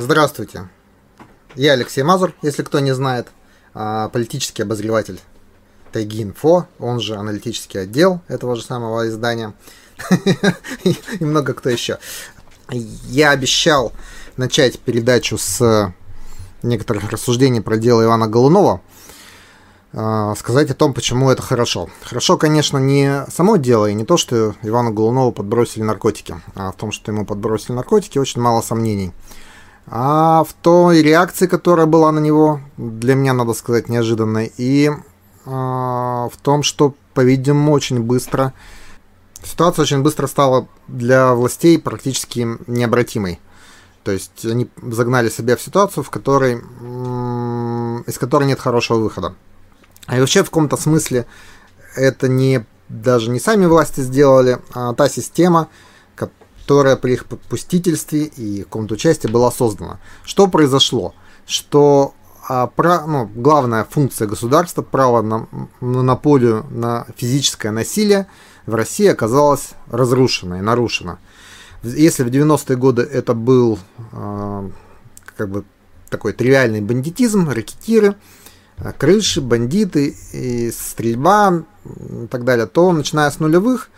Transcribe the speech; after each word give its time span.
Здравствуйте. 0.00 0.68
Я 1.56 1.72
Алексей 1.72 2.04
Мазур, 2.04 2.32
если 2.40 2.62
кто 2.62 2.78
не 2.78 2.94
знает, 2.94 3.26
а, 3.74 4.08
политический 4.10 4.62
обозреватель 4.62 5.20
Тайги 5.90 6.22
Инфо, 6.22 6.68
он 6.78 7.00
же 7.00 7.16
аналитический 7.16 7.80
отдел 7.80 8.20
этого 8.28 8.54
же 8.54 8.62
самого 8.62 9.08
издания. 9.08 9.54
И 10.84 11.24
много 11.24 11.52
кто 11.52 11.68
еще. 11.68 11.98
Я 12.70 13.30
обещал 13.30 13.92
начать 14.36 14.78
передачу 14.78 15.36
с 15.36 15.92
некоторых 16.62 17.10
рассуждений 17.10 17.60
про 17.60 17.76
дело 17.76 18.04
Ивана 18.04 18.28
Голунова, 18.28 18.80
а, 19.92 20.36
сказать 20.36 20.70
о 20.70 20.74
том, 20.74 20.94
почему 20.94 21.28
это 21.28 21.42
хорошо. 21.42 21.90
Хорошо, 22.04 22.38
конечно, 22.38 22.78
не 22.78 23.26
само 23.34 23.56
дело 23.56 23.86
и 23.86 23.94
не 23.94 24.04
то, 24.04 24.16
что 24.16 24.54
Ивану 24.62 24.92
Голунову 24.92 25.32
подбросили 25.32 25.82
наркотики, 25.82 26.40
а 26.54 26.70
в 26.70 26.76
том, 26.76 26.92
что 26.92 27.10
ему 27.10 27.26
подбросили 27.26 27.72
наркотики, 27.72 28.18
очень 28.18 28.40
мало 28.40 28.62
сомнений. 28.62 29.12
А 29.90 30.44
в 30.44 30.52
той 30.52 31.02
реакции, 31.02 31.46
которая 31.46 31.86
была 31.86 32.12
на 32.12 32.18
него, 32.18 32.60
для 32.76 33.14
меня, 33.14 33.32
надо 33.32 33.54
сказать, 33.54 33.88
неожиданной, 33.88 34.52
и 34.56 34.90
а, 35.46 36.28
в 36.28 36.36
том, 36.36 36.62
что, 36.62 36.94
по-видимому, 37.14 37.72
очень 37.72 38.02
быстро 38.02 38.52
ситуация 39.44 39.82
очень 39.82 40.02
быстро 40.02 40.26
стала 40.26 40.68
для 40.86 41.34
властей 41.34 41.78
практически 41.78 42.46
необратимой. 42.66 43.40
То 44.04 44.12
есть 44.12 44.44
они 44.44 44.68
загнали 44.80 45.28
себя 45.28 45.56
в 45.56 45.62
ситуацию, 45.62 46.04
в 46.04 46.10
которой, 46.10 46.54
из 48.06 48.18
которой 48.18 48.44
нет 48.44 48.60
хорошего 48.60 48.98
выхода. 48.98 49.34
А 50.06 50.16
и 50.16 50.20
вообще 50.20 50.42
в 50.42 50.46
каком-то 50.46 50.76
смысле 50.76 51.26
это 51.94 52.28
не 52.28 52.64
даже 52.88 53.30
не 53.30 53.40
сами 53.40 53.66
власти 53.66 54.00
сделали, 54.00 54.60
а 54.72 54.94
та 54.94 55.08
система, 55.08 55.68
которая 56.68 56.96
при 56.96 57.14
их 57.14 57.24
попустительстве 57.24 58.24
и 58.24 58.62
каком-то 58.62 58.92
участии 58.92 59.26
была 59.26 59.50
создана. 59.50 60.00
Что 60.22 60.48
произошло? 60.48 61.14
Что 61.46 62.12
а, 62.46 62.66
про, 62.66 63.06
ну, 63.06 63.24
главная 63.24 63.84
функция 63.84 64.28
государства, 64.28 64.82
право 64.82 65.22
на 65.22 65.48
монополию 65.80 66.66
на 66.68 67.06
физическое 67.16 67.70
насилие 67.70 68.26
в 68.66 68.74
России 68.74 69.06
оказалась 69.06 69.70
разрушена 69.90 70.56
и 70.56 70.60
нарушена. 70.60 71.18
Если 71.82 72.22
в 72.22 72.26
90-е 72.26 72.76
годы 72.76 73.00
это 73.00 73.32
был 73.32 73.78
э, 74.12 74.70
как 75.38 75.48
бы 75.48 75.64
такой 76.10 76.34
тривиальный 76.34 76.82
бандитизм, 76.82 77.48
ракетиры, 77.48 78.14
а, 78.76 78.92
крыши, 78.92 79.40
бандиты 79.40 80.14
и 80.34 80.70
стрельба 80.70 81.64
и 81.86 82.26
так 82.26 82.44
далее, 82.44 82.66
то 82.66 82.92
начиная 82.92 83.30
с 83.30 83.38
нулевых 83.38 83.88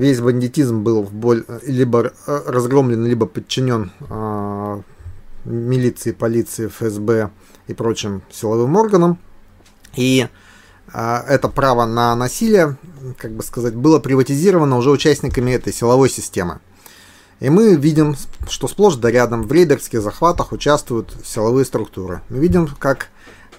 весь 0.00 0.20
бандитизм 0.20 0.82
был 0.82 1.02
в 1.02 1.12
боль, 1.12 1.44
либо 1.66 2.12
разгромлен, 2.26 3.04
либо 3.04 3.26
подчинен 3.26 3.92
э, 4.08 4.82
милиции, 5.44 6.12
полиции, 6.12 6.68
ФСБ 6.68 7.30
и 7.66 7.74
прочим 7.74 8.22
силовым 8.30 8.76
органам. 8.76 9.18
И 9.94 10.26
э, 10.92 11.16
это 11.28 11.48
право 11.48 11.84
на 11.84 12.16
насилие, 12.16 12.78
как 13.18 13.32
бы 13.32 13.42
сказать, 13.42 13.74
было 13.74 13.98
приватизировано 13.98 14.78
уже 14.78 14.90
участниками 14.90 15.50
этой 15.50 15.72
силовой 15.72 16.08
системы. 16.08 16.60
И 17.40 17.50
мы 17.50 17.74
видим, 17.76 18.16
что 18.48 18.68
сплошь 18.68 18.96
да 18.96 19.10
рядом 19.10 19.42
в 19.42 19.52
рейдерских 19.52 20.00
захватах 20.00 20.52
участвуют 20.52 21.14
силовые 21.24 21.66
структуры. 21.66 22.22
Мы 22.30 22.38
видим, 22.38 22.68
как 22.78 23.08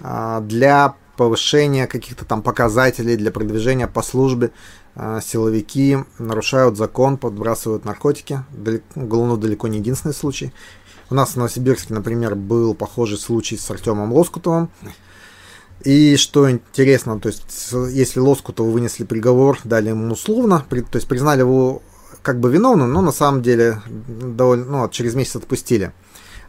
а, 0.00 0.40
для 0.40 0.94
повышения 1.16 1.86
каких-то 1.86 2.24
там 2.24 2.42
показателей, 2.42 3.16
для 3.16 3.30
продвижения 3.30 3.86
по 3.86 4.02
службе 4.02 4.52
а, 4.94 5.20
силовики 5.20 5.98
нарушают 6.18 6.76
закон, 6.76 7.16
подбрасывают 7.16 7.84
наркотики. 7.84 8.44
Далеко, 8.50 8.84
Голунов 8.94 9.40
далеко 9.40 9.68
не 9.68 9.78
единственный 9.78 10.14
случай. 10.14 10.52
У 11.10 11.14
нас 11.14 11.30
в 11.30 11.36
Новосибирске, 11.36 11.94
например, 11.94 12.34
был 12.34 12.74
похожий 12.74 13.18
случай 13.18 13.56
с 13.56 13.70
Артемом 13.70 14.12
Лоскутовым. 14.12 14.70
И 15.84 16.16
что 16.16 16.50
интересно, 16.50 17.18
то 17.18 17.28
есть 17.28 17.72
если 17.90 18.20
Лоскутову 18.20 18.70
вынесли 18.70 19.04
приговор, 19.04 19.58
дали 19.64 19.88
ему 19.88 20.12
условно, 20.12 20.64
то 20.68 20.96
есть 20.96 21.08
признали 21.08 21.40
его 21.40 21.82
как 22.22 22.38
бы 22.38 22.50
виновным, 22.50 22.92
но 22.92 23.00
на 23.00 23.10
самом 23.10 23.42
деле 23.42 23.82
довольно, 23.86 24.64
ну, 24.64 24.88
через 24.88 25.14
месяц 25.14 25.36
отпустили. 25.36 25.92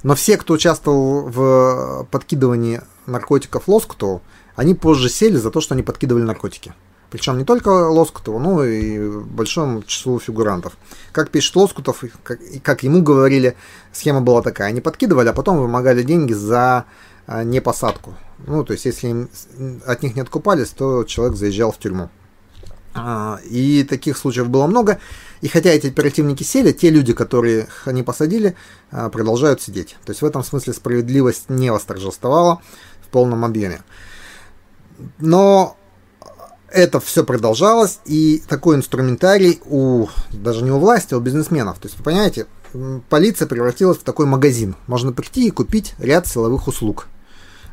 Но 0.03 0.16
все, 0.16 0.38
кто 0.38 0.53
участвовал 0.53 1.29
в 1.29 2.07
подкидывании 2.12 2.81
наркотиков 3.07 3.68
Лоскутову, 3.68 4.22
они 4.56 4.75
позже 4.75 5.09
сели 5.09 5.38
за 5.38 5.52
то, 5.52 5.62
что 5.62 5.74
они 5.74 5.84
подкидывали 5.84 6.24
наркотики. 6.24 6.74
Причем 7.09 7.38
не 7.38 7.46
только 7.46 7.69
Лоскутову, 7.69 8.40
но 8.40 8.64
и 8.64 9.08
большому 9.08 9.84
числу 9.84 10.19
фигурантов. 10.19 10.74
Как 11.12 11.30
пишет 11.30 11.56
Лоскутов, 11.56 12.03
как, 12.24 12.40
как 12.64 12.81
ему 12.81 13.03
говорили, 13.03 13.56
схема 13.91 14.22
была 14.22 14.41
такая. 14.41 14.69
Они 14.69 14.81
подкидывали, 14.81 15.30
а 15.30 15.34
потом 15.34 15.59
вымогали 15.59 16.02
деньги 16.02 16.34
за 16.34 16.86
а, 17.28 17.44
непосадку. 17.44 18.16
Ну, 18.47 18.64
то 18.64 18.74
есть, 18.74 18.86
если 18.86 19.28
от 19.86 20.02
них 20.02 20.16
не 20.16 20.22
откупались, 20.22 20.70
то 20.70 21.03
человек 21.03 21.38
заезжал 21.38 21.72
в 21.72 21.78
тюрьму. 21.78 22.09
А, 22.96 23.40
и 23.46 23.84
таких 23.84 24.18
случаев 24.18 24.50
было 24.50 24.66
много. 24.68 25.00
И 25.41 25.47
хотя 25.47 25.70
эти 25.70 25.88
оперативники 25.88 26.44
сели, 26.44 26.72
те 26.72 26.90
люди, 26.90 27.14
которые 27.14 27.68
они 27.85 28.02
посадили, 28.02 28.56
а, 28.91 29.09
продолжают 29.09 29.62
сидеть. 29.62 29.97
То 30.06 30.12
есть 30.12 30.22
в 30.22 30.25
этом 30.25 30.44
смысле 30.44 30.74
справедливость 30.74 31.50
не 31.50 31.72
восторжествовала 31.72 32.62
в 33.02 33.09
полном 33.09 33.46
объеме. 33.46 33.81
Но 35.19 35.78
это 36.69 37.00
все 37.00 37.24
продолжалось, 37.24 38.00
и 38.06 38.44
такой 38.47 38.75
инструментарий 38.75 39.62
у 39.66 40.08
даже 40.31 40.64
не 40.64 40.72
у 40.72 40.80
власти, 40.80 41.14
а 41.14 41.18
у 41.18 41.19
бизнесменов. 41.19 41.78
То 41.78 41.88
есть, 41.88 41.97
вы 41.97 42.03
понимаете, 42.03 42.47
полиция 43.09 43.47
превратилась 43.47 44.00
в 44.00 44.03
такой 44.03 44.25
магазин. 44.25 44.75
Можно 44.88 45.12
прийти 45.12 45.47
и 45.47 45.52
купить 45.52 45.94
ряд 46.00 46.28
силовых 46.28 46.68
услуг. 46.68 47.08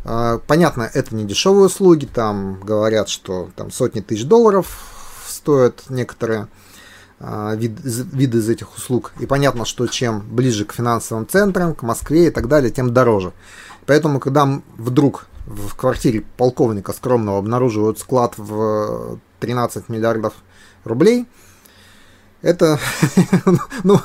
А, 0.04 0.38
понятно, 0.46 0.88
это 0.92 1.14
не 1.14 1.24
дешевые 1.24 1.66
услуги, 1.66 2.06
там 2.06 2.60
говорят, 2.60 3.08
что 3.08 3.50
там 3.56 3.70
сотни 3.70 4.00
тысяч 4.00 4.24
долларов 4.24 5.24
стоят 5.26 5.84
некоторые 5.88 6.48
а, 7.18 7.54
вид, 7.54 7.72
виды 7.82 8.38
из 8.38 8.48
этих 8.48 8.76
услуг. 8.76 9.12
И 9.20 9.26
понятно, 9.26 9.64
что 9.64 9.86
чем 9.86 10.20
ближе 10.20 10.64
к 10.64 10.72
финансовым 10.72 11.26
центрам, 11.26 11.74
к 11.74 11.82
Москве 11.82 12.28
и 12.28 12.30
так 12.30 12.48
далее, 12.48 12.70
тем 12.70 12.92
дороже. 12.92 13.32
Поэтому, 13.86 14.20
когда 14.20 14.60
вдруг 14.76 15.26
в 15.46 15.74
квартире 15.74 16.24
полковника 16.36 16.92
скромного 16.92 17.38
обнаруживают 17.38 17.98
склад 17.98 18.34
в 18.36 19.18
13 19.40 19.88
миллиардов 19.88 20.34
рублей– 20.84 21.26
это, 22.42 22.78
ну, 23.84 24.00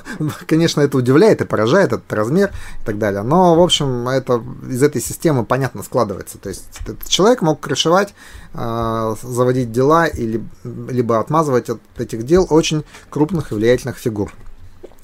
конечно, 0.45 0.81
это 0.81 0.97
удивляет 0.97 1.41
и 1.41 1.45
поражает, 1.45 1.93
этот 1.93 2.11
размер 2.11 2.51
и 2.81 2.85
так 2.85 2.97
далее. 2.97 3.21
Но, 3.21 3.55
в 3.55 3.61
общем, 3.61 4.09
это 4.09 4.43
из 4.69 4.83
этой 4.83 5.01
системы 5.01 5.45
понятно 5.45 5.83
складывается. 5.83 6.37
То 6.37 6.49
есть 6.49 6.65
этот 6.81 7.07
человек 7.07 7.41
мог 7.41 7.61
крышевать, 7.61 8.13
э, 8.53 9.15
заводить 9.21 9.71
дела 9.71 10.07
или 10.07 10.43
либо 10.63 11.19
отмазывать 11.19 11.69
от 11.69 11.79
этих 11.97 12.23
дел 12.23 12.45
очень 12.49 12.83
крупных 13.09 13.51
и 13.51 13.55
влиятельных 13.55 13.97
фигур. 13.97 14.33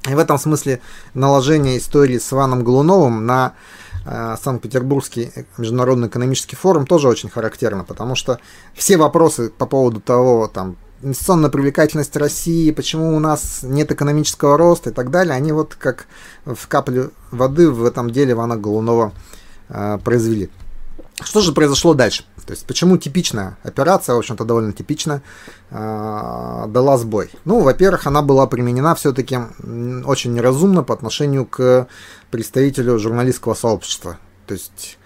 И 0.09 0.13
в 0.13 0.19
этом 0.19 0.37
смысле 0.37 0.81
наложение 1.13 1.77
истории 1.77 2.17
с 2.17 2.33
Иваном 2.33 2.63
Голуновым 2.63 3.25
на 3.25 3.53
э, 3.53 3.90
Санкт-Петербургский 4.03 5.31
международный 5.57 6.07
экономический 6.07 6.55
форум 6.55 6.87
тоже 6.87 7.07
очень 7.07 7.29
характерно, 7.29 7.83
потому 7.83 8.15
что 8.15 8.39
все 8.73 8.97
вопросы 8.97 9.49
по 9.49 9.65
поводу 9.65 9.99
того, 9.99 10.47
там, 10.47 10.77
инвестиционная 11.03 11.49
привлекательность 11.49 12.15
России, 12.15 12.71
почему 12.71 13.15
у 13.15 13.19
нас 13.19 13.59
нет 13.63 13.91
экономического 13.91 14.57
роста 14.57 14.89
и 14.89 14.93
так 14.93 15.11
далее, 15.11 15.35
они 15.35 15.51
вот 15.51 15.75
как 15.75 16.07
в 16.45 16.67
капле 16.67 17.09
воды 17.31 17.69
в 17.69 17.85
этом 17.85 18.09
деле 18.09 18.31
Ивана 18.31 18.57
Голунова 18.57 19.11
э, 19.69 19.99
произвели. 20.03 20.49
Что 21.21 21.41
же 21.41 21.53
произошло 21.53 21.93
дальше? 21.93 22.25
То 22.51 22.53
есть 22.53 22.65
почему 22.65 22.97
типичная 22.97 23.57
операция, 23.63 24.13
в 24.13 24.17
общем-то 24.17 24.43
довольно 24.43 24.73
типичная, 24.73 25.23
э, 25.69 26.65
дала 26.67 26.97
сбой? 26.97 27.31
Ну, 27.45 27.61
во-первых, 27.61 28.07
она 28.07 28.21
была 28.21 28.45
применена 28.45 28.93
все-таки 28.93 29.37
очень 30.03 30.33
неразумно 30.33 30.83
по 30.83 30.93
отношению 30.93 31.45
к 31.45 31.87
представителю 32.29 32.99
журналистского 32.99 33.53
сообщества. 33.53 34.17
То 34.47 34.55
есть 34.55 34.97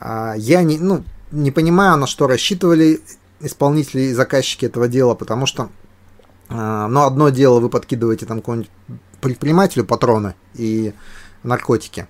э, 0.00 0.32
я 0.38 0.64
не, 0.64 0.80
ну, 0.80 1.04
не 1.30 1.52
понимаю, 1.52 1.98
на 1.98 2.08
что 2.08 2.26
рассчитывали 2.26 3.00
исполнители 3.38 4.00
и 4.00 4.12
заказчики 4.12 4.66
этого 4.66 4.88
дела, 4.88 5.14
потому 5.14 5.46
что, 5.46 5.68
э, 6.48 6.86
ну, 6.90 7.04
одно 7.04 7.28
дело 7.28 7.60
вы 7.60 7.68
подкидываете 7.68 8.26
там 8.26 8.38
какому-нибудь 8.38 8.72
предпринимателю 9.20 9.84
патроны 9.84 10.34
и 10.54 10.92
наркотики, 11.44 12.08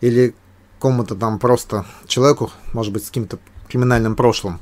или 0.00 0.36
кому-то 0.78 1.16
там 1.16 1.40
просто 1.40 1.84
человеку, 2.06 2.52
может 2.72 2.92
быть, 2.92 3.04
с 3.04 3.08
каким-то 3.08 3.40
криминальным 3.70 4.16
прошлым. 4.16 4.60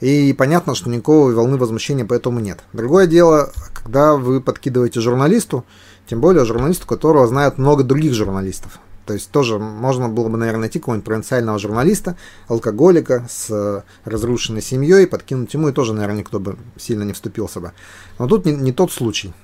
И 0.00 0.32
понятно, 0.32 0.74
что 0.74 0.90
никакой 0.90 1.34
волны 1.34 1.56
возмущения 1.56 2.04
по 2.04 2.14
этому 2.14 2.40
нет. 2.40 2.60
Другое 2.72 3.06
дело, 3.06 3.50
когда 3.72 4.16
вы 4.16 4.40
подкидываете 4.40 5.00
журналисту, 5.00 5.64
тем 6.06 6.20
более 6.20 6.44
журналисту, 6.44 6.86
которого 6.86 7.26
знают 7.26 7.58
много 7.58 7.84
других 7.84 8.12
журналистов. 8.12 8.78
То 9.06 9.12
есть 9.12 9.30
тоже 9.30 9.58
можно 9.58 10.08
было 10.08 10.28
бы, 10.28 10.38
наверное, 10.38 10.62
найти 10.62 10.78
какого-нибудь 10.78 11.04
провинциального 11.04 11.58
журналиста, 11.58 12.16
алкоголика 12.48 13.26
с 13.28 13.50
э, 13.50 13.82
разрушенной 14.04 14.62
семьей, 14.62 15.06
подкинуть 15.06 15.52
ему, 15.52 15.68
и 15.68 15.72
тоже, 15.72 15.92
наверное, 15.92 16.20
никто 16.20 16.40
бы 16.40 16.56
сильно 16.78 17.02
не 17.02 17.12
вступился 17.12 17.60
бы. 17.60 17.72
Но 18.18 18.26
тут 18.26 18.46
не, 18.46 18.52
не 18.52 18.72
тот 18.72 18.92
случай. 18.92 19.34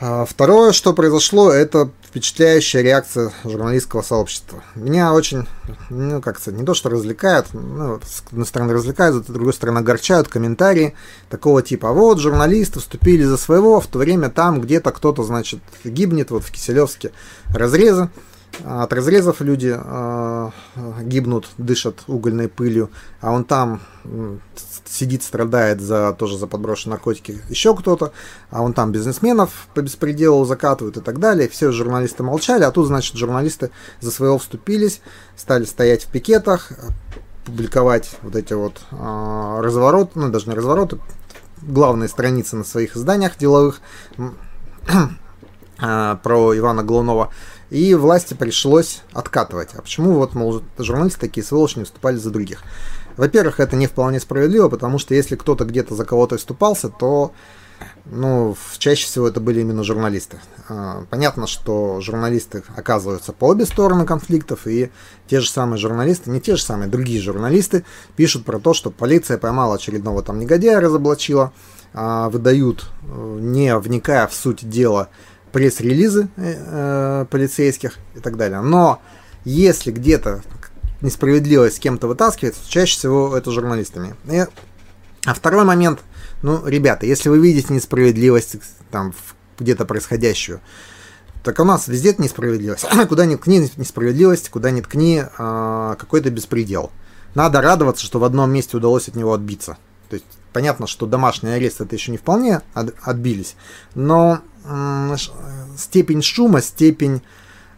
А 0.00 0.24
второе, 0.24 0.72
что 0.72 0.92
произошло, 0.92 1.52
это 1.52 1.88
впечатляющая 2.02 2.82
реакция 2.82 3.32
журналистского 3.44 4.02
сообщества. 4.02 4.62
Меня 4.74 5.12
очень, 5.14 5.46
ну, 5.88 6.20
как 6.20 6.40
сказать, 6.40 6.58
не 6.58 6.66
то 6.66 6.74
что 6.74 6.88
развлекает, 6.88 7.46
ну, 7.52 8.00
с 8.04 8.22
одной 8.26 8.46
стороны 8.46 8.72
развлекают, 8.72 9.24
с 9.24 9.30
другой 9.30 9.52
стороны 9.52 9.78
огорчают 9.78 10.28
комментарии 10.28 10.94
такого 11.30 11.62
типа. 11.62 11.90
А 11.90 11.92
вот 11.92 12.18
журналисты 12.18 12.80
вступили 12.80 13.22
за 13.22 13.36
своего, 13.36 13.80
в 13.80 13.86
то 13.86 14.00
время 14.00 14.30
там 14.30 14.60
где-то 14.60 14.90
кто-то, 14.90 15.22
значит, 15.22 15.60
гибнет, 15.84 16.30
вот 16.32 16.44
в 16.44 16.50
Киселевске 16.50 17.12
разрезы. 17.54 18.10
От 18.64 18.92
разрезов 18.92 19.40
люди 19.40 19.74
э, 19.76 20.50
гибнут, 21.02 21.48
дышат 21.58 22.04
угольной 22.06 22.48
пылью, 22.48 22.90
а 23.20 23.32
он 23.32 23.44
там 23.44 23.80
сидит, 24.86 25.22
страдает 25.22 25.80
за 25.80 26.12
тоже 26.12 26.38
за 26.38 26.46
подброшенные 26.46 26.94
наркотики 26.94 27.40
еще 27.48 27.74
кто-то, 27.74 28.12
а 28.50 28.62
он 28.62 28.74
там 28.74 28.92
бизнесменов 28.92 29.68
по 29.74 29.80
беспределу 29.80 30.44
закатывают 30.44 30.96
и 30.96 31.00
так 31.00 31.18
далее. 31.18 31.48
Все 31.48 31.72
журналисты 31.72 32.22
молчали, 32.22 32.64
а 32.64 32.70
тут, 32.70 32.86
значит, 32.86 33.16
журналисты 33.16 33.70
за 34.00 34.10
своего 34.10 34.38
вступились, 34.38 35.00
стали 35.36 35.64
стоять 35.64 36.04
в 36.04 36.08
пикетах, 36.10 36.72
публиковать 37.44 38.16
вот 38.22 38.36
эти 38.36 38.52
вот 38.52 38.80
э, 38.90 39.60
развороты, 39.60 40.12
ну 40.18 40.28
даже 40.30 40.48
не 40.48 40.54
развороты, 40.54 40.98
главные 41.62 42.08
страницы 42.08 42.56
на 42.56 42.64
своих 42.64 42.96
изданиях 42.96 43.36
деловых 43.36 43.80
про 45.78 46.58
Ивана 46.58 46.82
Глунова. 46.82 47.30
И 47.74 47.92
власти 47.96 48.34
пришлось 48.34 49.02
откатывать. 49.12 49.70
А 49.74 49.82
почему 49.82 50.12
вот, 50.12 50.34
мол, 50.34 50.62
журналисты 50.78 51.18
такие 51.18 51.44
сволочи 51.44 51.78
не 51.78 51.80
выступали 51.80 52.14
за 52.14 52.30
других? 52.30 52.62
Во-первых, 53.16 53.58
это 53.58 53.74
не 53.74 53.88
вполне 53.88 54.20
справедливо, 54.20 54.68
потому 54.68 54.98
что 55.00 55.12
если 55.12 55.34
кто-то 55.34 55.64
где-то 55.64 55.96
за 55.96 56.04
кого-то 56.04 56.36
вступался, 56.36 56.88
то 56.88 57.32
ну, 58.04 58.56
чаще 58.78 59.06
всего 59.06 59.26
это 59.26 59.40
были 59.40 59.60
именно 59.60 59.82
журналисты. 59.82 60.38
А, 60.68 61.04
понятно, 61.10 61.48
что 61.48 62.00
журналисты 62.00 62.62
оказываются 62.76 63.32
по 63.32 63.46
обе 63.46 63.66
стороны 63.66 64.06
конфликтов, 64.06 64.68
и 64.68 64.92
те 65.26 65.40
же 65.40 65.50
самые 65.50 65.78
журналисты, 65.78 66.30
не 66.30 66.40
те 66.40 66.54
же 66.54 66.62
самые, 66.62 66.88
другие 66.88 67.20
журналисты 67.20 67.84
пишут 68.14 68.44
про 68.44 68.60
то, 68.60 68.72
что 68.72 68.92
полиция 68.92 69.36
поймала 69.36 69.74
очередного 69.74 70.22
там 70.22 70.38
негодяя, 70.38 70.78
разоблачила, 70.78 71.52
а, 71.92 72.28
выдают, 72.28 72.86
э, 73.02 73.38
не 73.40 73.76
вникая 73.76 74.28
в 74.28 74.34
суть 74.34 74.68
дела, 74.68 75.08
пресс-релизы 75.54 76.28
э, 76.36 76.54
э, 76.56 77.26
полицейских 77.30 77.98
и 78.16 78.18
так 78.18 78.36
далее. 78.36 78.60
Но 78.60 79.00
если 79.44 79.92
где-то 79.92 80.42
несправедливость 81.00 81.76
с 81.76 81.78
кем-то 81.78 82.08
вытаскивает, 82.08 82.56
чаще 82.66 82.96
всего 82.96 83.36
это 83.36 83.52
журналистами. 83.52 84.16
И, 84.28 84.44
а 85.24 85.34
второй 85.34 85.64
момент, 85.64 86.00
ну, 86.42 86.66
ребята, 86.66 87.06
если 87.06 87.28
вы 87.28 87.38
видите 87.38 87.72
несправедливость 87.72 88.56
там 88.90 89.14
где-то 89.60 89.84
происходящую, 89.84 90.60
так 91.44 91.60
у 91.60 91.64
нас 91.64 91.86
везде 91.86 92.16
несправедливость. 92.18 92.86
куда 93.08 93.24
ни 93.24 93.36
ткни 93.36 93.70
несправедливость, 93.76 94.48
куда 94.48 94.72
ни 94.72 94.80
ткни 94.80 95.22
а, 95.38 95.94
какой-то 95.94 96.30
беспредел. 96.30 96.90
Надо 97.36 97.60
радоваться, 97.60 98.04
что 98.04 98.18
в 98.18 98.24
одном 98.24 98.50
месте 98.52 98.76
удалось 98.76 99.06
от 99.06 99.14
него 99.14 99.32
отбиться. 99.32 99.76
То 100.08 100.14
есть 100.14 100.26
понятно, 100.54 100.86
что 100.86 101.04
домашний 101.04 101.50
арест 101.50 101.82
это 101.82 101.94
еще 101.94 102.12
не 102.12 102.16
вполне 102.16 102.62
от, 102.72 102.94
отбились, 103.02 103.56
но 103.94 104.38
степень 105.76 106.22
шума, 106.22 106.62
степень 106.62 107.20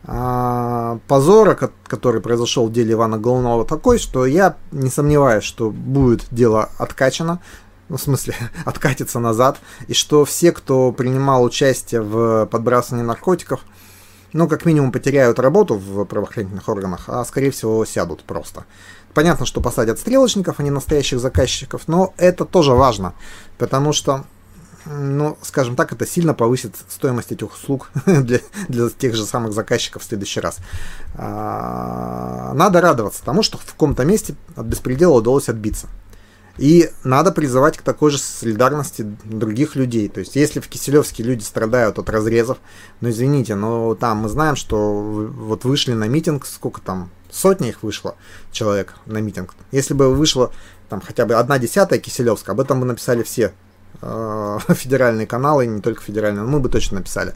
а, 0.05 1.01
позора, 1.09 1.59
который 1.89 2.21
произошел 2.21 2.69
в 2.69 2.73
деле 2.73 2.93
Ивана 2.93 3.19
Голунова, 3.19 3.65
такой, 3.65 3.99
что 3.99 4.25
я 4.25 4.57
не 4.71 4.89
сомневаюсь, 4.89 5.43
что 5.43 5.71
будет 5.71 6.27
дело 6.31 6.71
откачано, 6.79 7.41
ну, 7.89 7.97
в 7.97 8.01
смысле, 8.01 8.35
откатится 8.65 9.19
назад, 9.19 9.59
и 9.89 9.95
что 9.95 10.25
все, 10.25 10.53
кто 10.53 10.93
принимал 10.93 11.43
участие 11.43 12.03
в 12.03 12.47
подбрасывании 12.47 13.05
наркотиков, 13.05 13.63
ну, 14.33 14.47
как 14.49 14.65
минимум, 14.65 14.93
потеряют 14.93 15.41
работу 15.41 15.75
в 15.75 16.05
правоохранительных 16.05 16.69
органах, 16.69 17.09
а, 17.09 17.25
скорее 17.25 17.51
всего, 17.51 17.85
сядут 17.85 18.23
просто. 18.23 18.65
Понятно, 19.17 19.47
что 19.47 19.63
посадят 19.63 19.99
стрелочников, 19.99 20.61
а 20.61 20.63
не 20.63 20.69
настоящих 20.69 21.21
заказчиков, 21.21 21.85
но 21.87 22.13
это 22.19 22.45
тоже 22.45 22.73
важно, 22.73 23.15
потому 23.57 23.95
что 23.95 24.27
ну, 24.85 25.39
скажем 25.41 25.75
так, 25.75 25.91
это 25.91 26.07
сильно 26.07 26.35
повысит 26.35 26.77
стоимость 26.91 27.33
этих 27.33 27.55
услуг 27.55 27.91
для, 28.07 28.41
для 28.69 28.91
тех 28.91 29.15
же 29.15 29.25
самых 29.25 29.55
заказчиков 29.55 30.03
в 30.03 30.05
следующий 30.05 30.41
раз. 30.41 30.59
А, 31.15 32.53
надо 32.53 32.83
радоваться 32.83 33.25
тому, 33.25 33.43
что 33.43 33.57
в 33.57 33.65
каком-то 33.65 34.05
месте 34.05 34.35
от 34.55 34.67
беспредела 34.67 35.15
удалось 35.15 35.49
отбиться. 35.49 35.89
И 36.59 36.91
надо 37.03 37.33
призывать 37.33 37.79
к 37.79 37.83
такой 37.83 38.11
же 38.11 38.19
солидарности 38.19 39.01
других 39.25 39.77
людей. 39.77 40.11
То 40.11 40.21
есть, 40.21 40.37
если 40.37 40.61
в 40.61 40.69
Киселевске 40.69 41.23
люди 41.23 41.43
страдают 41.43 41.99
от 41.99 42.11
разрезов, 42.11 42.59
ну 43.01 43.09
извините, 43.09 43.55
но 43.55 43.95
там 43.95 44.19
мы 44.19 44.29
знаем, 44.29 44.57
что 44.57 45.01
вот 45.01 45.65
вышли 45.65 45.95
на 45.95 46.07
митинг, 46.07 46.45
сколько 46.45 46.83
там, 46.83 47.11
сотня 47.31 47.69
их 47.69 47.83
вышло 47.83 48.17
человек 48.53 48.95
на 49.07 49.19
митинг. 49.19 49.55
Если 49.73 49.95
бы 49.95 50.15
вышло 50.15 50.53
там 50.89 51.01
хотя 51.01 51.27
бы 51.27 51.35
одна 51.35 51.59
десятая 51.59 51.99
Киселевска, 51.99 52.53
об 52.53 52.61
этом 52.61 52.81
бы 52.81 52.87
написали 52.87 53.23
все 53.23 53.53
э, 54.03 54.59
федеральные 54.69 55.27
каналы, 55.27 55.67
не 55.67 55.81
только 55.81 56.03
федеральные, 56.03 56.45
мы 56.45 56.61
бы 56.61 56.69
точно 56.69 56.99
написали. 56.99 57.35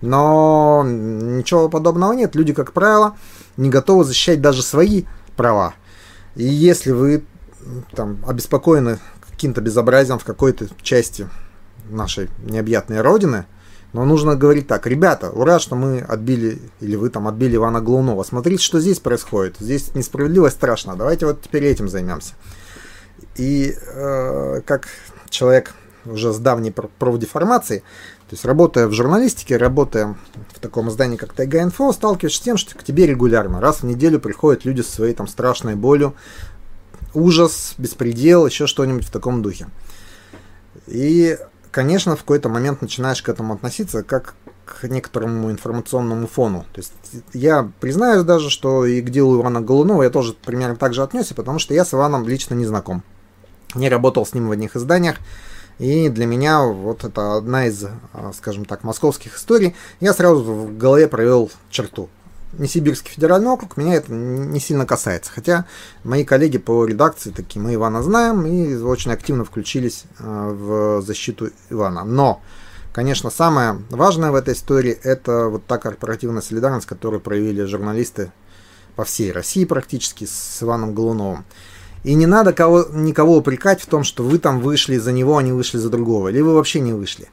Но 0.00 0.82
ничего 0.86 1.68
подобного 1.68 2.12
нет. 2.12 2.34
Люди, 2.34 2.52
как 2.52 2.72
правило, 2.72 3.16
не 3.56 3.68
готовы 3.68 4.04
защищать 4.04 4.40
даже 4.40 4.62
свои 4.62 5.04
права. 5.36 5.74
И 6.36 6.44
если 6.44 6.92
вы 6.92 7.24
там 7.94 8.18
обеспокоены 8.26 8.98
каким-то 9.30 9.60
безобразием 9.60 10.18
в 10.18 10.24
какой-то 10.24 10.68
части 10.82 11.28
нашей 11.88 12.28
необъятной 12.38 13.00
родины, 13.00 13.46
но 13.92 14.04
нужно 14.04 14.36
говорить 14.36 14.68
так, 14.68 14.86
ребята, 14.86 15.30
ура, 15.30 15.58
что 15.58 15.74
мы 15.74 16.00
отбили, 16.00 16.60
или 16.80 16.96
вы 16.96 17.10
там 17.10 17.26
отбили 17.26 17.56
Ивана 17.56 17.80
Глунова. 17.80 18.22
Смотрите, 18.22 18.62
что 18.62 18.80
здесь 18.80 19.00
происходит. 19.00 19.56
Здесь 19.58 19.94
несправедливость 19.94 20.56
страшна. 20.56 20.94
Давайте 20.94 21.26
вот 21.26 21.42
теперь 21.42 21.64
этим 21.64 21.88
займемся. 21.88 22.34
И 23.36 23.74
э, 23.94 24.60
как 24.64 24.88
человек 25.28 25.74
уже 26.06 26.32
с 26.32 26.38
давней 26.38 26.72
профдеформацией. 26.72 27.80
То 27.80 28.34
есть, 28.34 28.44
работая 28.44 28.86
в 28.86 28.92
журналистике, 28.92 29.56
работая 29.56 30.16
в 30.54 30.60
таком 30.60 30.88
издании, 30.88 31.16
как 31.16 31.32
Тайга 31.32 31.62
Инфо, 31.62 31.92
сталкиваешься 31.92 32.38
с 32.38 32.44
тем, 32.44 32.56
что 32.56 32.78
к 32.78 32.84
тебе 32.84 33.06
регулярно, 33.06 33.60
раз 33.60 33.78
в 33.80 33.84
неделю 33.84 34.20
приходят 34.20 34.64
люди 34.64 34.82
со 34.82 34.92
своей 34.92 35.14
там 35.14 35.26
страшной 35.26 35.74
болью, 35.74 36.14
ужас, 37.12 37.74
беспредел, 37.76 38.46
еще 38.46 38.66
что-нибудь 38.66 39.04
в 39.04 39.10
таком 39.10 39.42
духе. 39.42 39.66
И, 40.86 41.38
конечно, 41.70 42.16
в 42.16 42.20
какой-то 42.20 42.48
момент 42.48 42.82
начинаешь 42.82 43.22
к 43.22 43.28
этому 43.28 43.54
относиться 43.54 44.02
как 44.02 44.34
к 44.64 44.86
некоторому 44.88 45.50
информационному 45.50 46.26
фону. 46.26 46.64
То 46.72 46.80
есть 46.80 46.92
я 47.32 47.70
признаюсь 47.80 48.24
даже, 48.24 48.50
что 48.50 48.84
и 48.84 49.00
к 49.00 49.10
делу 49.10 49.40
Ивана 49.40 49.60
Голунова 49.60 50.02
я 50.02 50.10
тоже 50.10 50.34
примерно 50.34 50.76
так 50.76 50.94
же 50.94 51.02
отнесся, 51.02 51.34
потому 51.34 51.58
что 51.58 51.74
я 51.74 51.84
с 51.84 51.92
Иваном 51.92 52.26
лично 52.26 52.54
не 52.54 52.66
знаком. 52.66 53.02
Не 53.74 53.88
работал 53.88 54.24
с 54.24 54.34
ним 54.34 54.48
в 54.48 54.52
одних 54.52 54.76
изданиях, 54.76 55.16
и 55.78 56.08
для 56.08 56.26
меня 56.26 56.62
вот 56.62 57.04
это 57.04 57.36
одна 57.36 57.66
из, 57.66 57.84
а, 58.12 58.32
скажем 58.36 58.64
так, 58.66 58.84
московских 58.84 59.36
историй. 59.36 59.74
Я 59.98 60.12
сразу 60.12 60.42
в 60.42 60.76
голове 60.76 61.08
провел 61.08 61.50
черту. 61.70 62.10
Не 62.52 62.66
Сибирский 62.66 63.12
федеральный 63.12 63.48
округ, 63.48 63.76
меня 63.76 63.94
это 63.94 64.12
не 64.12 64.58
сильно 64.58 64.84
касается. 64.84 65.30
Хотя 65.32 65.66
мои 66.02 66.24
коллеги 66.24 66.58
по 66.58 66.84
редакции, 66.84 67.30
такие 67.30 67.60
мы 67.60 67.74
Ивана 67.74 68.02
знаем, 68.02 68.44
и 68.44 68.74
очень 68.76 69.12
активно 69.12 69.44
включились 69.44 70.04
а, 70.18 70.50
в 70.50 71.02
защиту 71.02 71.50
Ивана. 71.70 72.04
Но, 72.04 72.42
конечно, 72.92 73.30
самое 73.30 73.78
важное 73.90 74.32
в 74.32 74.34
этой 74.34 74.54
истории 74.54 74.98
это 75.02 75.46
вот 75.46 75.64
та 75.66 75.78
корпоративная 75.78 76.42
солидарность, 76.42 76.86
которую 76.86 77.20
проявили 77.20 77.62
журналисты 77.64 78.32
по 78.96 79.04
всей 79.04 79.30
России 79.30 79.64
практически 79.64 80.24
с 80.24 80.62
Иваном 80.62 80.92
Голуновым. 80.92 81.44
И 82.02 82.14
не 82.14 82.26
надо 82.26 82.52
кого, 82.52 82.86
никого 82.92 83.36
упрекать 83.36 83.80
в 83.80 83.86
том, 83.86 84.04
что 84.04 84.24
вы 84.24 84.38
там 84.38 84.60
вышли 84.60 84.96
за 84.96 85.12
него, 85.12 85.36
а 85.36 85.42
не 85.42 85.52
вышли 85.52 85.78
за 85.78 85.90
другого. 85.90 86.28
Или 86.28 86.40
вы 86.40 86.54
вообще 86.54 86.80
не 86.80 86.92
вышли. 86.92 87.28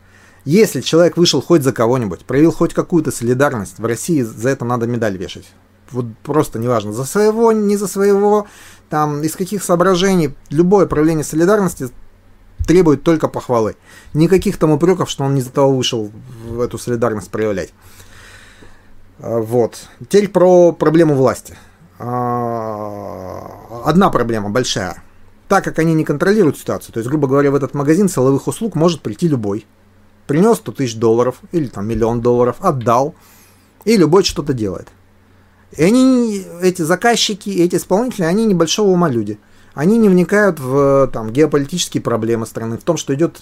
Если 0.48 0.80
человек 0.80 1.18
вышел 1.18 1.42
хоть 1.42 1.62
за 1.64 1.74
кого-нибудь, 1.74 2.24
проявил 2.24 2.54
хоть 2.54 2.74
какую-то 2.74 3.12
солидарность, 3.12 3.80
в 3.80 3.86
России 3.86 4.22
за 4.22 4.48
это 4.48 4.64
надо 4.64 4.88
медаль 4.88 5.18
вешать. 5.18 5.46
Вот 5.92 6.06
просто 6.24 6.58
неважно, 6.58 6.94
за 6.94 7.04
своего, 7.04 7.52
не 7.52 7.76
за 7.76 7.86
своего, 7.86 8.48
там, 8.90 9.24
из 9.24 9.36
каких 9.36 9.62
соображений, 9.62 10.34
любое 10.50 10.86
проявление 10.86 11.26
солидарности 11.26 11.90
требует 12.66 13.04
только 13.04 13.28
похвалы. 13.28 13.76
Никаких 14.14 14.56
там 14.56 14.72
упреков, 14.72 15.10
что 15.10 15.26
он 15.26 15.36
не 15.36 15.42
за 15.42 15.52
того 15.52 15.76
вышел 15.76 16.14
в 16.46 16.62
эту 16.62 16.78
солидарность 16.78 17.30
проявлять. 17.30 17.74
А, 19.20 19.40
вот. 19.40 19.90
Теперь 20.00 20.30
про 20.30 20.72
проблему 20.72 21.16
власти. 21.16 21.58
А, 22.00 23.84
одна 23.84 24.10
проблема 24.10 24.50
большая. 24.50 25.04
Так 25.50 25.66
как 25.66 25.78
они 25.80 25.94
не 25.94 26.06
контролируют 26.06 26.58
ситуацию, 26.58 26.94
то 26.94 27.00
есть, 27.02 27.10
грубо 27.10 27.28
говоря, 27.28 27.52
в 27.52 27.56
этот 27.56 27.74
магазин 27.74 28.08
силовых 28.08 28.48
услуг 28.48 28.76
может 28.76 29.02
прийти 29.02 29.28
любой. 29.28 29.66
Принес 30.28 30.58
100 30.58 30.72
тысяч 30.74 30.96
долларов 30.96 31.38
или 31.52 31.68
там 31.68 31.88
миллион 31.88 32.22
долларов, 32.22 32.58
отдал, 32.60 33.16
и 33.86 33.98
любой 33.98 34.24
что-то 34.24 34.54
делает. 34.54 34.90
И 35.72 35.84
они, 35.84 36.46
эти 36.62 36.82
заказчики, 36.82 37.50
эти 37.50 37.76
исполнители, 37.76 38.24
они 38.24 38.46
небольшого 38.46 38.90
ума 38.90 39.10
люди. 39.10 39.40
Они 39.74 39.98
не 39.98 40.10
вникают 40.10 40.60
в 40.60 41.10
там, 41.14 41.32
геополитические 41.32 42.02
проблемы 42.02 42.46
страны, 42.46 42.78
в 42.78 42.84
том, 42.84 42.98
что 42.98 43.14
идет 43.14 43.42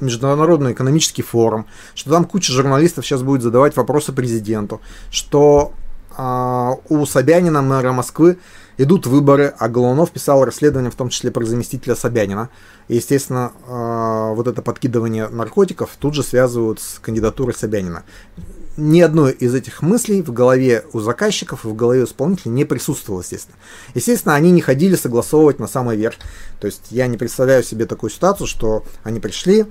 Международный 0.00 0.72
экономический 0.72 1.22
форум, 1.22 1.66
что 1.94 2.10
там 2.10 2.24
куча 2.24 2.52
журналистов 2.52 3.06
сейчас 3.06 3.22
будет 3.22 3.42
задавать 3.42 3.76
вопросы 3.76 4.12
президенту, 4.12 4.80
что 5.10 5.72
э, 6.16 6.70
у 6.88 7.06
Собянина, 7.06 7.62
мэра 7.62 7.92
Москвы, 7.92 8.38
идут 8.78 9.06
выборы, 9.06 9.54
а 9.58 9.68
Голунов 9.68 10.10
писал 10.10 10.44
расследование, 10.44 10.90
в 10.90 10.94
том 10.94 11.08
числе 11.08 11.30
про 11.30 11.44
заместителя 11.44 11.94
Собянина. 11.94 12.50
И, 12.88 12.96
естественно, 12.96 13.52
э, 13.66 14.34
вот 14.34 14.46
это 14.46 14.62
подкидывание 14.62 15.28
наркотиков 15.28 15.90
тут 15.98 16.14
же 16.14 16.22
связывают 16.22 16.80
с 16.80 16.98
кандидатурой 16.98 17.54
Собянина. 17.54 18.04
Ни 18.76 19.02
одной 19.02 19.32
из 19.32 19.54
этих 19.54 19.82
мыслей 19.82 20.22
в 20.22 20.32
голове 20.32 20.84
у 20.94 21.00
заказчиков 21.00 21.64
и 21.64 21.68
в 21.68 21.74
голове 21.74 22.02
у 22.02 22.04
исполнителей 22.04 22.52
не 22.52 22.64
присутствовало, 22.64 23.20
естественно. 23.20 23.58
Естественно, 23.94 24.34
они 24.34 24.50
не 24.50 24.62
ходили 24.62 24.96
согласовывать 24.96 25.58
на 25.58 25.68
самый 25.68 25.96
верх. 25.96 26.16
То 26.58 26.66
есть 26.66 26.86
я 26.90 27.06
не 27.06 27.18
представляю 27.18 27.62
себе 27.62 27.84
такую 27.84 28.08
ситуацию, 28.08 28.46
что 28.46 28.84
они 29.02 29.20
пришли, 29.20 29.66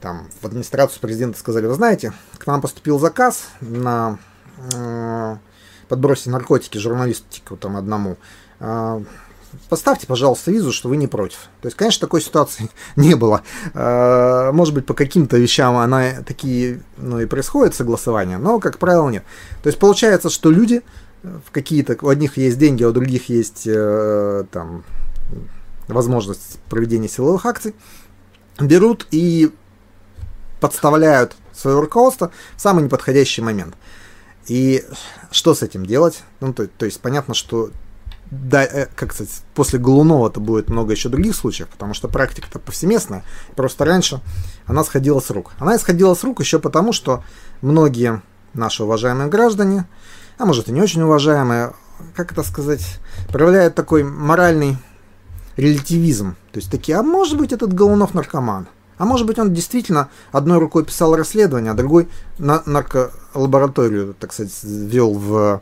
там, 0.00 0.28
в 0.40 0.46
администрацию 0.46 1.00
президента 1.00 1.38
сказали, 1.38 1.66
вы 1.66 1.74
знаете, 1.74 2.12
к 2.36 2.46
нам 2.46 2.60
поступил 2.60 2.98
заказ 2.98 3.44
на 3.60 4.18
э, 4.74 5.36
подбросить 5.88 6.26
наркотики 6.26 6.78
журналистику 6.78 7.56
там 7.56 7.76
одному. 7.76 8.18
А, 8.60 9.02
поставьте, 9.68 10.06
пожалуйста, 10.06 10.50
визу, 10.50 10.72
что 10.72 10.88
вы 10.88 10.96
не 10.96 11.06
против. 11.06 11.48
То 11.60 11.66
есть, 11.66 11.76
конечно, 11.76 12.00
такой 12.00 12.20
ситуации 12.20 12.70
не 12.96 13.14
было. 13.14 13.42
А, 13.74 14.52
может 14.52 14.74
быть, 14.74 14.86
по 14.86 14.94
каким-то 14.94 15.36
вещам 15.36 15.76
она 15.76 16.22
такие, 16.26 16.82
ну 16.96 17.20
и 17.20 17.26
происходит 17.26 17.74
согласование, 17.74 18.38
но, 18.38 18.60
как 18.60 18.78
правило, 18.78 19.08
нет. 19.08 19.24
То 19.62 19.68
есть, 19.68 19.78
получается, 19.78 20.30
что 20.30 20.50
люди 20.50 20.82
в 21.22 21.50
какие-то, 21.52 21.96
у 22.02 22.08
одних 22.08 22.36
есть 22.36 22.58
деньги, 22.58 22.82
а 22.82 22.88
у 22.88 22.92
других 22.92 23.30
есть 23.30 23.66
э, 23.66 24.44
там 24.50 24.84
возможность 25.88 26.58
проведения 26.68 27.08
силовых 27.08 27.46
акций, 27.46 27.74
берут 28.60 29.06
и 29.10 29.52
подставляют 30.60 31.36
свое 31.52 31.80
руководство 31.80 32.30
в 32.56 32.60
самый 32.60 32.84
неподходящий 32.84 33.42
момент. 33.42 33.74
И 34.46 34.84
что 35.30 35.54
с 35.54 35.62
этим 35.62 35.86
делать? 35.86 36.22
Ну, 36.40 36.52
то, 36.52 36.66
то 36.66 36.84
есть 36.84 37.00
понятно, 37.00 37.34
что 37.34 37.70
да, 38.30 38.64
э, 38.64 38.86
как 38.94 39.12
сказать, 39.12 39.42
после 39.54 39.78
Голунова-то 39.78 40.40
будет 40.40 40.68
много 40.68 40.92
еще 40.92 41.08
других 41.08 41.34
случаев, 41.34 41.68
потому 41.68 41.94
что 41.94 42.08
практика-то 42.08 42.58
повсеместная. 42.58 43.24
Просто 43.54 43.84
раньше 43.84 44.20
она 44.66 44.84
сходила 44.84 45.20
с 45.20 45.30
рук. 45.30 45.52
Она 45.58 45.78
сходила 45.78 46.14
с 46.14 46.24
рук 46.24 46.40
еще 46.40 46.58
потому, 46.58 46.92
что 46.92 47.22
многие 47.60 48.22
наши 48.54 48.82
уважаемые 48.84 49.28
граждане, 49.28 49.86
а 50.38 50.46
может 50.46 50.68
и 50.68 50.72
не 50.72 50.80
очень 50.80 51.02
уважаемые, 51.02 51.72
как 52.14 52.32
это 52.32 52.42
сказать, 52.42 52.98
проявляют 53.28 53.74
такой 53.74 54.02
моральный 54.04 54.76
релятивизм. 55.56 56.36
То 56.52 56.58
есть 56.58 56.70
такие, 56.70 56.98
а 56.98 57.02
может 57.02 57.38
быть 57.38 57.52
этот 57.52 57.72
Голунов 57.72 58.14
наркоман? 58.14 58.68
А 58.96 59.04
может 59.04 59.26
быть 59.26 59.38
он 59.38 59.52
действительно 59.52 60.08
одной 60.30 60.58
рукой 60.58 60.84
писал 60.84 61.16
расследование, 61.16 61.72
а 61.72 61.74
другой 61.74 62.08
на 62.38 62.62
нарколабораторию, 62.64 64.14
так 64.18 64.32
сказать, 64.32 64.52
вел 64.62 65.14
в, 65.14 65.60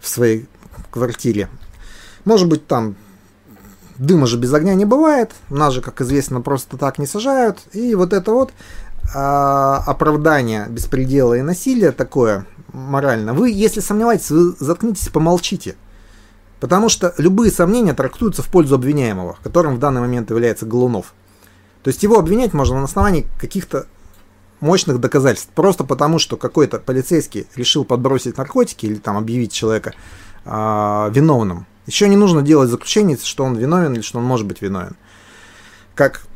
в 0.00 0.08
своей 0.08 0.46
квартире. 0.90 1.48
Может 2.26 2.48
быть, 2.48 2.66
там 2.66 2.96
дыма 3.98 4.26
же 4.26 4.36
без 4.36 4.52
огня 4.52 4.74
не 4.74 4.84
бывает, 4.84 5.30
нас 5.48 5.72
же, 5.72 5.80
как 5.80 6.00
известно, 6.02 6.42
просто 6.42 6.76
так 6.76 6.98
не 6.98 7.06
сажают. 7.06 7.60
И 7.72 7.94
вот 7.94 8.12
это 8.12 8.32
вот 8.32 8.52
а, 9.14 9.82
оправдание 9.86 10.66
беспредела 10.68 11.34
и 11.34 11.42
насилия 11.42 11.92
такое 11.92 12.44
морально. 12.72 13.32
Вы, 13.32 13.50
если 13.50 13.78
сомневаетесь, 13.78 14.30
вы 14.30 14.56
заткнитесь, 14.58 15.08
помолчите. 15.08 15.76
Потому 16.58 16.88
что 16.88 17.14
любые 17.16 17.52
сомнения 17.52 17.94
трактуются 17.94 18.42
в 18.42 18.48
пользу 18.48 18.74
обвиняемого, 18.74 19.38
которым 19.44 19.76
в 19.76 19.78
данный 19.78 20.00
момент 20.00 20.30
является 20.30 20.66
Голунов. 20.66 21.14
То 21.84 21.88
есть 21.88 22.02
его 22.02 22.18
обвинять 22.18 22.54
можно 22.54 22.78
на 22.78 22.84
основании 22.84 23.28
каких-то 23.38 23.86
мощных 24.58 24.98
доказательств. 24.98 25.50
Просто 25.54 25.84
потому, 25.84 26.18
что 26.18 26.36
какой-то 26.36 26.80
полицейский 26.80 27.46
решил 27.54 27.84
подбросить 27.84 28.36
наркотики 28.36 28.86
или 28.86 28.96
там 28.96 29.16
объявить 29.16 29.52
человека 29.52 29.94
э, 30.44 31.10
виновным. 31.12 31.66
Еще 31.86 32.08
не 32.08 32.16
нужно 32.16 32.42
делать 32.42 32.70
заключение, 32.70 33.18
что 33.22 33.44
он 33.44 33.56
виновен 33.56 33.94
или 33.94 34.02
что 34.02 34.18
он 34.18 34.24
может 34.24 34.46
быть 34.46 34.62
виновен. 34.62 34.96
Как 35.94 36.26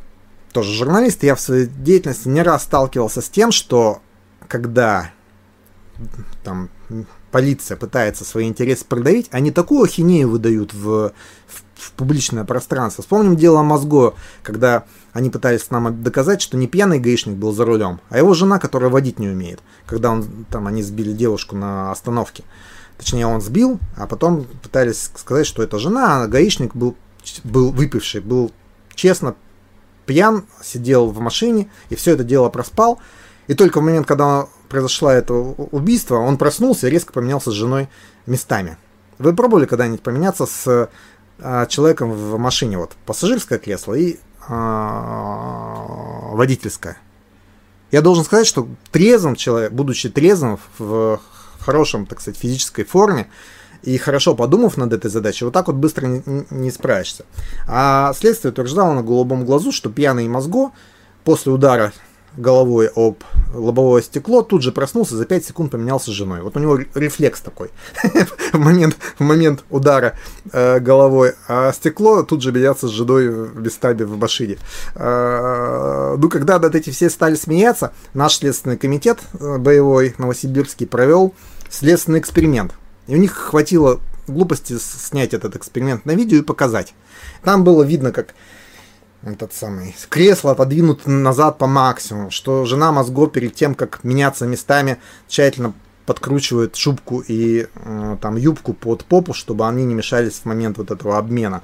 тоже 0.51 0.73
журналист, 0.73 1.23
я 1.23 1.35
в 1.35 1.41
своей 1.41 1.67
деятельности 1.67 2.27
не 2.27 2.41
раз 2.41 2.63
сталкивался 2.63 3.21
с 3.21 3.29
тем, 3.29 3.51
что 3.51 4.01
когда 4.47 5.11
там 6.43 6.69
полиция 7.31 7.77
пытается 7.77 8.25
свои 8.25 8.47
интересы 8.47 8.85
продавить, 8.85 9.27
они 9.31 9.51
такую 9.51 9.83
ахинею 9.83 10.29
выдают 10.29 10.73
в, 10.73 11.13
в, 11.47 11.63
в 11.75 11.91
публичное 11.93 12.43
пространство. 12.43 13.01
Вспомним 13.01 13.35
дело 13.35 13.61
Мозго, 13.61 14.13
когда 14.43 14.85
они 15.13 15.29
пытались 15.29 15.69
нам 15.69 16.03
доказать, 16.03 16.41
что 16.41 16.57
не 16.57 16.67
пьяный 16.67 16.99
гаишник 16.99 17.35
был 17.35 17.53
за 17.53 17.65
рулем, 17.65 18.01
а 18.09 18.17
его 18.17 18.33
жена, 18.33 18.59
которая 18.59 18.89
водить 18.89 19.19
не 19.19 19.29
умеет, 19.29 19.61
когда 19.85 20.11
он, 20.11 20.45
там, 20.49 20.67
они 20.67 20.83
сбили 20.83 21.13
девушку 21.13 21.55
на 21.55 21.91
остановке. 21.91 22.43
Точнее, 23.01 23.25
он 23.25 23.41
сбил, 23.41 23.79
а 23.97 24.05
потом 24.05 24.43
пытались 24.61 25.09
сказать, 25.15 25.47
что 25.47 25.63
это 25.63 25.79
жена, 25.79 26.21
а 26.21 26.27
гаишник 26.27 26.75
был, 26.75 26.95
был 27.43 27.71
выпивший, 27.71 28.21
был 28.21 28.51
честно 28.93 29.33
пьян, 30.05 30.45
сидел 30.63 31.07
в 31.07 31.19
машине 31.19 31.67
и 31.89 31.95
все 31.95 32.11
это 32.11 32.23
дело 32.23 32.49
проспал. 32.49 32.99
И 33.47 33.55
только 33.55 33.79
в 33.79 33.83
момент, 33.83 34.05
когда 34.05 34.45
произошло 34.69 35.09
это 35.09 35.33
убийство, 35.33 36.17
он 36.17 36.37
проснулся 36.37 36.87
и 36.87 36.91
резко 36.91 37.11
поменялся 37.11 37.49
с 37.49 37.55
женой 37.55 37.89
местами. 38.27 38.77
Вы 39.17 39.35
пробовали 39.35 39.65
когда-нибудь 39.65 40.03
поменяться 40.03 40.45
с 40.45 40.87
а, 41.39 41.65
человеком 41.65 42.11
в 42.11 42.37
машине? 42.37 42.77
Вот 42.77 42.91
пассажирское 43.07 43.57
кресло 43.57 43.95
и 43.95 44.19
а, 44.47 45.85
водительское. 46.33 46.99
Я 47.89 48.03
должен 48.03 48.25
сказать, 48.25 48.45
что 48.45 48.67
трезвым 48.91 49.35
человек, 49.35 49.71
будучи 49.71 50.07
трезвым 50.07 50.59
в 50.77 51.19
в 51.61 51.65
хорошем, 51.65 52.05
так 52.05 52.21
сказать, 52.21 52.39
физической 52.39 52.83
форме, 52.83 53.27
и 53.83 53.97
хорошо 53.97 54.35
подумав 54.35 54.77
над 54.77 54.93
этой 54.93 55.09
задачей, 55.09 55.45
вот 55.45 55.53
так 55.53 55.67
вот 55.67 55.75
быстро 55.75 56.07
не, 56.07 56.21
не 56.49 56.71
справишься. 56.71 57.25
А 57.67 58.13
следствие 58.13 58.51
утверждало 58.51 58.93
на 58.93 59.03
голубом 59.03 59.45
глазу, 59.45 59.71
что 59.71 59.89
пьяный 59.89 60.27
мозго 60.27 60.71
после 61.23 61.51
удара 61.51 61.93
головой 62.37 62.89
об 62.95 63.23
лобовое 63.53 64.01
стекло, 64.01 64.41
тут 64.41 64.61
же 64.61 64.71
проснулся, 64.71 65.15
за 65.15 65.25
5 65.25 65.45
секунд 65.45 65.71
поменялся 65.71 66.11
с 66.11 66.13
женой. 66.13 66.41
Вот 66.41 66.55
у 66.55 66.59
него 66.59 66.79
рефлекс 66.93 67.41
такой. 67.41 67.69
в, 68.53 68.57
момент, 68.57 68.97
в 69.17 69.21
момент 69.21 69.63
удара 69.69 70.15
э, 70.51 70.79
головой, 70.79 71.33
а 71.47 71.71
стекло 71.73 72.23
тут 72.23 72.41
же 72.41 72.51
меняться 72.51 72.87
с 72.87 72.91
женой 72.91 73.29
в 73.29 73.59
Бестабе 73.59 74.05
в 74.05 74.17
Башире. 74.17 74.57
Э, 74.95 76.15
ну, 76.17 76.29
когда 76.29 76.59
вот 76.59 76.75
эти 76.75 76.89
все 76.89 77.09
стали 77.09 77.35
смеяться, 77.35 77.93
наш 78.13 78.37
следственный 78.37 78.77
комитет 78.77 79.19
э, 79.39 79.57
боевой 79.57 80.15
Новосибирский 80.17 80.87
провел 80.87 81.33
следственный 81.69 82.19
эксперимент. 82.19 82.73
И 83.07 83.15
у 83.15 83.17
них 83.17 83.33
хватило 83.33 83.99
глупости 84.27 84.77
снять 84.77 85.33
этот 85.33 85.55
эксперимент 85.55 86.05
на 86.05 86.11
видео 86.11 86.37
и 86.39 86.43
показать. 86.43 86.93
Там 87.43 87.63
было 87.63 87.83
видно, 87.83 88.11
как 88.11 88.33
этот 89.23 89.53
самый 89.53 89.95
кресло 90.09 90.51
отодвинуто 90.51 91.09
назад 91.09 91.57
по 91.57 91.67
максимуму, 91.67 92.31
что 92.31 92.65
жена 92.65 92.91
Мозго 92.91 93.27
перед 93.27 93.53
тем, 93.53 93.75
как 93.75 94.03
меняться 94.03 94.47
местами, 94.47 94.97
тщательно 95.27 95.73
подкручивает 96.05 96.75
шубку 96.75 97.19
и 97.19 97.67
э, 97.73 98.17
там 98.19 98.35
юбку 98.35 98.73
под 98.73 99.05
попу, 99.05 99.33
чтобы 99.33 99.67
они 99.67 99.85
не 99.85 99.93
мешались 99.93 100.41
в 100.41 100.45
момент 100.45 100.77
вот 100.77 100.91
этого 100.91 101.17
обмена, 101.17 101.61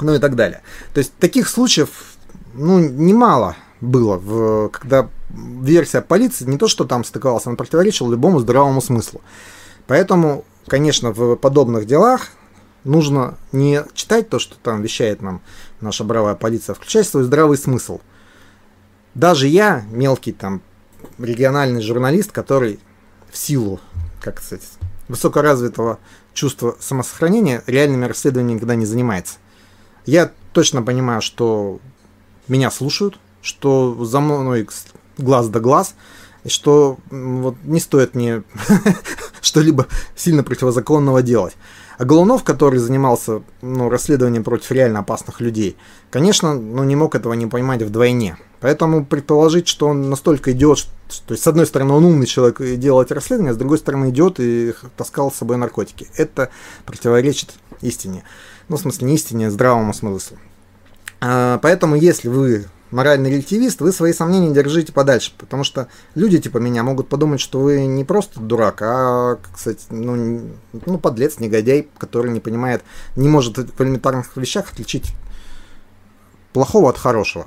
ну 0.00 0.14
и 0.14 0.18
так 0.18 0.34
далее. 0.34 0.62
То 0.94 0.98
есть 0.98 1.12
таких 1.18 1.48
случаев, 1.48 1.90
ну, 2.54 2.78
немало 2.78 3.56
было, 3.80 4.16
в, 4.16 4.68
когда 4.70 5.08
версия 5.30 6.00
полиции 6.00 6.46
не 6.46 6.56
то, 6.56 6.68
что 6.68 6.84
там 6.84 7.04
стыковалась, 7.04 7.46
она 7.46 7.56
противоречила 7.56 8.10
любому 8.10 8.38
здравому 8.40 8.80
смыслу. 8.80 9.20
Поэтому, 9.86 10.44
конечно, 10.66 11.12
в 11.12 11.36
подобных 11.36 11.86
делах 11.86 12.28
нужно 12.84 13.36
не 13.52 13.82
читать 13.94 14.28
то, 14.28 14.38
что 14.38 14.56
там 14.62 14.82
вещает 14.82 15.20
нам 15.22 15.40
наша 15.82 16.04
бравая 16.04 16.34
полиция, 16.34 16.74
включать 16.74 17.06
свой 17.06 17.24
здравый 17.24 17.58
смысл. 17.58 18.00
Даже 19.14 19.46
я, 19.46 19.84
мелкий 19.90 20.32
там 20.32 20.62
региональный 21.18 21.82
журналист, 21.82 22.32
который 22.32 22.80
в 23.30 23.36
силу, 23.36 23.80
как 24.20 24.40
сказать, 24.40 24.66
высокоразвитого 25.08 25.98
чувства 26.32 26.76
самосохранения 26.80 27.62
реальными 27.66 28.06
расследованиями 28.06 28.56
никогда 28.56 28.74
не 28.74 28.86
занимается. 28.86 29.34
Я 30.06 30.32
точно 30.52 30.82
понимаю, 30.82 31.20
что 31.20 31.80
меня 32.48 32.70
слушают, 32.70 33.18
что 33.42 34.04
за 34.04 34.20
мной 34.20 34.68
глаз 35.18 35.48
да 35.48 35.60
глаз, 35.60 35.94
и 36.44 36.48
что 36.48 36.98
вот 37.10 37.56
не 37.64 37.80
стоит 37.80 38.14
мне 38.14 38.42
что-либо 39.40 39.86
сильно 40.16 40.42
противозаконного 40.42 41.22
делать. 41.22 41.56
А 41.98 42.04
Голунов, 42.04 42.44
который 42.44 42.78
занимался 42.78 43.42
ну, 43.60 43.88
расследованием 43.88 44.44
против 44.44 44.70
реально 44.70 45.00
опасных 45.00 45.40
людей, 45.40 45.76
конечно, 46.10 46.54
ну, 46.54 46.84
не 46.84 46.96
мог 46.96 47.14
этого 47.14 47.32
не 47.34 47.46
понимать 47.46 47.82
вдвойне. 47.82 48.38
Поэтому 48.60 49.04
предположить, 49.04 49.68
что 49.68 49.88
он 49.88 50.08
настолько 50.08 50.52
идет, 50.52 50.86
то 51.26 51.34
есть, 51.34 51.42
с 51.42 51.46
одной 51.46 51.66
стороны, 51.66 51.92
он 51.94 52.04
умный 52.04 52.26
человек 52.26 52.60
и 52.60 52.76
делает 52.76 53.10
расследование, 53.12 53.54
с 53.54 53.56
другой 53.56 53.78
стороны, 53.78 54.10
идет 54.10 54.38
и 54.38 54.72
таскал 54.96 55.32
с 55.32 55.36
собой 55.36 55.56
наркотики. 55.56 56.08
Это 56.16 56.48
противоречит 56.86 57.54
истине. 57.80 58.24
Ну, 58.68 58.76
в 58.76 58.80
смысле, 58.80 59.08
не 59.08 59.14
истине, 59.16 59.48
а 59.48 59.50
здравому 59.50 59.92
смыслу. 59.92 60.38
А, 61.20 61.58
поэтому, 61.58 61.96
если 61.96 62.28
вы 62.28 62.66
моральный 62.92 63.30
релятивист, 63.30 63.80
вы 63.80 63.92
свои 63.92 64.12
сомнения 64.12 64.52
держите 64.52 64.92
подальше, 64.92 65.32
потому 65.38 65.64
что 65.64 65.88
люди 66.14 66.38
типа 66.38 66.58
меня 66.58 66.82
могут 66.82 67.08
подумать, 67.08 67.40
что 67.40 67.60
вы 67.60 67.86
не 67.86 68.04
просто 68.04 68.40
дурак, 68.40 68.82
а, 68.82 69.38
кстати, 69.52 69.84
ну, 69.90 70.42
ну 70.86 70.98
подлец, 70.98 71.38
негодяй, 71.40 71.88
который 71.98 72.30
не 72.30 72.40
понимает, 72.40 72.82
не 73.16 73.28
может 73.28 73.58
в 73.58 73.82
элементарных 73.82 74.36
вещах 74.36 74.72
отличить 74.72 75.12
плохого 76.52 76.90
от 76.90 76.98
хорошего. 76.98 77.46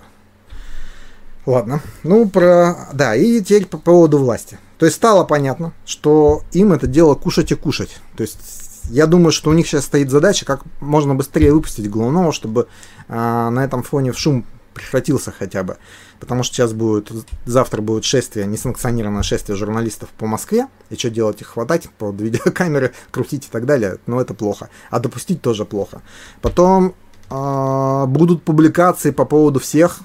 Ладно, 1.46 1.82
ну 2.04 2.28
про... 2.28 2.90
Да, 2.94 3.16
и 3.16 3.40
теперь 3.40 3.68
по 3.68 3.78
поводу 3.78 4.18
власти. 4.18 4.58
То 4.80 4.88
есть 4.88 4.98
стало 4.98 5.24
понятно, 5.25 5.74
что 5.86 6.42
им 6.52 6.74
это 6.74 6.88
дело 6.88 7.14
кушать 7.14 7.52
и 7.52 7.56
кушать. 7.56 7.98
То 8.18 8.24
есть 8.24 8.66
я 8.90 9.06
думаю, 9.06 9.32
что 9.32 9.52
у 9.52 9.54
них 9.54 9.68
сейчас 9.68 9.86
стоит 9.86 10.10
задача, 10.10 10.46
как 10.46 10.64
можно 10.80 11.14
быстрее 11.14 11.54
выпустить 11.54 11.90
головного, 11.90 12.32
чтобы 12.32 12.68
э, 13.08 13.14
на 13.14 13.64
этом 13.64 13.84
фоне 13.84 14.12
в 14.12 14.18
шум 14.18 14.46
прекратился 14.75 15.32
хотя 15.32 15.63
бы. 15.63 15.77
Потому 16.20 16.44
что 16.44 16.55
сейчас 16.55 16.74
будет, 16.74 17.12
завтра 17.46 17.82
будет 17.82 18.03
шествие, 18.03 18.46
несанкционированное 18.46 19.24
шествие 19.24 19.55
журналистов 19.55 20.10
по 20.10 20.27
Москве. 20.27 20.67
И 20.91 20.96
что 20.96 21.10
делать? 21.10 21.41
Их 21.41 21.48
хватать 21.48 21.89
под 21.98 22.22
видеокамеры, 22.22 22.94
крутить 23.12 23.48
и 23.48 23.50
так 23.50 23.65
далее. 23.65 23.98
Но 24.05 24.22
это 24.22 24.34
плохо. 24.34 24.70
А 24.91 25.00
допустить 25.00 25.41
тоже 25.41 25.65
плохо. 25.65 26.01
Потом 26.41 26.94
э, 27.32 28.05
будут 28.08 28.44
публикации 28.44 29.12
по 29.12 29.25
поводу 29.25 29.60
всех, 29.60 30.00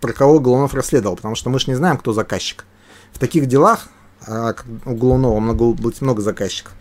про 0.00 0.12
кого 0.12 0.38
Голунов 0.38 0.74
расследовал. 0.74 1.16
Потому 1.16 1.34
что 1.34 1.50
мы 1.50 1.58
же 1.58 1.70
не 1.70 1.74
знаем, 1.74 1.96
кто 1.96 2.12
заказчик. 2.12 2.66
В 3.12 3.18
таких 3.18 3.46
делах 3.46 3.88
э, 4.26 4.54
у 4.84 4.94
Голунова 4.94 5.40
много, 5.40 5.72
будет 5.72 6.00
много 6.02 6.22
заказчиков. 6.22 6.74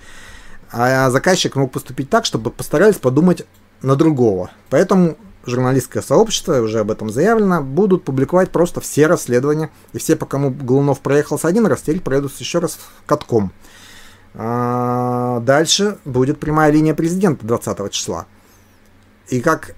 А 0.71 1.09
заказчик 1.09 1.55
мог 1.55 1.71
поступить 1.71 2.09
так, 2.09 2.25
чтобы 2.25 2.49
постарались 2.49 2.95
подумать 2.95 3.45
на 3.81 3.95
другого. 3.95 4.49
Поэтому 4.69 5.17
журналистское 5.45 6.01
сообщество, 6.01 6.61
уже 6.61 6.79
об 6.79 6.91
этом 6.91 7.09
заявлено, 7.09 7.61
будут 7.61 8.03
публиковать 8.03 8.51
просто 8.51 8.81
все 8.81 9.07
расследования. 9.07 9.69
И 9.93 9.97
все, 9.97 10.15
по 10.15 10.25
кому 10.25 10.49
Голунов 10.51 11.01
проехался 11.01 11.47
один 11.47 11.65
раз, 11.65 11.81
теперь 11.81 12.01
проедут 12.01 12.37
еще 12.39 12.59
раз 12.59 12.79
катком. 13.05 13.51
А 14.35 15.39
дальше 15.41 15.97
будет 16.05 16.39
прямая 16.39 16.71
линия 16.71 16.95
президента 16.95 17.45
20 17.45 17.91
числа. 17.91 18.25
И 19.27 19.41
как 19.41 19.75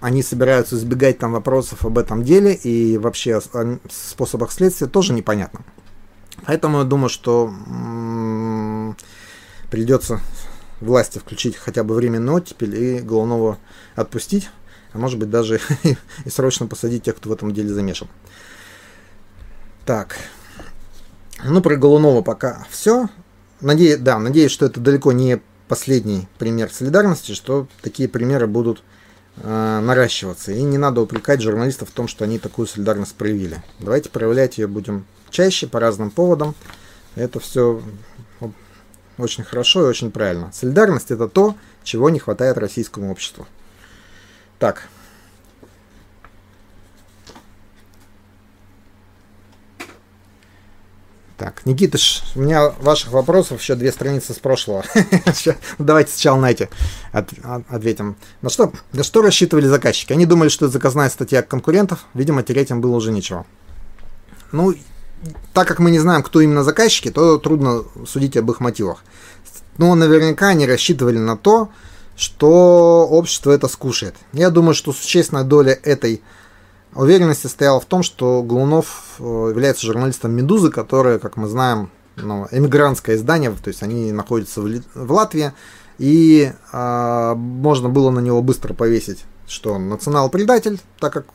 они 0.00 0.22
собираются 0.22 0.76
избегать 0.76 1.18
там 1.18 1.32
вопросов 1.32 1.84
об 1.84 1.98
этом 1.98 2.22
деле 2.22 2.54
и 2.54 2.98
вообще 2.98 3.36
о 3.36 3.78
способах 3.90 4.52
следствия, 4.52 4.86
тоже 4.86 5.12
непонятно. 5.12 5.60
Поэтому 6.44 6.78
я 6.78 6.84
думаю, 6.84 7.08
что 7.08 7.50
придется 9.70 10.20
власти 10.80 11.18
включить 11.18 11.56
хотя 11.56 11.82
бы 11.82 11.94
временный 11.94 12.34
оттепель 12.34 12.76
и 12.76 13.00
Голунова 13.00 13.56
отпустить 13.94 14.50
а 14.96 14.98
может 14.98 15.18
быть 15.18 15.30
даже 15.30 15.60
и 16.24 16.30
срочно 16.30 16.66
посадить 16.66 17.04
тех, 17.04 17.16
кто 17.16 17.28
в 17.28 17.32
этом 17.32 17.52
деле 17.52 17.72
замешан. 17.72 18.08
Так, 19.84 20.16
ну 21.44 21.60
про 21.60 21.76
Голунова 21.76 22.22
пока 22.22 22.66
все. 22.70 23.08
Надеюсь, 23.60 23.98
да, 23.98 24.18
надеюсь, 24.18 24.50
что 24.50 24.66
это 24.66 24.80
далеко 24.80 25.12
не 25.12 25.40
последний 25.68 26.28
пример 26.38 26.70
солидарности, 26.72 27.32
что 27.32 27.68
такие 27.82 28.08
примеры 28.08 28.46
будут 28.46 28.82
э, 29.36 29.80
наращиваться. 29.80 30.52
И 30.52 30.62
не 30.62 30.78
надо 30.78 31.02
упрекать 31.02 31.42
журналистов 31.42 31.90
в 31.90 31.92
том, 31.92 32.08
что 32.08 32.24
они 32.24 32.38
такую 32.38 32.66
солидарность 32.66 33.14
проявили. 33.14 33.62
Давайте 33.78 34.10
проявлять 34.10 34.58
ее 34.58 34.66
будем 34.66 35.06
чаще, 35.30 35.66
по 35.66 35.78
разным 35.78 36.10
поводам. 36.10 36.54
Это 37.14 37.38
все 37.40 37.82
очень 39.18 39.44
хорошо 39.44 39.84
и 39.84 39.88
очень 39.88 40.10
правильно. 40.10 40.50
Солидарность 40.52 41.10
это 41.10 41.28
то, 41.28 41.54
чего 41.82 42.10
не 42.10 42.18
хватает 42.18 42.58
российскому 42.58 43.10
обществу. 43.10 43.46
Так. 44.58 44.88
Так, 51.36 51.66
Никитыш, 51.66 52.22
у 52.34 52.40
меня 52.40 52.70
ваших 52.80 53.12
вопросов 53.12 53.60
еще 53.60 53.74
две 53.74 53.92
страницы 53.92 54.32
с 54.32 54.38
прошлого. 54.38 54.84
Давайте 55.78 56.10
сначала 56.10 56.40
на 56.40 56.50
эти 56.50 56.70
ответим. 57.12 58.16
На 58.40 58.48
что, 58.48 58.72
на 58.92 59.02
что 59.02 59.20
рассчитывали 59.20 59.66
заказчики? 59.66 60.14
Они 60.14 60.24
думали, 60.24 60.48
что 60.48 60.64
это 60.64 60.72
заказная 60.72 61.10
статья 61.10 61.42
конкурентов. 61.42 62.06
Видимо, 62.14 62.42
терять 62.42 62.70
им 62.70 62.80
было 62.80 62.96
уже 62.96 63.12
нечего. 63.12 63.44
Ну, 64.50 64.74
так 65.52 65.68
как 65.68 65.78
мы 65.78 65.90
не 65.90 65.98
знаем, 65.98 66.22
кто 66.22 66.40
именно 66.40 66.64
заказчики, 66.64 67.10
то 67.10 67.36
трудно 67.36 67.84
судить 68.06 68.38
об 68.38 68.50
их 68.50 68.60
мотивах. 68.60 69.04
Но 69.76 69.94
наверняка 69.94 70.48
они 70.48 70.66
рассчитывали 70.66 71.18
на 71.18 71.36
то, 71.36 71.70
что 72.16 73.06
общество 73.08 73.50
это 73.52 73.68
скушает. 73.68 74.14
Я 74.32 74.50
думаю, 74.50 74.74
что 74.74 74.92
существенная 74.92 75.44
доля 75.44 75.78
этой 75.82 76.22
уверенности 76.94 77.46
стояла 77.46 77.78
в 77.78 77.84
том, 77.84 78.02
что 78.02 78.42
Глунов 78.42 79.16
э, 79.18 79.22
является 79.22 79.86
журналистом 79.86 80.32
«Медузы», 80.32 80.70
которая, 80.70 81.18
как 81.18 81.36
мы 81.36 81.46
знаем, 81.46 81.90
ну, 82.16 82.48
эмигрантское 82.50 83.16
издание, 83.16 83.50
то 83.50 83.68
есть 83.68 83.82
они 83.82 84.10
находятся 84.12 84.62
в, 84.62 84.82
в 84.94 85.12
Латвии, 85.12 85.52
и 85.98 86.52
э, 86.72 87.34
можно 87.36 87.90
было 87.90 88.10
на 88.10 88.20
него 88.20 88.40
быстро 88.40 88.72
повесить, 88.72 89.24
что 89.46 89.74
он 89.74 89.90
национал-предатель, 89.90 90.80
так 90.98 91.12
как 91.12 91.26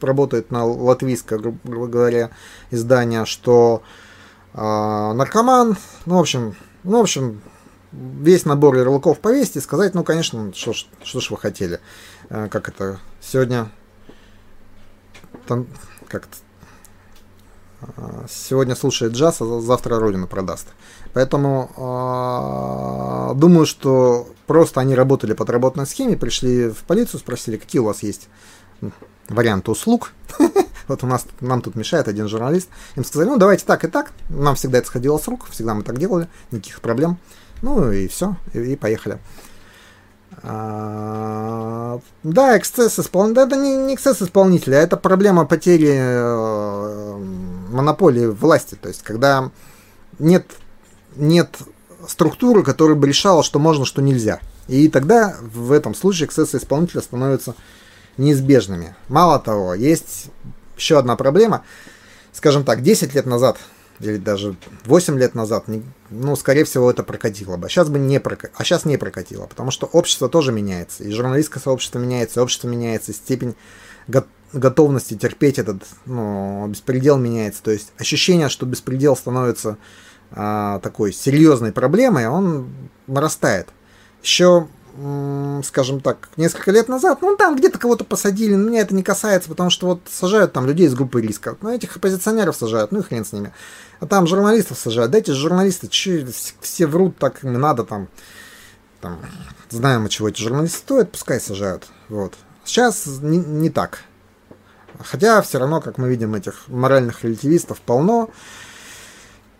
работает 0.00 0.50
на 0.50 0.64
латвийское, 0.64 1.38
грубо 1.38 1.86
говоря, 1.86 2.30
издание, 2.72 3.24
что 3.24 3.82
э, 4.54 4.58
наркоман, 4.58 5.76
ну, 6.04 6.16
в 6.16 6.20
общем, 6.20 6.56
ну, 6.82 6.98
в 6.98 7.02
общем, 7.02 7.40
весь 7.96 8.44
набор 8.44 8.76
ярлыков 8.76 9.20
повесить 9.20 9.56
и 9.56 9.60
сказать, 9.60 9.94
ну, 9.94 10.04
конечно, 10.04 10.52
что, 10.54 10.72
что 10.72 11.20
ж 11.20 11.30
вы 11.30 11.36
хотели. 11.38 11.80
Э, 12.28 12.48
как 12.48 12.68
это 12.68 12.98
сегодня... 13.20 13.70
Там, 15.46 15.66
как 16.08 16.28
э, 17.82 18.26
сегодня 18.28 18.74
слушает 18.74 19.12
джаз, 19.12 19.40
а 19.40 19.60
завтра 19.60 19.98
Родину 19.98 20.26
продаст. 20.26 20.68
Поэтому 21.12 21.70
э, 21.76 23.38
думаю, 23.38 23.66
что 23.66 24.28
просто 24.46 24.80
они 24.80 24.94
работали 24.94 25.32
по 25.32 25.44
отработанной 25.44 25.86
схеме, 25.86 26.16
пришли 26.16 26.70
в 26.70 26.84
полицию, 26.84 27.20
спросили, 27.20 27.56
какие 27.56 27.80
у 27.80 27.84
вас 27.84 28.02
есть 28.02 28.28
варианты 29.28 29.70
услуг. 29.70 30.12
вот 30.88 31.02
у 31.02 31.06
нас, 31.06 31.26
нам 31.40 31.62
тут 31.62 31.74
мешает 31.74 32.08
один 32.08 32.28
журналист. 32.28 32.68
Им 32.96 33.04
сказали, 33.04 33.28
ну 33.28 33.36
давайте 33.38 33.64
так 33.64 33.84
и 33.84 33.88
так. 33.88 34.12
Нам 34.28 34.54
всегда 34.56 34.78
это 34.78 34.86
сходило 34.88 35.18
с 35.18 35.26
рук, 35.28 35.46
всегда 35.50 35.74
мы 35.74 35.82
так 35.82 35.98
делали, 35.98 36.28
никаких 36.50 36.80
проблем. 36.80 37.18
Ну 37.62 37.90
и 37.90 38.08
все, 38.08 38.36
и, 38.52 38.58
и 38.58 38.76
поехали. 38.76 39.18
А, 40.42 42.00
да, 42.22 42.58
эксцесс 42.58 42.98
исполнителя. 42.98 43.44
Это 43.46 43.56
не, 43.56 43.76
не 43.76 43.94
эксцесс 43.94 44.22
исполнителя, 44.22 44.78
это 44.78 44.96
проблема 44.96 45.46
потери 45.46 45.92
э, 45.92 47.16
монополии 47.70 48.26
власти. 48.26 48.76
То 48.80 48.88
есть, 48.88 49.02
когда 49.02 49.50
нет, 50.18 50.46
нет 51.16 51.56
структуры, 52.06 52.62
которая 52.62 52.96
бы 52.96 53.08
решала, 53.08 53.42
что 53.42 53.58
можно, 53.58 53.84
что 53.84 54.02
нельзя. 54.02 54.40
И 54.68 54.88
тогда 54.88 55.36
в 55.40 55.72
этом 55.72 55.94
случае 55.94 56.26
эксцессы 56.26 56.58
исполнителя 56.58 57.00
становятся 57.00 57.54
неизбежными. 58.16 58.94
Мало 59.08 59.38
того, 59.38 59.74
есть 59.74 60.26
еще 60.76 60.98
одна 60.98 61.16
проблема. 61.16 61.64
Скажем 62.32 62.64
так, 62.64 62.82
10 62.82 63.14
лет 63.14 63.26
назад 63.26 63.58
или 64.00 64.16
даже 64.16 64.56
8 64.84 65.18
лет 65.18 65.34
назад, 65.34 65.64
ну, 66.10 66.36
скорее 66.36 66.64
всего, 66.64 66.90
это 66.90 67.02
прокатило 67.02 67.56
бы. 67.56 67.68
Сейчас 67.68 67.88
бы 67.88 67.98
не 67.98 68.20
прокатило, 68.20 68.54
а 68.58 68.64
сейчас 68.64 68.84
не 68.84 68.96
прокатило, 68.96 69.46
потому 69.46 69.70
что 69.70 69.86
общество 69.86 70.28
тоже 70.28 70.52
меняется, 70.52 71.04
и 71.04 71.10
журналистское 71.12 71.62
сообщество 71.62 71.98
меняется, 71.98 72.40
и 72.40 72.42
общество 72.42 72.68
меняется, 72.68 73.12
и 73.12 73.14
степень 73.14 73.54
го- 74.08 74.26
готовности 74.52 75.14
терпеть 75.14 75.58
этот, 75.58 75.82
ну, 76.04 76.66
беспредел 76.68 77.16
меняется. 77.18 77.62
То 77.62 77.70
есть 77.70 77.92
ощущение, 77.98 78.48
что 78.48 78.66
беспредел 78.66 79.16
становится 79.16 79.78
а, 80.30 80.80
такой 80.80 81.12
серьезной 81.12 81.72
проблемой, 81.72 82.26
он 82.26 82.68
нарастает. 83.06 83.68
Еще 84.22 84.68
скажем 85.62 86.00
так, 86.00 86.28
несколько 86.36 86.70
лет 86.70 86.88
назад, 86.88 87.20
ну 87.20 87.36
там 87.36 87.56
где-то 87.56 87.78
кого-то 87.78 88.04
посадили, 88.04 88.54
но 88.54 88.68
меня 88.68 88.80
это 88.80 88.94
не 88.94 89.02
касается, 89.02 89.48
потому 89.48 89.70
что 89.70 89.86
вот 89.86 90.00
сажают 90.10 90.52
там 90.52 90.66
людей 90.66 90.86
из 90.86 90.94
группы 90.94 91.20
риска, 91.20 91.56
ну 91.60 91.70
этих 91.70 91.96
оппозиционеров 91.96 92.56
сажают, 92.56 92.92
ну 92.92 93.00
и 93.00 93.02
хрен 93.02 93.24
с 93.24 93.32
ними. 93.32 93.52
А 94.00 94.06
там 94.06 94.26
журналистов 94.26 94.78
сажают, 94.78 95.10
дайте 95.10 95.32
журналисты, 95.32 95.88
че, 95.88 96.26
все 96.60 96.86
врут 96.86 97.18
так, 97.18 97.44
им 97.44 97.60
надо 97.60 97.84
там, 97.84 98.08
там, 99.00 99.18
знаем 99.70 100.08
чего 100.08 100.28
эти 100.28 100.40
журналисты 100.40 100.78
стоят, 100.78 101.12
пускай 101.12 101.40
сажают, 101.40 101.88
вот. 102.08 102.34
Сейчас 102.64 103.06
не, 103.06 103.38
не 103.38 103.70
так. 103.70 104.00
Хотя 104.98 105.42
все 105.42 105.58
равно, 105.58 105.80
как 105.80 105.98
мы 105.98 106.08
видим, 106.08 106.34
этих 106.34 106.68
моральных 106.68 107.22
релятивистов 107.22 107.80
полно, 107.80 108.30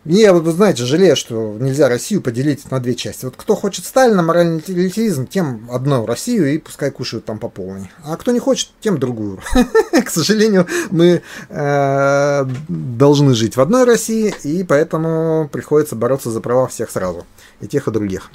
я, 0.09 0.33
вы 0.33 0.53
знаете, 0.53 0.85
жалею, 0.85 1.17
что 1.17 1.57
нельзя 1.59 1.89
Россию 1.89 2.23
поделить 2.23 2.71
на 2.71 2.79
две 2.81 2.95
части. 2.95 3.25
Вот 3.25 3.35
кто 3.37 3.57
хочет 3.57 3.85
Сталина, 3.85 4.23
моральный 4.23 4.63
релятивизм, 4.67 5.27
тем 5.27 5.69
одну 5.71 6.07
Россию 6.07 6.55
и 6.55 6.59
пускай 6.59 6.91
кушают 6.91 7.25
там 7.25 7.39
по 7.39 7.49
полной. 7.49 7.91
А 8.05 8.17
кто 8.17 8.31
не 8.31 8.39
хочет, 8.39 8.71
тем 8.81 8.99
другую. 8.99 9.41
К 9.93 10.09
сожалению, 10.09 10.67
мы 10.91 11.23
э, 11.49 12.47
должны 12.69 13.35
жить 13.35 13.57
в 13.57 13.61
одной 13.61 13.85
России, 13.85 14.35
и 14.45 14.63
поэтому 14.63 15.49
приходится 15.51 15.97
бороться 15.97 16.31
за 16.31 16.41
права 16.41 16.69
всех 16.69 16.91
сразу. 16.91 17.27
И 17.61 17.67
тех, 17.67 17.89
и 17.89 17.91
других. 17.91 18.31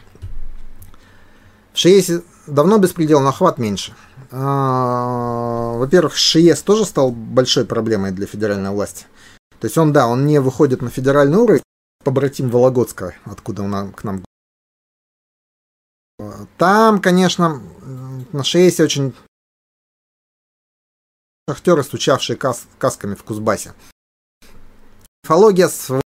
В 1.73 1.77
60 1.79 2.23
давно 2.47 2.79
беспредел, 2.79 3.21
но 3.21 3.29
охват 3.29 3.57
меньше. 3.57 3.93
А, 4.31 5.77
во-первых, 5.77 6.15
ШИЕС 6.15 6.61
тоже 6.63 6.85
стал 6.85 7.11
большой 7.11 7.65
проблемой 7.65 8.11
для 8.11 8.25
федеральной 8.25 8.71
власти. 8.71 9.05
То 9.61 9.67
есть 9.67 9.77
он, 9.77 9.93
да, 9.93 10.07
он 10.07 10.25
не 10.25 10.41
выходит 10.41 10.81
на 10.81 10.89
федеральный 10.89 11.37
уровень, 11.37 11.61
побратим 12.03 12.49
Вологодска, 12.49 13.13
откуда 13.25 13.61
он 13.61 13.93
к 13.93 14.03
нам. 14.03 14.25
Там, 16.57 16.99
конечно, 16.99 17.61
на 18.31 18.43
ШИЕСе 18.43 18.83
очень 18.83 19.13
шахтеры, 21.47 21.83
стучавшие 21.83 22.37
кас 22.37 22.65
касками 22.79 23.13
в 23.13 23.23
Кузбассе. 23.23 23.73
Мифология 25.23 25.67
с 25.67 26.01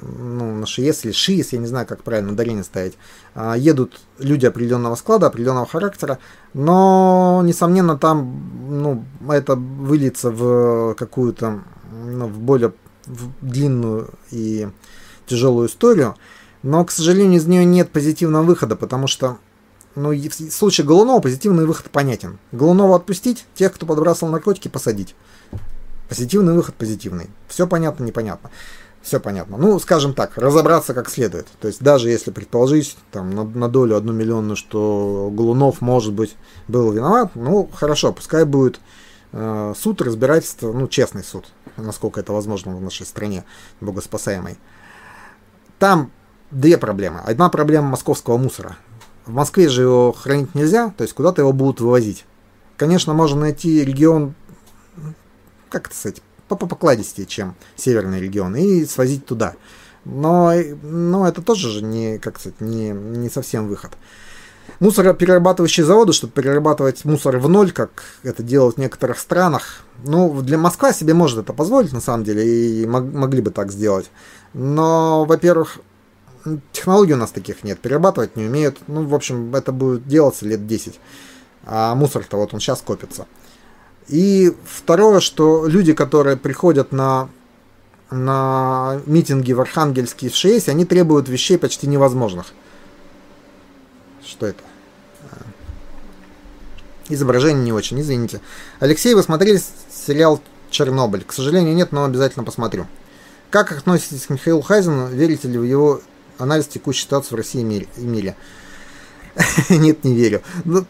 ну, 0.00 0.56
на 0.56 0.66
ШИЕС 0.66 1.04
или 1.04 1.12
ШИЕС, 1.12 1.52
я 1.52 1.58
не 1.58 1.66
знаю, 1.66 1.86
как 1.86 2.02
правильно 2.02 2.32
ударение 2.32 2.64
ставить, 2.64 2.96
а, 3.34 3.56
едут 3.56 4.00
люди 4.18 4.46
определенного 4.46 4.94
склада, 4.94 5.26
определенного 5.26 5.66
характера, 5.66 6.18
но, 6.54 7.42
несомненно, 7.44 7.96
там 7.96 8.80
ну, 8.82 9.04
это 9.30 9.54
выльется 9.54 10.30
в 10.30 10.94
какую-то, 10.94 11.62
ну, 11.92 12.26
в 12.26 12.38
более 12.38 12.72
в 13.06 13.30
длинную 13.40 14.10
и 14.30 14.68
тяжелую 15.26 15.68
историю, 15.68 16.16
но, 16.62 16.84
к 16.84 16.90
сожалению, 16.90 17.40
из 17.40 17.46
нее 17.46 17.64
нет 17.64 17.90
позитивного 17.90 18.42
выхода, 18.44 18.76
потому 18.76 19.06
что 19.06 19.38
ну, 19.94 20.12
в 20.12 20.32
случае 20.50 20.86
Голунова 20.86 21.20
позитивный 21.20 21.66
выход 21.66 21.90
понятен. 21.90 22.38
Голунова 22.50 22.96
отпустить, 22.96 23.44
тех, 23.54 23.72
кто 23.72 23.84
подбрасывал 23.84 24.32
наркотики, 24.32 24.68
посадить. 24.68 25.14
Позитивный 26.08 26.54
выход 26.54 26.74
позитивный. 26.74 27.28
Все 27.48 27.66
понятно, 27.66 28.04
непонятно. 28.04 28.50
Все 29.02 29.18
понятно. 29.18 29.56
Ну, 29.56 29.78
скажем 29.80 30.14
так, 30.14 30.38
разобраться 30.38 30.94
как 30.94 31.10
следует. 31.10 31.46
То 31.60 31.68
есть, 31.68 31.82
даже 31.82 32.08
если 32.08 32.30
предположить 32.30 32.96
там, 33.10 33.34
на, 33.34 33.44
на 33.44 33.68
долю 33.68 33.96
одну 33.96 34.12
миллионную, 34.12 34.56
что 34.56 35.30
Голунов, 35.32 35.80
может 35.80 36.12
быть, 36.12 36.36
был 36.68 36.92
виноват, 36.92 37.32
ну, 37.34 37.68
хорошо, 37.74 38.12
пускай 38.12 38.44
будет 38.44 38.80
суд, 39.32 40.02
разбирательство, 40.02 40.72
ну, 40.72 40.88
честный 40.88 41.24
суд, 41.24 41.46
насколько 41.76 42.20
это 42.20 42.32
возможно 42.32 42.76
в 42.76 42.82
нашей 42.82 43.06
стране, 43.06 43.44
богоспасаемой. 43.80 44.58
Там 45.78 46.10
две 46.50 46.76
проблемы. 46.78 47.20
Одна 47.20 47.48
проблема 47.48 47.88
московского 47.88 48.36
мусора. 48.36 48.76
В 49.24 49.32
Москве 49.32 49.68
же 49.68 49.82
его 49.82 50.12
хранить 50.12 50.54
нельзя, 50.54 50.92
то 50.96 51.02
есть 51.02 51.14
куда-то 51.14 51.42
его 51.42 51.52
будут 51.52 51.80
вывозить. 51.80 52.24
Конечно, 52.76 53.14
можно 53.14 53.40
найти 53.40 53.84
регион, 53.84 54.34
как 55.70 55.86
это 55.86 55.96
сказать, 55.96 56.22
по 56.48 56.56
покладистее, 56.56 57.26
чем 57.26 57.54
северный 57.76 58.20
регион, 58.20 58.54
и 58.56 58.84
свозить 58.84 59.24
туда. 59.24 59.54
Но, 60.04 60.52
но 60.82 61.26
это 61.26 61.40
тоже 61.40 61.70
же 61.70 61.82
не, 61.82 62.18
как 62.18 62.38
сказать, 62.38 62.60
не, 62.60 62.90
не 62.90 63.30
совсем 63.30 63.68
выход. 63.68 63.92
Мусороперерабатывающие 64.80 65.86
заводы, 65.86 66.12
чтобы 66.12 66.32
перерабатывать 66.32 67.04
мусор 67.04 67.38
в 67.38 67.48
ноль, 67.48 67.70
как 67.72 68.02
это 68.22 68.42
делают 68.42 68.76
в 68.76 68.80
некоторых 68.80 69.18
странах, 69.18 69.82
ну, 70.04 70.42
для 70.42 70.58
Москвы 70.58 70.92
себе 70.92 71.14
может 71.14 71.38
это 71.38 71.52
позволить, 71.52 71.92
на 71.92 72.00
самом 72.00 72.24
деле, 72.24 72.44
и 72.44 72.86
мог, 72.86 73.04
могли 73.04 73.40
бы 73.40 73.50
так 73.50 73.70
сделать. 73.70 74.10
Но, 74.54 75.24
во-первых, 75.24 75.78
технологий 76.72 77.14
у 77.14 77.16
нас 77.16 77.30
таких 77.30 77.64
нет, 77.64 77.78
перерабатывать 77.78 78.36
не 78.36 78.44
умеют. 78.44 78.78
Ну, 78.88 79.06
в 79.06 79.14
общем, 79.14 79.54
это 79.54 79.72
будет 79.72 80.06
делаться 80.06 80.46
лет 80.46 80.66
10. 80.66 80.98
А 81.64 81.94
мусор-то 81.94 82.36
вот 82.36 82.52
он 82.52 82.60
сейчас 82.60 82.80
копится. 82.80 83.26
И 84.08 84.52
второе, 84.64 85.20
что 85.20 85.66
люди, 85.66 85.92
которые 85.92 86.36
приходят 86.36 86.92
на, 86.92 87.28
на 88.10 89.00
митинги 89.06 89.52
в 89.52 89.60
Архангельске 89.60 90.28
в 90.28 90.34
6, 90.34 90.68
они 90.68 90.84
требуют 90.84 91.28
вещей 91.28 91.56
почти 91.56 91.86
невозможных. 91.86 92.52
Что 94.32 94.46
это? 94.46 94.62
Изображение 97.10 97.62
не 97.62 97.72
очень, 97.72 98.00
извините. 98.00 98.40
Алексей, 98.80 99.14
вы 99.14 99.22
смотрели 99.22 99.60
сериал 99.90 100.40
«Чернобыль»? 100.70 101.24
К 101.24 101.32
сожалению, 101.34 101.74
нет, 101.74 101.92
но 101.92 102.04
обязательно 102.04 102.42
посмотрю. 102.42 102.86
Как 103.50 103.72
относитесь 103.72 104.26
к 104.26 104.30
Михаилу 104.30 104.62
Хайзену? 104.62 105.08
Верите 105.08 105.48
ли 105.48 105.58
в 105.58 105.64
его 105.64 106.00
анализ 106.38 106.66
текущей 106.66 107.02
ситуации 107.02 107.34
в 107.34 107.36
России 107.36 107.60
и 107.60 108.00
мире? 108.00 108.36
Нет, 109.68 110.02
не 110.02 110.14
верю. 110.14 110.40
Ну, 110.64 110.86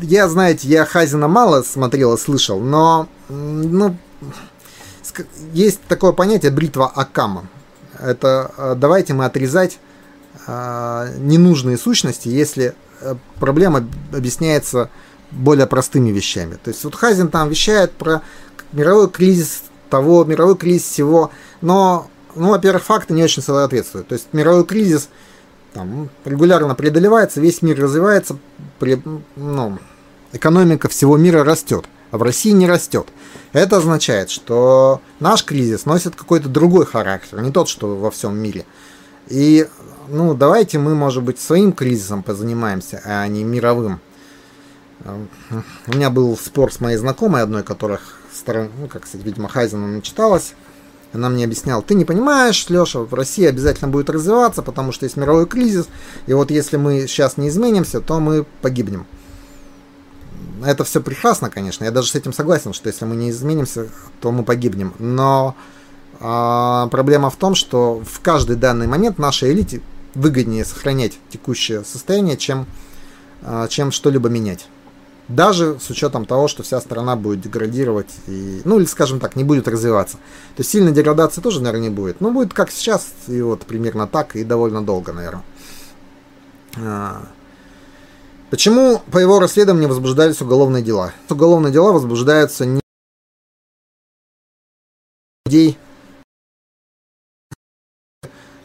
я, 0.00 0.26
знаете, 0.28 0.68
я 0.68 0.86
Хазина 0.86 1.28
мало 1.28 1.62
смотрел 1.62 2.14
и 2.14 2.18
слышал, 2.18 2.60
но 2.60 3.06
ну, 3.28 3.96
есть 5.52 5.80
такое 5.88 6.12
понятие 6.12 6.52
бритва 6.52 6.86
Акама. 6.86 7.48
Это 7.98 8.52
э, 8.56 8.74
давайте 8.76 9.12
мы 9.12 9.26
отрезать 9.26 9.78
ненужные 10.46 11.76
сущности, 11.76 12.28
если 12.28 12.74
э, 13.00 13.14
проблема 13.38 13.86
объясняется 14.12 14.90
более 15.30 15.66
простыми 15.66 16.10
вещами. 16.10 16.58
То 16.62 16.68
есть 16.68 16.84
вот 16.84 16.94
Хазин 16.94 17.28
там 17.28 17.50
вещает 17.50 17.92
про 17.92 18.22
мировой 18.72 19.10
кризис 19.10 19.62
того, 19.90 20.24
мировой 20.24 20.56
кризис 20.56 20.84
всего, 20.84 21.30
но, 21.60 22.08
ну, 22.34 22.50
во-первых, 22.50 22.84
факты 22.84 23.14
не 23.14 23.24
очень 23.24 23.42
соответствуют. 23.42 24.08
То 24.08 24.14
есть 24.14 24.28
мировой 24.32 24.64
кризис– 24.64 25.08
там 25.72 26.08
регулярно 26.24 26.74
преодолевается, 26.74 27.40
весь 27.40 27.62
мир 27.62 27.80
развивается, 27.80 28.36
при, 28.78 29.00
ну, 29.36 29.78
экономика 30.32 30.88
всего 30.88 31.16
мира 31.16 31.44
растет, 31.44 31.86
а 32.10 32.18
в 32.18 32.22
России 32.22 32.50
не 32.50 32.66
растет. 32.66 33.06
Это 33.52 33.76
означает, 33.76 34.30
что 34.30 35.00
наш 35.20 35.44
кризис 35.44 35.86
носит 35.86 36.16
какой-то 36.16 36.48
другой 36.48 36.86
характер, 36.86 37.40
не 37.40 37.52
тот, 37.52 37.68
что 37.68 37.96
во 37.96 38.10
всем 38.10 38.36
мире. 38.36 38.64
И 39.28 39.66
ну, 40.10 40.34
давайте 40.34 40.78
мы, 40.78 40.94
может 40.94 41.22
быть, 41.22 41.40
своим 41.40 41.72
кризисом 41.72 42.22
позанимаемся, 42.22 43.00
а 43.04 43.26
не 43.26 43.44
мировым. 43.44 44.00
У 45.04 45.92
меня 45.94 46.10
был 46.10 46.36
спор 46.36 46.72
с 46.72 46.80
моей 46.80 46.96
знакомой 46.96 47.42
одной, 47.42 47.62
которых, 47.62 48.20
ну, 48.46 48.88
как 48.88 49.06
сказать, 49.06 49.24
видимо, 49.24 49.48
Хайзена 49.48 49.86
начиталась 49.86 50.54
она 51.12 51.28
мне 51.28 51.44
объясняла, 51.44 51.82
ты 51.82 51.94
не 51.94 52.04
понимаешь, 52.04 52.68
Леша, 52.68 53.00
в 53.00 53.14
России 53.14 53.46
обязательно 53.46 53.90
будет 53.90 54.10
развиваться, 54.10 54.62
потому 54.62 54.92
что 54.92 55.04
есть 55.04 55.16
мировой 55.16 55.46
кризис, 55.46 55.88
и 56.26 56.32
вот 56.32 56.50
если 56.50 56.76
мы 56.76 57.06
сейчас 57.06 57.36
не 57.36 57.48
изменимся, 57.48 58.00
то 58.00 58.20
мы 58.20 58.44
погибнем. 58.62 59.06
Это 60.64 60.84
все 60.84 61.00
прекрасно, 61.00 61.50
конечно, 61.50 61.84
я 61.84 61.90
даже 61.90 62.10
с 62.10 62.14
этим 62.14 62.32
согласен, 62.32 62.72
что 62.72 62.88
если 62.88 63.04
мы 63.04 63.16
не 63.16 63.30
изменимся, 63.30 63.88
то 64.20 64.32
мы 64.32 64.42
погибнем. 64.42 64.92
Но 64.98 65.54
а, 66.20 66.88
проблема 66.88 67.30
в 67.30 67.36
том, 67.36 67.54
что 67.54 68.02
в 68.04 68.20
каждый 68.20 68.56
данный 68.56 68.88
момент 68.88 69.18
нашей 69.18 69.52
элите 69.52 69.80
выгоднее 70.18 70.64
сохранять 70.64 71.18
текущее 71.30 71.84
состояние, 71.84 72.36
чем, 72.36 72.66
а, 73.42 73.68
чем 73.68 73.92
что-либо 73.92 74.28
менять 74.28 74.68
даже 75.28 75.78
с 75.78 75.90
учетом 75.90 76.24
того, 76.24 76.48
что 76.48 76.62
вся 76.62 76.80
страна 76.80 77.14
будет 77.14 77.42
деградировать, 77.42 78.10
и, 78.26 78.62
ну 78.64 78.78
или, 78.78 78.86
скажем 78.86 79.20
так, 79.20 79.36
не 79.36 79.44
будет 79.44 79.68
развиваться. 79.68 80.16
То 80.16 80.60
есть 80.60 80.70
сильной 80.70 80.92
деградации 80.92 81.42
тоже, 81.42 81.62
наверное, 81.62 81.88
не 81.88 81.94
будет. 81.94 82.20
Ну, 82.20 82.32
будет 82.32 82.54
как 82.54 82.70
сейчас, 82.70 83.06
и 83.28 83.40
вот 83.42 83.66
примерно 83.66 84.06
так, 84.06 84.36
и 84.36 84.44
довольно 84.44 84.82
долго, 84.82 85.12
наверное. 85.12 85.44
А. 86.76 87.26
Почему 88.50 89.02
по 89.12 89.18
его 89.18 89.38
расследованию 89.38 89.90
возбуждались 89.90 90.40
уголовные 90.40 90.82
дела? 90.82 91.12
Уголовные 91.28 91.72
дела 91.72 91.92
возбуждаются 91.92 92.64
не 92.64 92.80
людей, 95.44 95.76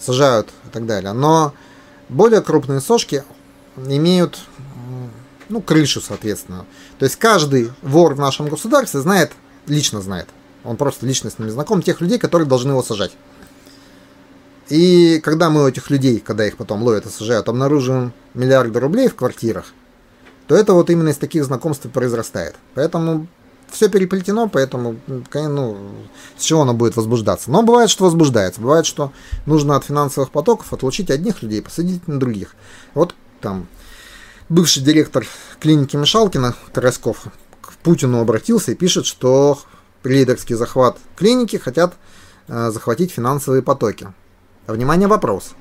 сажают 0.03 0.49
и 0.65 0.69
так 0.69 0.85
далее. 0.85 1.13
Но 1.13 1.53
более 2.09 2.41
крупные 2.41 2.81
сошки 2.81 3.23
имеют 3.77 4.39
ну, 5.49 5.61
крышу, 5.61 6.01
соответственно. 6.01 6.65
То 6.99 7.05
есть 7.05 7.15
каждый 7.17 7.71
вор 7.81 8.15
в 8.15 8.19
нашем 8.19 8.47
государстве 8.47 9.01
знает, 9.01 9.31
лично 9.67 10.01
знает, 10.01 10.27
он 10.63 10.77
просто 10.77 11.05
лично 11.05 11.29
с 11.29 11.39
ними 11.39 11.49
знаком, 11.49 11.81
тех 11.81 12.01
людей, 12.01 12.17
которые 12.17 12.47
должны 12.47 12.71
его 12.71 12.83
сажать. 12.83 13.11
И 14.69 15.19
когда 15.19 15.49
мы 15.49 15.63
у 15.63 15.67
этих 15.67 15.89
людей, 15.89 16.19
когда 16.19 16.47
их 16.47 16.57
потом 16.57 16.81
ловят 16.83 17.05
и 17.05 17.09
сажают, 17.09 17.49
обнаруживаем 17.49 18.13
миллиарды 18.33 18.79
рублей 18.79 19.09
в 19.09 19.15
квартирах, 19.15 19.73
то 20.47 20.55
это 20.55 20.73
вот 20.73 20.89
именно 20.89 21.09
из 21.09 21.17
таких 21.17 21.43
знакомств 21.45 21.89
произрастает. 21.89 22.55
Поэтому 22.73 23.27
все 23.73 23.89
переплетено, 23.89 24.47
поэтому 24.47 24.97
ну, 25.07 25.77
с 26.37 26.43
чего 26.43 26.61
оно 26.61 26.73
будет 26.73 26.95
возбуждаться. 26.95 27.51
Но 27.51 27.63
бывает, 27.63 27.89
что 27.89 28.05
возбуждается. 28.05 28.61
Бывает, 28.61 28.85
что 28.85 29.11
нужно 29.45 29.75
от 29.75 29.85
финансовых 29.85 30.31
потоков 30.31 30.71
отлучить 30.71 31.09
одних 31.09 31.41
людей, 31.41 31.61
посадить 31.61 32.07
на 32.07 32.19
других. 32.19 32.55
Вот 32.93 33.15
там 33.41 33.67
бывший 34.47 34.83
директор 34.83 35.25
клиники 35.59 35.95
Мишалкина 35.95 36.55
Тарасков 36.71 37.25
к 37.61 37.73
Путину 37.77 38.21
обратился 38.21 38.71
и 38.71 38.75
пишет, 38.75 39.05
что 39.05 39.59
лидерский 40.03 40.55
захват 40.55 40.97
клиники 41.15 41.57
хотят 41.57 41.95
э, 42.47 42.69
захватить 42.71 43.11
финансовые 43.11 43.63
потоки. 43.63 44.13
Внимание, 44.67 45.07
вопрос. 45.07 45.53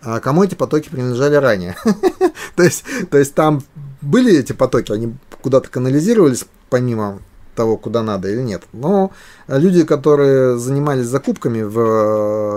А 0.00 0.18
кому 0.20 0.42
эти 0.42 0.54
потоки 0.54 0.88
принадлежали 0.88 1.36
ранее? 1.36 1.76
то, 2.56 2.62
есть, 2.62 2.84
то 3.10 3.18
есть 3.18 3.34
там 3.34 3.62
были 4.00 4.36
эти 4.36 4.52
потоки, 4.52 4.90
они 4.90 5.14
куда-то 5.42 5.68
канализировались 5.68 6.44
помимо 6.70 7.20
того, 7.54 7.76
куда 7.76 8.02
надо 8.02 8.28
или 8.28 8.42
нет. 8.42 8.62
Но 8.72 9.12
люди, 9.48 9.84
которые 9.84 10.58
занимались 10.58 11.06
закупками 11.06 11.62
в 11.62 11.78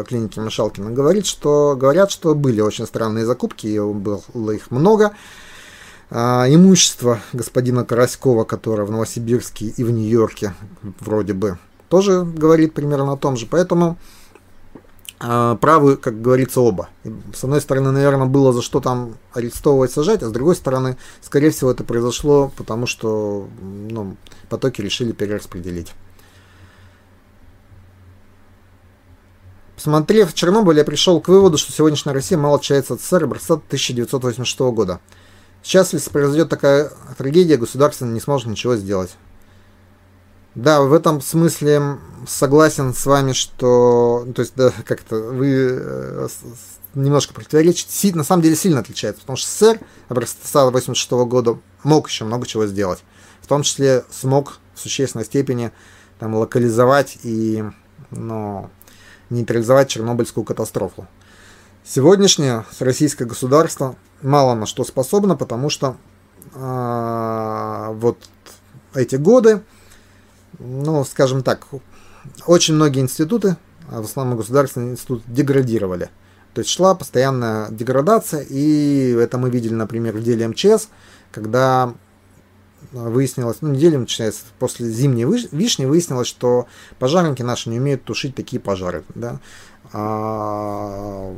э, 0.02 0.04
клинике 0.06 0.42
Мишалкина, 0.42 0.92
говорят, 0.92 1.26
что, 1.26 1.76
говорят, 1.78 2.12
что 2.12 2.36
были 2.36 2.62
очень 2.62 2.86
странные 2.86 3.26
закупки, 3.26 3.68
и 3.68 3.80
было 3.80 4.52
их 4.52 4.72
много. 4.72 5.12
А, 6.12 6.46
имущество 6.48 7.20
господина 7.34 7.84
Караськова, 7.84 8.44
которое 8.44 8.84
в 8.84 8.92
Новосибирске 8.92 9.66
и 9.66 9.84
в 9.84 9.92
Нью-Йорке 9.92 10.54
вроде 11.00 11.34
бы 11.34 11.58
тоже 11.90 12.24
говорит 12.24 12.74
примерно 12.74 13.14
о 13.14 13.18
том 13.18 13.38
же. 13.38 13.48
Поэтому 13.48 13.98
правы, 15.20 15.98
как 15.98 16.22
говорится, 16.22 16.62
оба. 16.62 16.90
С 17.34 17.44
одной 17.44 17.62
стороны, 17.62 17.92
наверное, 17.92 18.28
было 18.28 18.52
за 18.52 18.62
что 18.62 18.82
там 18.82 19.16
арестовывать, 19.34 19.92
сажать, 19.92 20.24
а 20.24 20.28
с 20.28 20.32
другой 20.32 20.56
стороны, 20.56 20.98
скорее 21.22 21.52
всего, 21.52 21.72
это 21.72 21.84
произошло, 21.84 22.52
потому 22.58 22.86
что 22.86 23.48
ну, 23.62 24.18
потоки 24.50 24.82
решили 24.82 25.12
перераспределить. 25.14 25.94
Посмотрев 29.76 30.34
Чернобыль, 30.34 30.78
я 30.78 30.86
пришел 30.86 31.20
к 31.22 31.28
выводу, 31.28 31.58
что 31.58 31.72
сегодняшняя 31.72 32.14
Россия 32.14 32.38
мало 32.38 32.56
отличается 32.56 32.94
от 32.96 33.02
СССР 33.02 33.26
образца 33.26 33.56
1986 33.56 34.60
года. 34.74 35.00
Сейчас, 35.62 35.94
если 35.94 36.10
произойдет 36.10 36.50
такая 36.50 36.92
трагедия, 37.18 37.58
государство 37.58 38.06
не 38.06 38.20
сможет 38.20 38.48
ничего 38.48 38.76
сделать. 38.78 39.16
Да, 40.56 40.82
в 40.82 40.94
этом 40.94 41.20
смысле 41.20 41.98
согласен 42.26 42.94
с 42.94 43.06
вами, 43.06 43.34
что, 43.34 44.24
ну, 44.26 44.34
то 44.34 44.42
есть, 44.42 44.54
да, 44.56 44.72
как-то 44.86 45.16
вы 45.16 45.70
э, 45.70 46.28
немножко 46.96 47.34
противоречите, 47.34 48.16
на 48.16 48.24
самом 48.24 48.42
деле 48.42 48.56
сильно 48.56 48.80
отличается, 48.80 49.22
потому 49.22 49.36
что 49.36 49.50
СССР 49.50 49.82
образца 50.08 50.70
86 50.70 51.12
года 51.12 51.60
мог 51.84 52.10
еще 52.10 52.24
много 52.24 52.48
чего 52.48 52.66
сделать, 52.68 53.04
в 53.42 53.48
том 53.48 53.64
числе 53.64 54.06
смог 54.10 54.60
в 54.74 54.80
существенной 54.80 55.26
степени 55.26 55.72
там, 56.20 56.34
локализовать 56.36 57.18
и 57.24 57.64
ну, 58.12 58.70
нейтрализовать 59.30 59.90
Чернобыльскую 59.90 60.46
катастрофу. 60.46 61.06
Сегодняшнее 61.84 62.66
российское 62.80 63.26
государство 63.26 63.96
мало 64.22 64.56
на 64.56 64.66
что 64.66 64.86
способно, 64.86 65.36
потому 65.36 65.70
что 65.70 65.98
э, 66.54 67.90
вот 67.94 68.18
эти 68.94 69.18
годы 69.18 69.62
ну, 70.60 71.04
скажем 71.06 71.44
так, 71.44 71.68
очень 72.46 72.76
многие 72.76 73.02
институты, 73.02 73.58
а 73.90 74.02
в 74.02 74.06
основном 74.06 74.38
государственные 74.38 74.94
институты, 74.94 75.24
деградировали. 75.28 76.10
То 76.54 76.60
есть 76.60 76.72
шла 76.72 76.96
постоянная 76.96 77.70
деградация, 77.70 78.42
и 78.42 79.12
это 79.12 79.38
мы 79.38 79.50
видели, 79.50 79.74
например, 79.74 80.16
в 80.16 80.24
деле 80.24 80.48
МЧС, 80.48 80.88
когда 81.32 81.94
выяснилось, 82.92 83.58
ну, 83.62 83.70
неделю 83.70 84.00
начинается, 84.00 84.42
после 84.60 84.90
зимней 84.90 85.26
вишни 85.52 85.86
выяснилось, 85.86 86.28
что 86.28 86.68
пожарники 87.00 87.42
наши 87.42 87.70
не 87.70 87.80
умеют 87.80 88.04
тушить 88.04 88.36
такие 88.36 88.60
пожары. 88.62 89.04
Да? 89.14 89.40
А... 89.92 91.36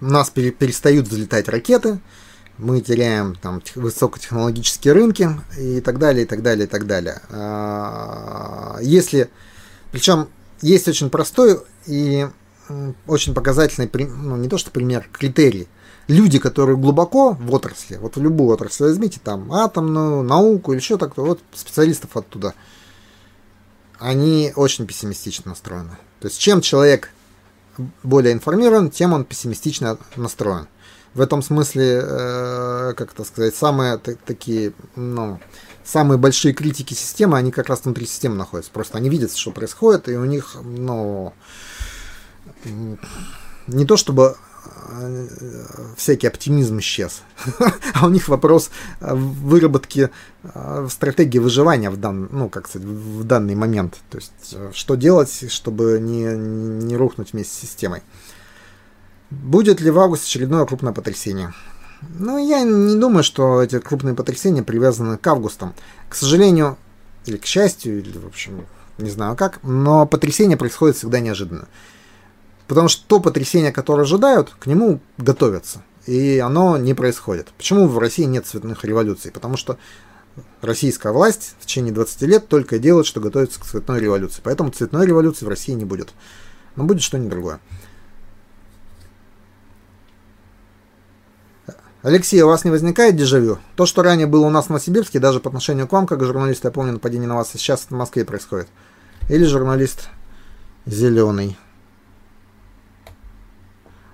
У 0.00 0.06
нас 0.06 0.28
перестают 0.28 1.08
взлетать 1.08 1.48
ракеты, 1.48 2.00
мы 2.58 2.80
теряем 2.80 3.34
там 3.36 3.62
высокотехнологические 3.74 4.94
рынки 4.94 5.28
и 5.58 5.80
так 5.80 5.98
далее, 5.98 6.24
и 6.24 6.26
так 6.26 6.42
далее, 6.42 6.66
и 6.66 6.68
так 6.68 6.86
далее. 6.86 7.20
А, 7.30 8.78
если, 8.80 9.30
причем 9.90 10.28
есть 10.60 10.86
очень 10.88 11.10
простой 11.10 11.60
и 11.86 12.26
очень 13.06 13.34
показательный, 13.34 13.90
ну 13.92 14.36
не 14.36 14.48
то 14.48 14.58
что 14.58 14.70
пример, 14.70 15.08
критерий. 15.12 15.68
Люди, 16.06 16.38
которые 16.38 16.76
глубоко 16.76 17.32
в 17.32 17.54
отрасли, 17.54 17.96
вот 17.96 18.16
в 18.16 18.22
любую 18.22 18.50
отрасль 18.50 18.84
возьмите, 18.84 19.20
там 19.24 19.50
атомную, 19.52 20.22
науку 20.22 20.72
или 20.72 20.78
еще 20.78 20.98
так-то, 20.98 21.24
вот 21.24 21.40
специалистов 21.54 22.16
оттуда, 22.16 22.54
они 23.98 24.52
очень 24.54 24.86
пессимистично 24.86 25.50
настроены. 25.50 25.96
То 26.20 26.28
есть 26.28 26.38
чем 26.38 26.60
человек 26.60 27.10
более 28.02 28.34
информирован, 28.34 28.90
тем 28.90 29.14
он 29.14 29.24
пессимистично 29.24 29.98
настроен 30.16 30.68
в 31.14 31.20
этом 31.20 31.42
смысле, 31.42 32.02
э, 32.02 32.94
как 32.96 33.12
это 33.12 33.24
сказать, 33.24 33.54
самые 33.54 33.98
такие, 33.98 34.72
ну, 34.96 35.38
самые 35.84 36.18
большие 36.18 36.52
критики 36.52 36.94
системы, 36.94 37.38
они 37.38 37.52
как 37.52 37.68
раз 37.68 37.84
внутри 37.84 38.06
системы 38.06 38.34
находятся. 38.34 38.72
Просто 38.72 38.98
они 38.98 39.08
видят, 39.08 39.34
что 39.34 39.52
происходит, 39.52 40.08
и 40.08 40.16
у 40.16 40.24
них, 40.24 40.56
ну, 40.62 41.32
не 43.68 43.84
то 43.84 43.96
чтобы 43.96 44.36
э, 44.88 45.28
всякий 45.96 46.26
оптимизм 46.26 46.80
исчез, 46.80 47.22
а 47.94 48.06
у 48.06 48.10
них 48.10 48.26
вопрос 48.28 48.70
выработки 49.00 50.10
э, 50.42 50.88
стратегии 50.90 51.38
выживания 51.38 51.90
в, 51.90 51.96
дан, 51.96 52.28
ну, 52.32 52.48
как 52.48 52.68
сказать, 52.68 52.88
в 52.88 53.22
данный 53.22 53.54
момент. 53.54 53.98
То 54.10 54.18
есть, 54.18 54.56
что 54.72 54.96
делать, 54.96 55.44
чтобы 55.48 56.00
не, 56.00 56.24
не 56.24 56.96
рухнуть 56.96 57.34
вместе 57.34 57.54
с 57.54 57.60
системой. 57.60 58.02
Будет 59.42 59.80
ли 59.80 59.90
в 59.90 59.98
августе 59.98 60.26
очередное 60.26 60.64
крупное 60.64 60.92
потрясение? 60.92 61.52
Ну, 62.18 62.38
я 62.38 62.62
не 62.62 62.96
думаю, 62.96 63.24
что 63.24 63.62
эти 63.62 63.78
крупные 63.78 64.14
потрясения 64.14 64.62
привязаны 64.62 65.16
к 65.16 65.26
августам. 65.26 65.74
К 66.08 66.14
сожалению, 66.14 66.76
или 67.26 67.36
к 67.36 67.46
счастью, 67.46 67.98
или, 67.98 68.18
в 68.18 68.26
общем, 68.26 68.66
не 68.98 69.10
знаю 69.10 69.36
как, 69.36 69.62
но 69.62 70.06
потрясение 70.06 70.56
происходит 70.56 70.96
всегда 70.96 71.20
неожиданно. 71.20 71.66
Потому 72.68 72.88
что 72.88 73.06
то 73.06 73.20
потрясение, 73.20 73.72
которое 73.72 74.02
ожидают, 74.02 74.54
к 74.58 74.66
нему 74.66 75.00
готовятся. 75.18 75.82
И 76.06 76.38
оно 76.38 76.76
не 76.76 76.94
происходит. 76.94 77.48
Почему 77.56 77.88
в 77.88 77.98
России 77.98 78.24
нет 78.24 78.46
цветных 78.46 78.84
революций? 78.84 79.30
Потому 79.30 79.56
что 79.56 79.78
российская 80.60 81.12
власть 81.12 81.54
в 81.60 81.66
течение 81.66 81.92
20 81.92 82.22
лет 82.22 82.48
только 82.48 82.78
делает, 82.78 83.06
что 83.06 83.20
готовится 83.20 83.60
к 83.60 83.64
цветной 83.64 84.00
революции. 84.00 84.40
Поэтому 84.44 84.70
цветной 84.70 85.06
революции 85.06 85.44
в 85.44 85.48
России 85.48 85.72
не 85.72 85.84
будет. 85.84 86.10
Но 86.76 86.84
будет 86.84 87.02
что-нибудь 87.02 87.30
другое. 87.30 87.60
Алексей, 92.04 92.42
у 92.42 92.48
вас 92.48 92.64
не 92.66 92.70
возникает 92.70 93.16
дежавю? 93.16 93.56
То, 93.76 93.86
что 93.86 94.02
ранее 94.02 94.26
было 94.26 94.44
у 94.44 94.50
нас 94.50 94.66
в 94.66 94.68
Новосибирске, 94.68 95.20
даже 95.20 95.40
по 95.40 95.48
отношению 95.48 95.88
к 95.88 95.92
вам, 95.92 96.06
как 96.06 96.22
журналист, 96.22 96.64
я 96.64 96.70
помню 96.70 96.92
нападение 96.92 97.26
на 97.26 97.34
вас, 97.34 97.48
сейчас 97.50 97.86
в 97.88 97.92
Москве 97.92 98.26
происходит. 98.26 98.68
Или 99.30 99.44
журналист 99.44 100.10
зеленый. 100.84 101.56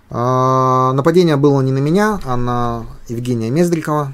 А, 0.09 0.93
нападение 0.93 1.35
было 1.35 1.61
не 1.63 1.73
на 1.73 1.79
меня, 1.79 2.21
а 2.25 2.37
на 2.37 2.87
Евгения 3.09 3.51
Мездрикова. 3.51 4.13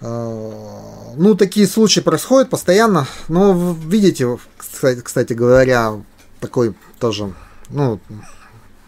А, 0.00 1.12
ну, 1.14 1.36
такие 1.36 1.68
случаи 1.68 2.00
происходят 2.00 2.50
постоянно. 2.50 3.06
Но 3.28 3.76
видите, 3.86 4.36
кстати, 4.58 5.00
кстати 5.00 5.32
говоря, 5.32 6.02
такой 6.40 6.74
тоже, 6.98 7.32
ну, 7.68 8.00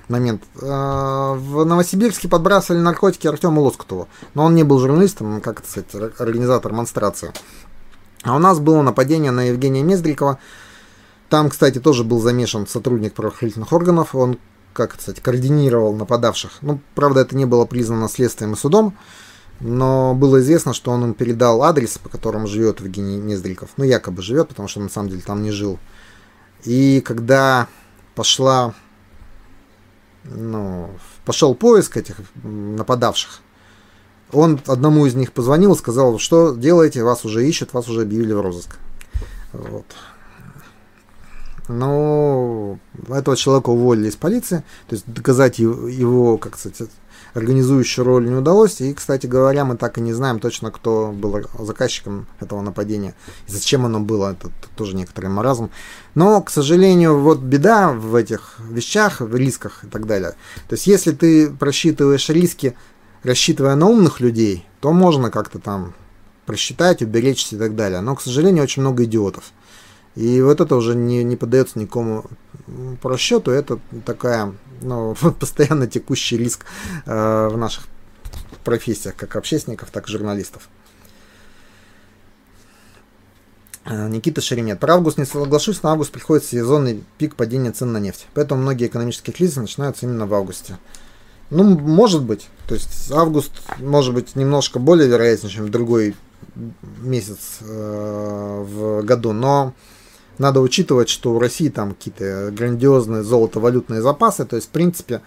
момент. 0.08 0.42
А, 0.60 1.34
в 1.34 1.64
Новосибирске 1.64 2.28
подбрасывали 2.28 2.80
наркотики 2.80 3.26
Артему 3.26 3.62
Лоскутову, 3.62 4.08
но 4.34 4.44
он 4.44 4.54
не 4.54 4.62
был 4.62 4.78
журналистом, 4.78 5.40
как 5.40 5.60
это 5.60 5.68
сказать, 5.68 6.20
организатор 6.20 6.72
монстрации. 6.72 7.32
А 8.22 8.36
у 8.36 8.38
нас 8.38 8.60
было 8.60 8.82
нападение 8.82 9.30
на 9.30 9.48
Евгения 9.48 9.82
Мездрикова. 9.82 10.38
Там, 11.28 11.50
кстати, 11.50 11.80
тоже 11.80 12.04
был 12.04 12.20
замешан 12.20 12.66
сотрудник 12.66 13.14
правоохранительных 13.14 13.72
органов. 13.72 14.14
Он, 14.14 14.38
как 14.72 15.00
сказать, 15.00 15.20
координировал 15.20 15.94
нападавших. 15.94 16.58
Ну, 16.60 16.80
правда, 16.94 17.20
это 17.20 17.36
не 17.36 17.46
было 17.46 17.64
признано 17.64 18.08
следствием 18.08 18.52
и 18.52 18.56
судом, 18.56 18.96
но 19.58 20.14
было 20.14 20.40
известно, 20.40 20.72
что 20.72 20.92
он 20.92 21.04
им 21.04 21.14
передал 21.14 21.62
адрес, 21.62 21.98
по 21.98 22.08
которому 22.08 22.46
живет 22.46 22.80
Евгений 22.80 23.16
Мездриков. 23.16 23.70
Ну, 23.76 23.84
якобы 23.84 24.22
живет, 24.22 24.48
потому 24.48 24.68
что 24.68 24.80
на 24.80 24.88
самом 24.88 25.08
деле 25.08 25.22
там 25.22 25.42
не 25.42 25.50
жил. 25.50 25.78
И 26.64 27.00
когда 27.00 27.66
пошла 28.14 28.74
ну, 30.24 30.90
пошел 31.24 31.54
поиск 31.54 31.96
этих 31.96 32.20
нападавших. 32.42 33.40
Он 34.32 34.60
одному 34.66 35.06
из 35.06 35.14
них 35.14 35.32
позвонил 35.32 35.76
сказал, 35.76 36.18
что 36.18 36.54
делаете, 36.54 37.04
вас 37.04 37.24
уже 37.24 37.46
ищут, 37.46 37.74
вас 37.74 37.88
уже 37.88 38.02
объявили 38.02 38.32
в 38.32 38.40
розыск. 38.40 38.78
Вот. 39.52 39.84
Но 41.68 42.78
этого 43.08 43.36
человека 43.36 43.70
уволили 43.70 44.08
из 44.08 44.16
полиции, 44.16 44.64
то 44.88 44.94
есть 44.94 45.04
доказать 45.06 45.58
его, 45.58 46.38
как 46.38 46.58
сказать, 46.58 46.90
организующую 47.34 48.04
роль 48.04 48.28
не 48.28 48.34
удалось. 48.34 48.80
И, 48.80 48.92
кстати 48.94 49.26
говоря, 49.26 49.64
мы 49.64 49.76
так 49.76 49.98
и 49.98 50.00
не 50.00 50.12
знаем 50.12 50.38
точно, 50.40 50.70
кто 50.70 51.12
был 51.12 51.40
заказчиком 51.58 52.26
этого 52.40 52.60
нападения. 52.60 53.14
И 53.48 53.52
зачем 53.52 53.86
оно 53.86 54.00
было, 54.00 54.32
это 54.32 54.50
тоже 54.76 54.96
некоторый 54.96 55.26
маразм. 55.26 55.70
Но, 56.14 56.40
к 56.42 56.50
сожалению, 56.50 57.18
вот 57.18 57.40
беда 57.40 57.92
в 57.92 58.14
этих 58.14 58.56
вещах, 58.58 59.20
в 59.20 59.34
рисках 59.34 59.84
и 59.84 59.86
так 59.86 60.06
далее. 60.06 60.32
То 60.68 60.74
есть, 60.74 60.86
если 60.86 61.12
ты 61.12 61.50
просчитываешь 61.50 62.28
риски, 62.28 62.76
рассчитывая 63.22 63.76
на 63.76 63.86
умных 63.86 64.20
людей, 64.20 64.66
то 64.80 64.92
можно 64.92 65.30
как-то 65.30 65.58
там 65.58 65.94
просчитать, 66.46 67.02
уберечься 67.02 67.56
и 67.56 67.58
так 67.58 67.76
далее. 67.76 68.00
Но, 68.00 68.16
к 68.16 68.22
сожалению, 68.22 68.64
очень 68.64 68.82
много 68.82 69.04
идиотов. 69.04 69.52
И 70.14 70.42
вот 70.42 70.60
это 70.60 70.76
уже 70.76 70.94
не, 70.94 71.24
не 71.24 71.36
поддается 71.36 71.78
никому 71.78 72.24
просчету. 73.00 73.50
Это 73.50 73.78
такая 74.04 74.54
ну, 74.82 75.14
постоянно 75.40 75.86
текущий 75.86 76.36
риск 76.36 76.66
э, 77.06 77.48
в 77.48 77.56
наших 77.56 77.84
профессиях, 78.64 79.16
как 79.16 79.36
общественников, 79.36 79.90
так 79.90 80.08
и 80.08 80.12
журналистов. 80.12 80.68
Э, 83.84 84.08
Никита 84.08 84.40
Шеремет. 84.40 84.80
Про 84.80 84.94
август 84.94 85.18
не 85.18 85.24
соглашусь, 85.24 85.82
на 85.82 85.92
август 85.92 86.12
приходит 86.12 86.44
сезонный 86.44 87.02
пик 87.18 87.34
падения 87.34 87.72
цен 87.72 87.92
на 87.92 87.98
нефть. 87.98 88.26
Поэтому 88.34 88.62
многие 88.62 88.88
экономические 88.88 89.34
кризисы 89.34 89.60
начинаются 89.60 90.06
именно 90.06 90.26
в 90.26 90.34
августе. 90.34 90.78
Ну, 91.50 91.78
может 91.78 92.22
быть. 92.22 92.48
То 92.66 92.74
есть 92.74 93.10
август 93.10 93.52
может 93.78 94.14
быть 94.14 94.36
немножко 94.36 94.78
более 94.78 95.08
вероятен, 95.08 95.48
чем 95.48 95.70
другой 95.70 96.14
месяц 97.00 97.58
э, 97.60 98.64
в 98.66 99.02
году, 99.02 99.32
но 99.32 99.74
надо 100.38 100.60
учитывать, 100.60 101.08
что 101.08 101.34
у 101.34 101.38
России 101.38 101.68
там 101.68 101.94
какие-то 101.94 102.50
грандиозные 102.52 103.22
золотовалютные 103.22 104.00
запасы, 104.00 104.44
то 104.44 104.56
есть, 104.56 104.68
в 104.68 104.70
принципе, 104.70 105.20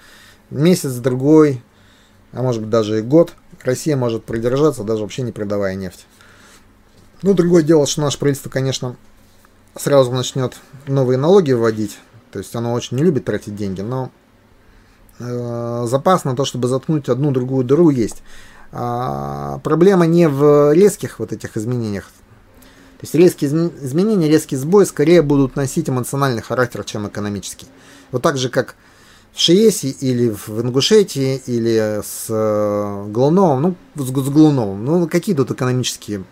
месяц, 0.49 0.93
другой, 0.93 1.63
а 2.31 2.41
может 2.41 2.61
быть 2.61 2.69
даже 2.69 2.99
и 2.99 3.01
год, 3.01 3.33
Россия 3.63 3.95
может 3.95 4.25
продержаться, 4.25 4.83
даже 4.83 5.03
вообще 5.03 5.21
не 5.21 5.31
продавая 5.31 5.75
нефть. 5.75 6.05
Ну, 7.21 7.33
другое 7.33 7.63
дело, 7.63 7.87
что 7.87 8.01
наше 8.01 8.19
правительство, 8.19 8.49
конечно, 8.49 8.95
сразу 9.75 10.11
начнет 10.11 10.55
новые 10.87 11.17
налоги 11.17 11.53
вводить. 11.53 11.97
То 12.31 12.39
есть 12.39 12.55
оно 12.55 12.73
очень 12.73 12.97
не 12.97 13.03
любит 13.03 13.25
тратить 13.25 13.55
деньги, 13.55 13.81
но 13.81 14.11
э, 15.19 15.85
запас 15.87 16.25
на 16.25 16.35
то, 16.35 16.45
чтобы 16.45 16.67
заткнуть 16.67 17.09
одну-другую 17.09 17.63
дыру, 17.63 17.89
есть. 17.89 18.21
А, 18.71 19.59
проблема 19.59 20.05
не 20.05 20.27
в 20.27 20.73
резких 20.73 21.19
вот 21.19 21.31
этих 21.31 21.55
изменениях. 21.55 22.09
То 22.97 23.03
есть 23.03 23.15
резкие 23.15 23.49
изменения, 23.49 24.29
резкий 24.29 24.55
сбой 24.55 24.85
скорее 24.85 25.21
будут 25.21 25.55
носить 25.55 25.89
эмоциональный 25.89 26.41
характер, 26.41 26.83
чем 26.83 27.07
экономический. 27.07 27.67
Вот 28.11 28.21
так 28.21 28.37
же, 28.37 28.49
как 28.49 28.75
в 29.33 29.39
Шиесе 29.39 29.89
или 29.89 30.29
в 30.29 30.61
Ингушетии 30.61 31.41
или 31.45 32.01
с 32.01 32.27
э, 32.29 33.05
Глуновым, 33.09 33.61
ну, 33.61 33.75
с, 33.95 34.07
с 34.07 34.29
Глуновым, 34.29 34.85
ну, 34.85 35.07
какие 35.09 35.35
тут 35.35 35.51
экономические 35.51 36.23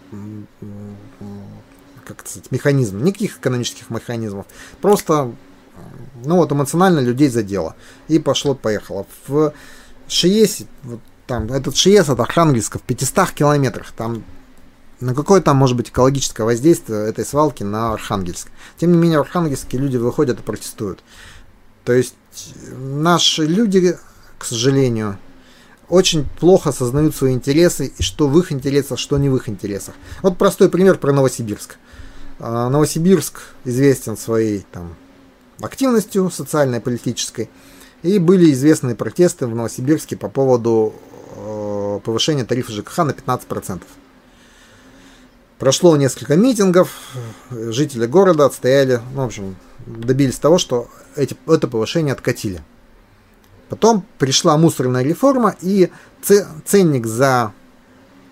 как 2.05 2.27
сказать, 2.27 2.51
механизмы? 2.51 3.01
Никаких 3.01 3.37
экономических 3.37 3.89
механизмов. 3.89 4.45
Просто, 4.81 5.33
ну, 6.23 6.37
вот 6.37 6.51
эмоционально 6.51 6.99
людей 6.99 7.29
задело. 7.29 7.75
И 8.07 8.19
пошло-поехало. 8.19 9.05
В 9.27 9.53
Шиесе, 10.07 10.67
вот 10.83 10.99
там, 11.27 11.51
этот 11.51 11.75
Шиес 11.75 12.09
от 12.09 12.19
Архангельска 12.19 12.79
в 12.79 12.81
500 12.83 13.31
километрах, 13.31 13.91
там 13.91 14.23
на 15.03 15.13
какое 15.13 15.41
там 15.41 15.57
может 15.57 15.75
быть 15.75 15.89
экологическое 15.89 16.45
воздействие 16.45 17.09
этой 17.09 17.25
свалки 17.25 17.63
на 17.63 17.93
Архангельск. 17.93 18.47
Тем 18.77 18.93
не 18.93 18.97
менее, 18.97 19.19
в 19.19 19.23
Архангельске 19.23 19.77
люди 19.77 19.97
выходят 19.97 20.39
и 20.39 20.43
протестуют. 20.43 21.03
То 21.83 21.93
есть 21.93 22.15
наши 22.77 23.45
люди, 23.45 23.97
к 24.37 24.45
сожалению, 24.45 25.17
очень 25.89 26.25
плохо 26.39 26.69
осознают 26.69 27.15
свои 27.15 27.33
интересы 27.33 27.93
и 27.97 28.01
что 28.01 28.27
в 28.27 28.39
их 28.39 28.51
интересах, 28.53 28.97
что 28.97 29.17
не 29.17 29.29
в 29.29 29.35
их 29.35 29.49
интересах. 29.49 29.93
Вот 30.21 30.37
простой 30.37 30.69
пример 30.69 30.97
про 30.97 31.11
Новосибирск. 31.11 31.75
А, 32.39 32.69
Новосибирск 32.69 33.41
известен 33.65 34.15
своей 34.15 34.65
там, 34.71 34.95
активностью 35.61 36.31
социальной, 36.31 36.79
политической. 36.79 37.49
И 38.03 38.19
были 38.19 38.51
известные 38.53 38.95
протесты 38.95 39.47
в 39.47 39.55
Новосибирске 39.55 40.15
по 40.17 40.29
поводу 40.29 40.93
э, 41.35 41.99
повышения 42.03 42.43
тарифа 42.43 42.71
ЖКХ 42.71 42.97
на 42.99 43.11
15%. 43.11 43.81
Прошло 45.59 45.95
несколько 45.95 46.35
митингов, 46.35 46.89
жители 47.51 48.05
города 48.05 48.45
отстояли, 48.45 48.99
ну, 49.13 49.23
в 49.23 49.25
общем, 49.25 49.55
добились 49.85 50.37
того, 50.37 50.57
что 50.57 50.87
эти, 51.15 51.37
это 51.47 51.67
повышение 51.67 52.13
откатили. 52.13 52.61
Потом 53.69 54.05
пришла 54.17 54.57
мусорная 54.57 55.03
реформа, 55.03 55.55
и 55.61 55.89
ценник 56.65 57.05
за 57.05 57.53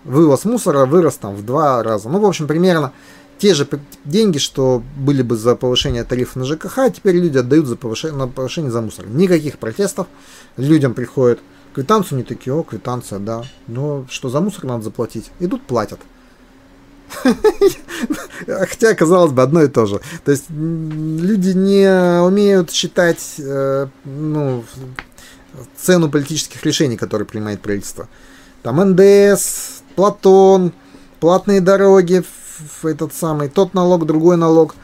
вывоз 0.04 0.44
мусора 0.44 0.84
вырос 0.84 1.16
там 1.16 1.34
в 1.34 1.44
два 1.44 1.82
раза. 1.82 2.08
Ну, 2.08 2.20
в 2.20 2.26
общем, 2.26 2.46
примерно 2.46 2.92
те 3.38 3.54
же 3.54 3.66
деньги, 4.04 4.38
что 4.38 4.82
были 4.96 5.22
бы 5.22 5.36
за 5.36 5.56
повышение 5.56 6.04
тарифа 6.04 6.38
на 6.38 6.44
ЖКХ, 6.44 6.92
теперь 6.94 7.16
люди 7.16 7.38
отдают 7.38 7.66
за 7.66 7.76
повышение, 7.76 8.16
на 8.16 8.28
повышение 8.28 8.70
за 8.70 8.80
мусор. 8.82 9.06
Никаких 9.08 9.58
протестов. 9.58 10.06
Людям 10.56 10.94
приходят 10.94 11.40
квитанцию, 11.74 12.18
не 12.18 12.24
такие, 12.24 12.54
о, 12.54 12.62
квитанция, 12.62 13.18
да. 13.18 13.42
Но 13.66 14.06
что 14.08 14.28
за 14.28 14.40
мусор 14.40 14.64
надо 14.64 14.84
заплатить? 14.84 15.30
Идут, 15.40 15.62
платят. 15.62 15.98
Хотя, 18.46 18.94
казалось 18.94 19.32
бы, 19.32 19.42
одно 19.42 19.62
и 19.62 19.68
то 19.68 19.86
же. 19.86 20.00
То 20.24 20.30
есть 20.30 20.50
люди 20.50 21.50
не 21.50 22.22
умеют 22.22 22.70
считать 22.70 23.34
э, 23.38 23.86
ну, 24.04 24.64
цену 25.76 26.10
политических 26.10 26.64
решений, 26.64 26.96
которые 26.96 27.26
принимает 27.26 27.60
правительство. 27.60 28.08
Там 28.62 28.76
НДС, 28.80 29.82
Платон, 29.96 30.72
платные 31.20 31.60
дороги, 31.60 32.24
этот 32.82 33.12
самый, 33.12 33.48
тот 33.48 33.74
налог, 33.74 34.06
другой 34.06 34.36
налог, 34.36 34.74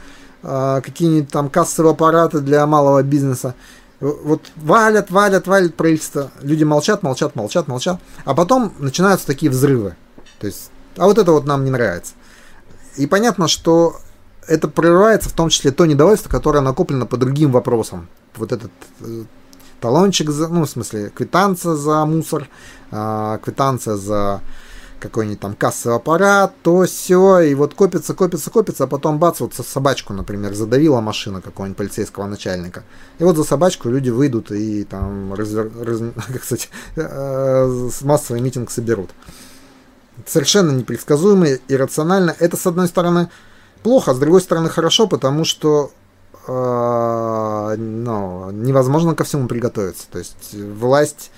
э, 0.43 0.81
какие-нибудь 0.83 1.31
там 1.31 1.49
кассовые 1.49 1.91
аппараты 1.91 2.39
для 2.39 2.65
малого 2.65 3.01
бизнеса. 3.03 3.55
Вот 3.99 4.41
валят, 4.55 5.11
валят, 5.11 5.47
валят 5.47 5.75
правительство. 5.75 6.31
Люди 6.41 6.63
молчат, 6.63 7.03
молчат, 7.03 7.35
молчат, 7.35 7.67
молчат. 7.67 7.99
А 8.23 8.33
потом 8.33 8.73
начинаются 8.79 9.27
такие 9.27 9.51
взрывы. 9.51 9.95
То 10.39 10.47
есть, 10.47 10.71
а 10.95 11.05
вот 11.05 11.17
это 11.17 11.33
вот 11.33 11.45
нам 11.45 11.65
не 11.65 11.71
нравится. 11.71 12.13
И 12.99 13.07
понятно, 13.07 13.47
что 13.47 13.95
это 14.45 14.67
прерывается 14.67 15.29
в 15.29 15.33
том 15.33 15.47
числе 15.47 15.71
то 15.71 15.85
недовольство, 15.85 16.29
которое 16.29 16.59
накоплено 16.59 17.05
по 17.05 17.15
другим 17.15 17.53
вопросам. 17.53 18.09
Вот 18.35 18.51
этот 18.51 18.71
э, 18.99 19.23
талончик, 19.79 20.29
за, 20.29 20.49
ну, 20.49 20.65
в 20.65 20.69
смысле, 20.69 21.09
квитанция 21.09 21.75
за 21.75 22.05
мусор, 22.05 22.49
э, 22.91 23.39
квитанция 23.41 23.95
за 23.95 24.41
какой-нибудь 24.99 25.39
там 25.39 25.53
кассовый 25.53 25.95
аппарат, 25.95 26.53
то 26.61 26.83
все, 26.83 27.39
и 27.39 27.55
вот 27.55 27.73
копится, 27.73 28.13
копится, 28.13 28.49
копится, 28.49 28.83
а 28.83 28.87
потом 28.87 29.17
бац, 29.17 29.39
вот 29.39 29.53
собачку, 29.53 30.11
например, 30.11 30.53
задавила 30.53 30.99
машина 30.99 31.39
какого-нибудь 31.39 31.77
полицейского 31.77 32.25
начальника. 32.25 32.83
И 33.19 33.23
вот 33.23 33.37
за 33.37 33.45
собачку 33.45 33.87
люди 33.87 34.09
выйдут 34.09 34.51
и 34.51 34.83
там, 34.83 35.33
развер, 35.33 35.71
раз, 35.81 36.01
как 36.33 36.43
сказать, 36.43 36.69
э, 36.97 37.89
массовый 38.01 38.41
митинг 38.41 38.71
соберут 38.71 39.11
совершенно 40.25 40.71
непредсказуемо, 40.71 41.47
иррационально. 41.67 42.35
Это, 42.39 42.57
с 42.57 42.65
одной 42.67 42.87
стороны, 42.87 43.29
плохо, 43.83 44.13
с 44.13 44.19
другой 44.19 44.41
стороны, 44.41 44.69
хорошо, 44.69 45.07
потому 45.07 45.45
что 45.45 45.91
э, 46.47 47.75
ну, 47.77 48.51
невозможно 48.51 49.15
ко 49.15 49.23
всему 49.23 49.47
приготовиться. 49.47 50.07
То 50.11 50.19
есть 50.19 50.53
власть, 50.53 51.31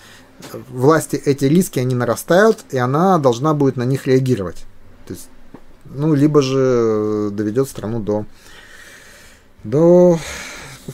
власти 0.70 1.16
эти 1.16 1.46
риски, 1.46 1.80
они 1.80 1.96
нарастают, 1.96 2.66
и 2.72 2.78
она 2.78 3.18
должна 3.18 3.54
будет 3.54 3.78
на 3.78 3.84
них 3.84 4.08
реагировать. 4.08 4.66
То 5.08 5.14
есть, 5.14 5.30
ну, 5.86 6.14
либо 6.14 6.42
же 6.42 7.30
доведет 7.32 7.70
страну 7.70 8.00
до, 8.00 8.26
до 9.64 10.20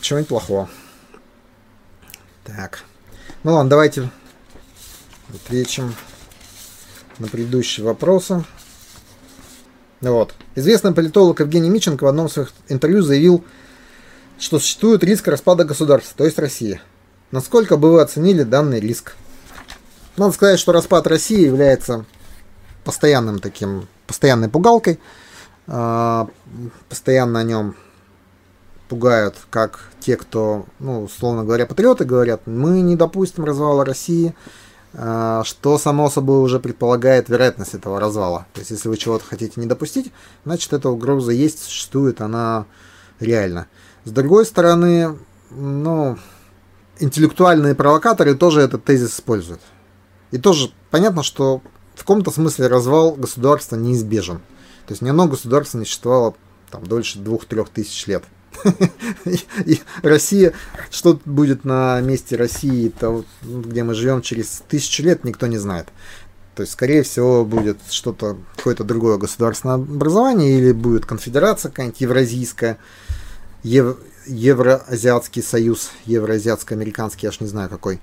чего-нибудь 0.01 0.29
плохого. 0.29 0.69
Так. 2.43 2.83
Ну 3.43 3.53
ладно, 3.53 3.69
давайте 3.69 4.09
отвечим 5.33 5.93
на 7.19 7.27
предыдущие 7.27 7.85
вопросы. 7.85 8.43
Вот. 10.01 10.33
Известный 10.55 10.93
политолог 10.93 11.39
Евгений 11.39 11.69
Миченко 11.69 12.03
в 12.03 12.07
одном 12.07 12.27
из 12.27 12.33
своих 12.33 12.53
интервью 12.67 13.01
заявил, 13.01 13.43
что 14.39 14.59
существует 14.59 15.03
риск 15.03 15.27
распада 15.27 15.63
государства, 15.63 16.15
то 16.17 16.25
есть 16.25 16.37
России. 16.37 16.79
Насколько 17.31 17.77
бы 17.77 17.91
вы 17.91 18.01
оценили 18.01 18.43
данный 18.43 18.79
риск? 18.79 19.15
Надо 20.15 20.33
сказать, 20.33 20.59
что 20.59 20.71
распад 20.71 21.07
России 21.07 21.45
является 21.45 22.05
постоянным 22.83 23.39
таким, 23.39 23.87
постоянной 24.05 24.49
пугалкой. 24.49 24.99
А, 25.67 26.29
постоянно 26.87 27.39
о 27.39 27.43
нем 27.43 27.75
пугают 28.87 29.35
как 29.49 29.89
те, 29.99 30.15
кто, 30.15 30.65
ну, 30.79 31.03
условно 31.03 31.43
говоря, 31.43 31.65
патриоты 31.65 32.05
говорят, 32.05 32.47
мы 32.47 32.81
не 32.81 32.95
допустим 32.95 33.43
развала 33.43 33.83
России, 33.83 34.33
что 34.93 35.77
само 35.77 36.09
собой 36.09 36.41
уже 36.41 36.59
предполагает 36.59 37.29
вероятность 37.29 37.73
этого 37.73 37.99
развала. 37.99 38.47
То 38.53 38.61
есть, 38.61 38.71
если 38.71 38.89
вы 38.89 38.97
чего-то 38.97 39.25
хотите 39.25 39.59
не 39.59 39.67
допустить, 39.67 40.11
значит, 40.45 40.73
эта 40.73 40.89
угроза 40.89 41.31
есть, 41.31 41.63
существует, 41.63 42.21
она 42.21 42.65
реальна. 43.19 43.67
С 44.05 44.11
другой 44.11 44.45
стороны, 44.45 45.17
ну, 45.49 46.17
интеллектуальные 46.99 47.75
провокаторы 47.75 48.35
тоже 48.35 48.61
этот 48.61 48.85
тезис 48.85 49.15
используют. 49.15 49.61
И 50.31 50.37
тоже 50.37 50.71
понятно, 50.89 51.23
что 51.23 51.61
в 51.95 51.99
каком-то 51.99 52.31
смысле 52.31 52.67
развал 52.67 53.11
государства 53.13 53.75
неизбежен. 53.75 54.37
То 54.85 54.93
есть 54.93 55.01
ни 55.01 55.09
одно 55.09 55.27
государство 55.27 55.77
не 55.77 55.85
существовало 55.85 56.35
там, 56.71 56.85
дольше 56.85 57.19
двух-трех 57.19 57.69
тысяч 57.69 58.07
лет. 58.07 58.23
И 59.65 59.81
Россия, 60.01 60.53
что 60.89 61.19
будет 61.25 61.65
на 61.65 61.99
месте 62.01 62.35
России, 62.35 62.89
то, 62.89 63.25
где 63.41 63.83
мы 63.83 63.93
живем 63.93 64.21
через 64.21 64.63
тысячу 64.67 65.03
лет, 65.03 65.23
никто 65.23 65.47
не 65.47 65.57
знает. 65.57 65.87
То 66.55 66.61
есть, 66.61 66.73
скорее 66.73 67.03
всего, 67.03 67.45
будет 67.45 67.77
что-то, 67.89 68.37
какое-то 68.55 68.83
другое 68.83 69.17
государственное 69.17 69.75
образование, 69.75 70.57
или 70.57 70.71
будет 70.71 71.05
конфедерация 71.05 71.69
какая-нибудь 71.69 72.01
евразийская, 72.01 72.79
ев, 73.63 73.97
Евроазиатский 74.25 75.41
союз, 75.41 75.91
евроазиатско-американский, 76.05 77.27
я 77.27 77.29
аж 77.29 77.39
не 77.39 77.47
знаю 77.47 77.69
какой. 77.69 78.01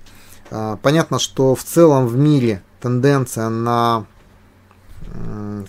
А, 0.51 0.77
понятно, 0.77 1.19
что 1.19 1.53
в 1.53 1.63
целом 1.63 2.07
в 2.07 2.15
мире 2.15 2.63
тенденция 2.81 3.49
на, 3.49 4.05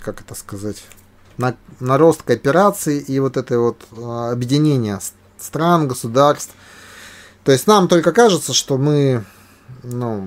как 0.03 0.21
это 0.21 0.35
сказать, 0.35 0.83
на, 1.39 1.57
на 1.81 1.99
рост 1.99 2.23
кооперации 2.23 3.01
и 3.01 3.19
вот 3.21 3.37
это 3.37 3.59
вот 3.59 3.77
а, 3.97 4.31
объединение 4.33 4.99
стран, 5.39 5.89
государств. 5.89 6.55
То 7.45 7.53
есть 7.53 7.67
нам 7.67 7.89
только 7.89 8.13
кажется, 8.13 8.53
что 8.53 8.79
мы 8.79 9.25
ну, 9.83 10.27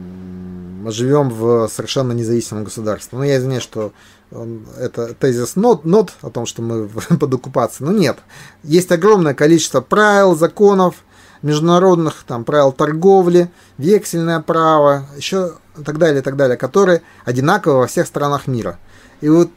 живем 0.88 1.30
в 1.30 1.68
совершенно 1.68 2.14
независимом 2.14 2.64
государстве. 2.64 3.18
Ну, 3.18 3.24
я 3.24 3.38
извиняюсь, 3.38 3.64
что 3.64 3.92
это 4.78 5.14
тезис 5.16 5.56
нот, 5.56 5.86
нот 5.86 6.14
о 6.22 6.30
том, 6.30 6.46
что 6.46 6.62
мы 6.62 6.88
под 7.20 7.34
оккупацией. 7.34 7.90
Но 7.90 7.98
нет. 7.98 8.20
Есть 8.64 8.92
огромное 8.92 9.34
количество 9.34 9.82
правил, 9.82 10.36
законов, 10.36 10.96
международных 11.42 12.24
там, 12.28 12.44
правил 12.44 12.72
торговли, 12.72 13.52
вексельное 13.78 14.40
право, 14.40 15.08
еще 15.18 15.54
так 15.86 15.98
далее, 15.98 16.22
так 16.22 16.36
далее, 16.36 16.58
которые 16.58 17.02
одинаковы 17.26 17.80
во 17.80 17.88
всех 17.88 18.08
странах 18.08 18.48
мира. 18.48 18.78
И 19.22 19.30
вот 19.30 19.50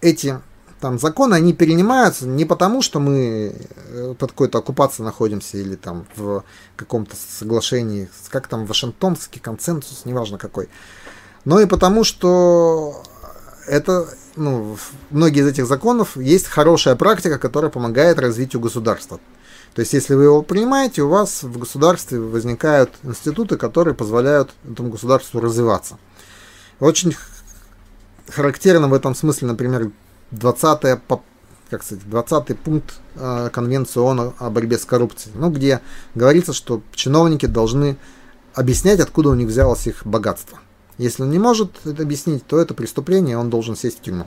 эти 0.00 0.38
там 0.80 0.98
законы, 0.98 1.34
они 1.34 1.52
перенимаются 1.52 2.26
не 2.26 2.44
потому, 2.44 2.82
что 2.82 3.00
мы 3.00 3.54
э, 3.88 4.14
под 4.18 4.32
какой-то 4.32 4.58
оккупацией 4.58 5.04
находимся 5.04 5.58
или 5.58 5.76
там 5.76 6.06
в 6.16 6.44
каком-то 6.76 7.16
соглашении, 7.38 8.08
как 8.28 8.46
там 8.48 8.66
Вашингтонский 8.66 9.40
консенсус, 9.40 10.04
неважно 10.04 10.38
какой, 10.38 10.68
но 11.44 11.60
и 11.60 11.66
потому, 11.66 12.04
что 12.04 13.02
это, 13.66 14.08
ну, 14.36 14.76
многие 15.10 15.40
из 15.40 15.46
этих 15.46 15.66
законов 15.66 16.16
есть 16.16 16.46
хорошая 16.46 16.96
практика, 16.96 17.38
которая 17.38 17.70
помогает 17.70 18.18
развитию 18.18 18.60
государства. 18.60 19.20
То 19.74 19.80
есть, 19.80 19.92
если 19.92 20.14
вы 20.14 20.24
его 20.24 20.42
принимаете, 20.42 21.02
у 21.02 21.08
вас 21.08 21.44
в 21.44 21.58
государстве 21.58 22.18
возникают 22.18 22.90
институты, 23.04 23.56
которые 23.56 23.94
позволяют 23.94 24.50
этому 24.68 24.90
государству 24.90 25.40
развиваться. 25.40 25.98
Очень 26.80 27.14
характерно 28.28 28.88
в 28.88 28.94
этом 28.94 29.14
смысле, 29.14 29.48
например, 29.48 29.90
20 30.32 31.00
как 31.70 31.84
сказать, 31.84 32.08
20 32.08 32.58
пункт 32.58 32.94
э, 33.14 33.48
Конвенции 33.52 34.00
ООН 34.00 34.34
о 34.38 34.50
борьбе 34.50 34.76
с 34.76 34.84
коррупцией, 34.84 35.34
ну, 35.36 35.50
где 35.50 35.80
говорится, 36.16 36.52
что 36.52 36.82
чиновники 36.92 37.46
должны 37.46 37.96
объяснять, 38.54 38.98
откуда 38.98 39.30
у 39.30 39.34
них 39.34 39.48
взялось 39.48 39.86
их 39.86 40.04
богатство. 40.04 40.58
Если 40.98 41.22
он 41.22 41.30
не 41.30 41.38
может 41.38 41.86
это 41.86 42.02
объяснить, 42.02 42.44
то 42.46 42.60
это 42.60 42.74
преступление, 42.74 43.38
он 43.38 43.50
должен 43.50 43.76
сесть 43.76 43.98
в 43.98 44.02
тюрьму. 44.02 44.26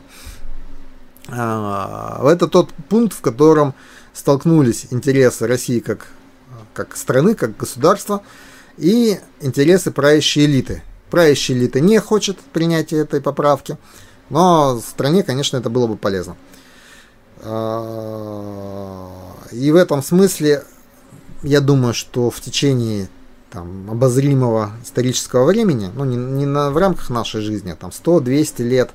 А, 1.30 2.22
это 2.26 2.48
тот 2.48 2.74
пункт, 2.90 3.16
в 3.16 3.22
котором 3.22 3.74
столкнулись 4.14 4.88
интересы 4.92 5.46
России 5.46 5.80
как, 5.80 6.08
как 6.74 6.96
страны, 6.96 7.36
как 7.36 7.58
государства, 7.58 8.24
и 8.78 9.20
интересы 9.42 9.92
правящей 9.92 10.46
элиты. 10.46 10.82
Правящая 11.10 11.58
элита 11.58 11.80
не 11.80 12.00
хочет 12.00 12.40
принятия 12.40 12.98
этой 12.98 13.22
поправки, 13.22 13.78
но 14.30 14.80
стране, 14.80 15.24
конечно, 15.24 15.58
это 15.58 15.70
было 15.70 15.88
бы 15.88 15.96
полезно. 15.98 16.36
А, 17.42 19.10
и 19.52 19.72
в 19.72 19.76
этом 19.76 20.02
смысле 20.02 20.64
я 21.42 21.62
думаю, 21.62 21.94
что 21.94 22.30
в 22.30 22.40
течение 22.40 23.10
там, 23.52 23.90
обозримого 23.92 24.72
исторического 24.84 25.46
времени, 25.46 25.92
ну 25.94 26.06
не, 26.06 26.16
не 26.16 26.46
на, 26.46 26.72
в 26.72 26.78
рамках 26.78 27.10
нашей 27.10 27.42
жизни, 27.42 27.72
а 27.72 27.76
там 27.76 27.92
100-200 27.92 28.64
лет, 28.64 28.92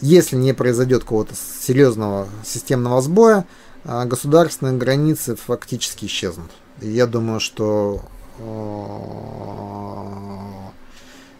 если 0.00 0.36
не 0.36 0.52
произойдет 0.52 1.02
какого-то 1.02 1.34
серьезного 1.34 2.28
системного 2.44 3.02
сбоя, 3.02 3.46
а 3.84 4.04
государственные 4.04 4.76
границы 4.76 5.34
фактически 5.34 6.04
исчезнут. 6.04 6.50
И 6.80 6.88
я 6.90 7.06
думаю, 7.06 7.40
что 7.40 8.02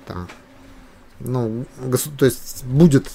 там, 0.07 0.29
ну, 1.21 1.65
то 2.19 2.25
есть 2.25 2.65
будет 2.65 3.09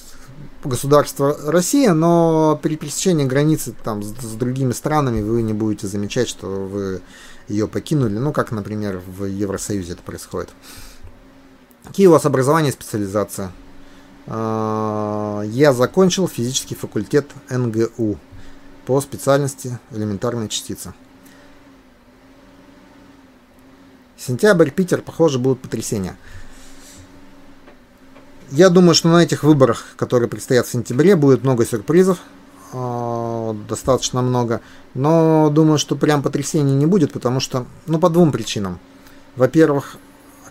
государство 0.64 1.38
Россия, 1.52 1.94
но 1.94 2.60
при 2.62 2.76
пересечении 2.76 3.26
границы 3.26 3.76
там 3.84 4.02
с, 4.04 4.08
с 4.08 4.34
другими 4.34 4.72
странами 4.72 5.22
вы 5.22 5.42
не 5.42 5.54
будете 5.54 5.88
замечать, 5.88 6.28
что 6.28 6.48
вы 6.48 7.02
ее 7.48 7.68
покинули, 7.68 8.18
ну, 8.18 8.34
как, 8.34 8.52
например, 8.52 9.02
в 9.06 9.26
Евросоюзе 9.26 9.94
это 9.94 10.02
происходит. 10.02 10.50
Какие 11.84 12.08
у 12.08 12.12
вас 12.12 12.26
образование 12.26 12.72
и 12.72 12.74
специализация? 12.74 13.52
А, 14.28 15.44
я 15.44 15.74
закончил 15.74 16.28
физический 16.28 16.76
факультет 16.76 17.30
НГУ 17.50 18.18
по 18.86 19.02
специальности 19.02 19.78
элементарная 19.92 20.48
частица. 20.48 20.94
Сентябрь, 24.18 24.72
Питер, 24.72 25.02
похоже, 25.02 25.38
будут 25.38 25.62
потрясения. 25.62 26.18
Я 28.52 28.70
думаю, 28.70 28.96
что 28.96 29.10
на 29.10 29.24
этих 29.24 29.44
выборах, 29.44 29.86
которые 29.98 30.30
предстоят 30.30 30.68
в 30.68 30.72
сентябре, 30.72 31.16
будет 31.16 31.44
много 31.44 31.66
сюрпризов. 31.66 32.20
А, 32.74 33.56
достаточно 33.68 34.22
много. 34.22 34.62
Но 34.94 35.50
думаю, 35.50 35.78
что 35.78 35.96
прям 35.96 36.22
потрясений 36.22 36.74
не 36.74 36.86
будет, 36.86 37.12
потому 37.12 37.40
что, 37.40 37.66
ну, 37.88 38.00
по 38.00 38.10
двум 38.10 38.32
причинам. 38.32 38.80
Во-первых, 39.36 39.98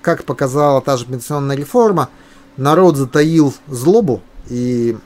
как 0.03 0.25
показала 0.25 0.81
та 0.81 0.97
же 0.97 1.07
пенсионная 1.07 1.57
реформа, 1.57 2.09
народ 2.57 2.97
затаил 2.97 3.55
злобу 3.69 4.23
и 4.49 4.97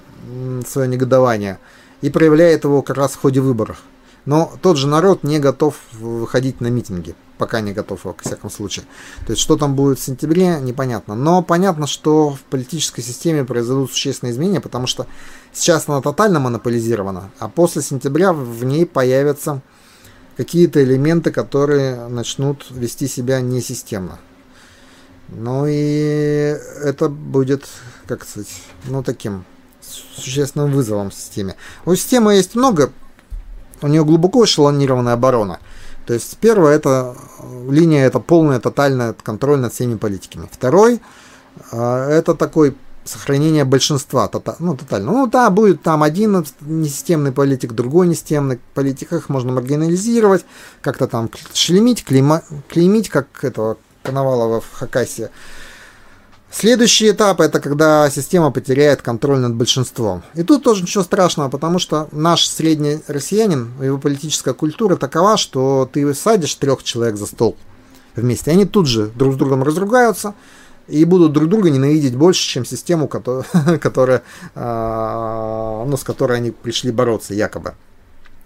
свое 0.67 0.89
негодование– 0.89 1.59
и 2.01 2.11
проявляет 2.11 2.65
его 2.65 2.83
как 2.83 2.97
раз 2.97 3.13
в 3.13 3.21
ходе 3.21 3.41
выборов. 3.41 3.83
Но 4.25 4.53
тот 4.61 4.77
же 4.77 4.87
народ 4.87 5.23
не 5.23 5.39
готов 5.39 5.77
выходить 5.93 6.61
на 6.61 6.67
митинги, 6.69 7.15
пока 7.39 7.61
не 7.61 7.73
готов, 7.73 8.05
во 8.05 8.15
всяком 8.15 8.51
случае. 8.51 8.85
То 9.27 9.33
есть, 9.33 9.43
что 9.43 9.57
там 9.57 9.75
будет 9.75 9.99
в 9.99 10.03
сентябре, 10.03 10.59
непонятно. 10.61 11.15
Но 11.15 11.43
понятно, 11.43 11.87
что 11.87 12.31
в 12.31 12.41
политической 12.43 13.03
системе 13.03 13.45
произойдут 13.45 13.91
существенные 13.91 14.33
изменения, 14.33 14.61
потому 14.61 14.87
что 14.87 15.07
сейчас 15.53 15.89
она 15.89 16.01
тотально 16.03 16.41
монополизирована, 16.41 17.31
а 17.39 17.49
после 17.49 17.83
сентября 17.83 18.33
в 18.33 18.65
ней 18.65 18.85
появятся 18.85 19.63
какие-то 20.37 20.83
элементы, 20.83 21.33
которые 21.33 22.09
начнут 22.09 22.67
вести 22.71 23.09
себя 23.09 23.41
несистемно. 23.41 24.19
Ну 25.29 25.67
и 25.67 26.57
это 26.83 27.09
будет, 27.09 27.67
как 28.07 28.25
сказать, 28.25 28.63
ну 28.85 29.03
таким 29.03 29.45
существенным 30.15 30.73
вызовом 30.73 31.13
системе. 31.13 31.57
У 31.85 31.95
системы 31.95 32.35
есть 32.35 32.55
много, 32.55 32.93
у 33.83 33.87
нее 33.87 34.05
глубоко 34.05 34.45
эшелонированная 34.45 35.15
оборона. 35.15 35.61
То 36.07 36.15
есть 36.15 36.39
первое 36.39 36.75
это 36.75 37.15
линия 37.69 38.07
это 38.07 38.19
полная 38.19 38.61
тотальная 38.61 39.15
контроль 39.23 39.59
над 39.59 39.75
всеми 39.75 39.97
политиками. 39.97 40.49
Второй 40.51 41.01
э, 41.73 42.09
это 42.11 42.35
такой 42.35 42.75
сохранение 43.09 43.65
большинства, 43.65 44.31
ну, 44.59 44.77
тотально. 44.77 45.13
Ну, 45.13 45.27
да, 45.27 45.51
будет 45.51 45.83
там 45.83 46.03
один 46.03 46.45
несистемный 46.61 47.33
политик, 47.33 47.73
другой 47.73 48.07
несистемный 48.07 48.61
политик, 48.75 49.13
их 49.13 49.29
можно 49.29 49.53
маргинализировать, 49.53 50.45
как-то 50.83 51.09
там 51.09 51.31
шлемить, 51.55 52.05
клейма, 52.05 52.43
клеймить, 52.69 53.09
как 53.09 53.27
этого 53.43 53.79
Коновалова 54.03 54.61
в 54.61 54.73
Хакасе. 54.73 55.31
Следующий 56.51 57.11
этап 57.11 57.41
это 57.41 57.61
когда 57.61 58.09
система 58.11 58.51
потеряет 58.51 59.03
контроль 59.03 59.39
над 59.39 59.55
большинством. 59.55 60.23
И 60.35 60.43
тут 60.43 60.65
тоже 60.65 60.83
ничего 60.83 61.05
страшного, 61.05 61.51
потому 61.51 61.79
что 61.79 62.09
наш 62.11 62.49
средний 62.49 63.01
россиянин, 63.07 63.71
его 63.83 63.99
политическая 63.99 64.55
культура 64.55 64.97
такова, 64.97 65.37
что 65.37 65.89
ты 65.93 66.15
садишь 66.15 66.55
трех 66.55 66.83
человек 66.83 67.17
за 67.17 67.27
стол 67.27 67.57
вместе, 68.17 68.51
они 68.51 68.65
тут 68.65 68.87
же 68.87 69.09
друг 69.09 69.35
с 69.35 69.37
другом 69.37 69.63
разругаются 69.63 70.35
и 70.89 71.05
будут 71.05 71.33
друг 71.33 71.51
друга 71.51 71.69
ненавидеть 71.69 72.17
больше, 72.17 72.49
чем 72.49 72.65
систему, 72.65 73.09
которая, 73.81 74.23
а, 74.55 75.85
ну, 75.85 75.97
с 75.99 76.03
которой 76.03 76.39
они 76.39 76.51
пришли 76.51 76.91
бороться, 76.91 77.35
якобы. 77.35 77.75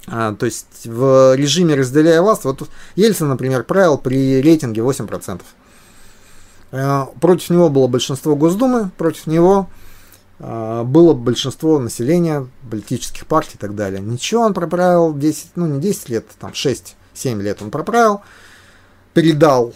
А, 0.08 0.34
то 0.34 0.46
есть 0.46 0.86
в 0.86 1.36
режиме 1.36 1.76
разделяя 1.76 2.20
власть, 2.20 2.44
вот 2.44 2.68
Ельцин, 2.96 3.28
например, 3.28 3.62
правил 3.62 3.96
при 3.96 4.42
рейтинге 4.42 4.82
8%. 4.82 5.40
Э, 6.72 7.06
против 7.20 7.50
него 7.50 7.68
было 7.68 7.86
большинство 7.86 8.34
Госдумы, 8.34 8.90
против 8.96 9.26
него 9.26 9.68
э, 10.38 10.82
было 10.84 11.12
большинство 11.12 11.78
населения, 11.78 12.48
политических 12.68 13.26
партий 13.26 13.54
и 13.54 13.58
так 13.58 13.74
далее. 13.74 14.00
Ничего, 14.00 14.42
он 14.42 14.54
проправил 14.54 15.14
10, 15.14 15.52
ну 15.54 15.66
не 15.66 15.80
10 15.80 16.08
лет, 16.08 16.26
там 16.40 16.52
6-7 16.52 17.40
лет 17.40 17.62
он 17.62 17.70
проправил, 17.70 18.22
передал 19.12 19.74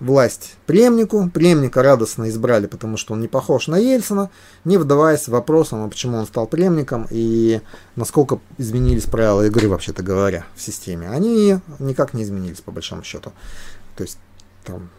власть 0.00 0.56
преемнику, 0.66 1.30
преемника 1.32 1.82
радостно 1.82 2.28
избрали, 2.28 2.66
потому 2.66 2.96
что 2.96 3.14
он 3.14 3.20
не 3.20 3.28
похож 3.28 3.66
на 3.68 3.76
Ельцина, 3.76 4.30
не 4.64 4.78
вдаваясь 4.78 5.28
в 5.28 5.28
вопрос, 5.28 5.72
а 5.72 5.88
почему 5.88 6.18
он 6.18 6.26
стал 6.26 6.46
преемником 6.46 7.06
и 7.10 7.60
насколько 7.94 8.40
изменились 8.58 9.04
правила 9.04 9.46
игры, 9.46 9.68
вообще-то 9.68 10.02
говоря, 10.02 10.46
в 10.54 10.62
системе. 10.62 11.10
Они 11.10 11.58
никак 11.78 12.14
не 12.14 12.22
изменились, 12.22 12.60
по 12.60 12.72
большому 12.72 13.02
счету. 13.04 13.32
То 13.96 14.02
есть 14.02 14.18
там 14.64 14.90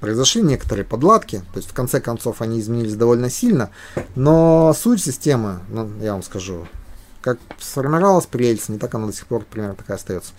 произошли 0.00 0.42
некоторые 0.42 0.84
подладки, 0.84 1.42
то 1.52 1.58
есть 1.58 1.70
в 1.70 1.74
конце 1.74 2.00
концов 2.00 2.40
они 2.40 2.60
изменились 2.60 2.94
довольно 2.94 3.30
сильно, 3.30 3.70
но 4.14 4.74
суть 4.78 5.02
системы, 5.02 5.60
ну, 5.68 5.90
я 6.00 6.12
вам 6.12 6.22
скажу, 6.22 6.66
как 7.20 7.38
сформировалась 7.58 8.26
при 8.26 8.58
не 8.68 8.78
так 8.78 8.94
она 8.94 9.06
до 9.06 9.12
сих 9.12 9.26
пор 9.26 9.44
примерно 9.44 9.74
такая 9.74 9.96
остается. 9.96 10.32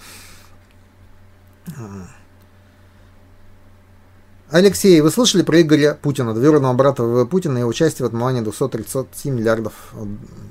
Алексей, 4.51 4.99
вы 5.01 5.11
слышали 5.11 5.43
про 5.43 5.61
Игоря 5.61 5.93
Путина, 5.93 6.33
двоюродного 6.33 6.73
брата 6.73 7.03
ВВ 7.03 7.29
Путина 7.29 7.59
и 7.59 7.63
участие 7.63 8.05
в 8.05 8.07
отмывании 8.07 8.41
237 8.41 9.35
миллиардов 9.35 9.73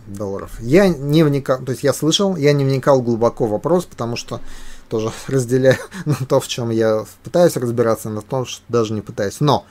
долларов? 0.06 0.52
Я 0.60 0.86
не 0.86 1.24
вникал, 1.24 1.58
то 1.58 1.72
есть 1.72 1.82
я 1.82 1.92
слышал, 1.92 2.36
я 2.36 2.52
не 2.52 2.64
вникал 2.64 3.02
глубоко 3.02 3.46
в 3.46 3.50
вопрос, 3.50 3.86
потому 3.86 4.14
что 4.14 4.40
тоже 4.88 5.12
разделяю 5.28 5.78
на 6.04 6.14
то, 6.14 6.40
в 6.40 6.48
чем 6.48 6.70
я 6.70 7.04
пытаюсь 7.22 7.56
разбираться, 7.56 8.08
на 8.08 8.22
том, 8.22 8.46
что 8.46 8.62
даже 8.68 8.92
не 8.92 9.00
пытаюсь. 9.00 9.40
Но 9.40 9.64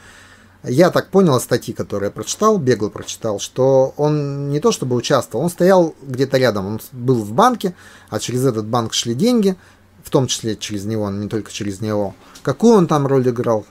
я 0.63 0.89
так 0.89 1.09
понял 1.09 1.39
статьи, 1.39 1.74
которую 1.74 2.07
я 2.07 2.11
прочитал, 2.11 2.57
бегло 2.57 2.89
прочитал, 2.89 3.39
что 3.39 3.93
он 3.97 4.49
не 4.49 4.59
то 4.59 4.72
чтобы 4.72 4.95
участвовал, 4.95 5.45
он 5.45 5.49
стоял 5.49 5.95
где-то 6.01 6.38
рядом, 6.38 6.65
он 6.65 6.82
был 6.91 7.24
в 7.24 7.32
банке, 7.32 7.76
а 8.09 8.20
через 8.20 8.45
этот 8.45 8.65
банк 8.65 8.93
шли 8.93 9.13
деньги, 9.13 9.55
в 10.03 10.09
том 10.09 10.28
числе 10.28 10.55
через 10.55 10.86
него, 10.86 11.09
не 11.09 11.30
только 11.30 11.51
через 11.51 11.82
него. 11.82 12.15
Какую 12.43 12.76
он 12.76 12.88
там 12.88 13.07
роль 13.07 13.30
играл, 13.30 13.65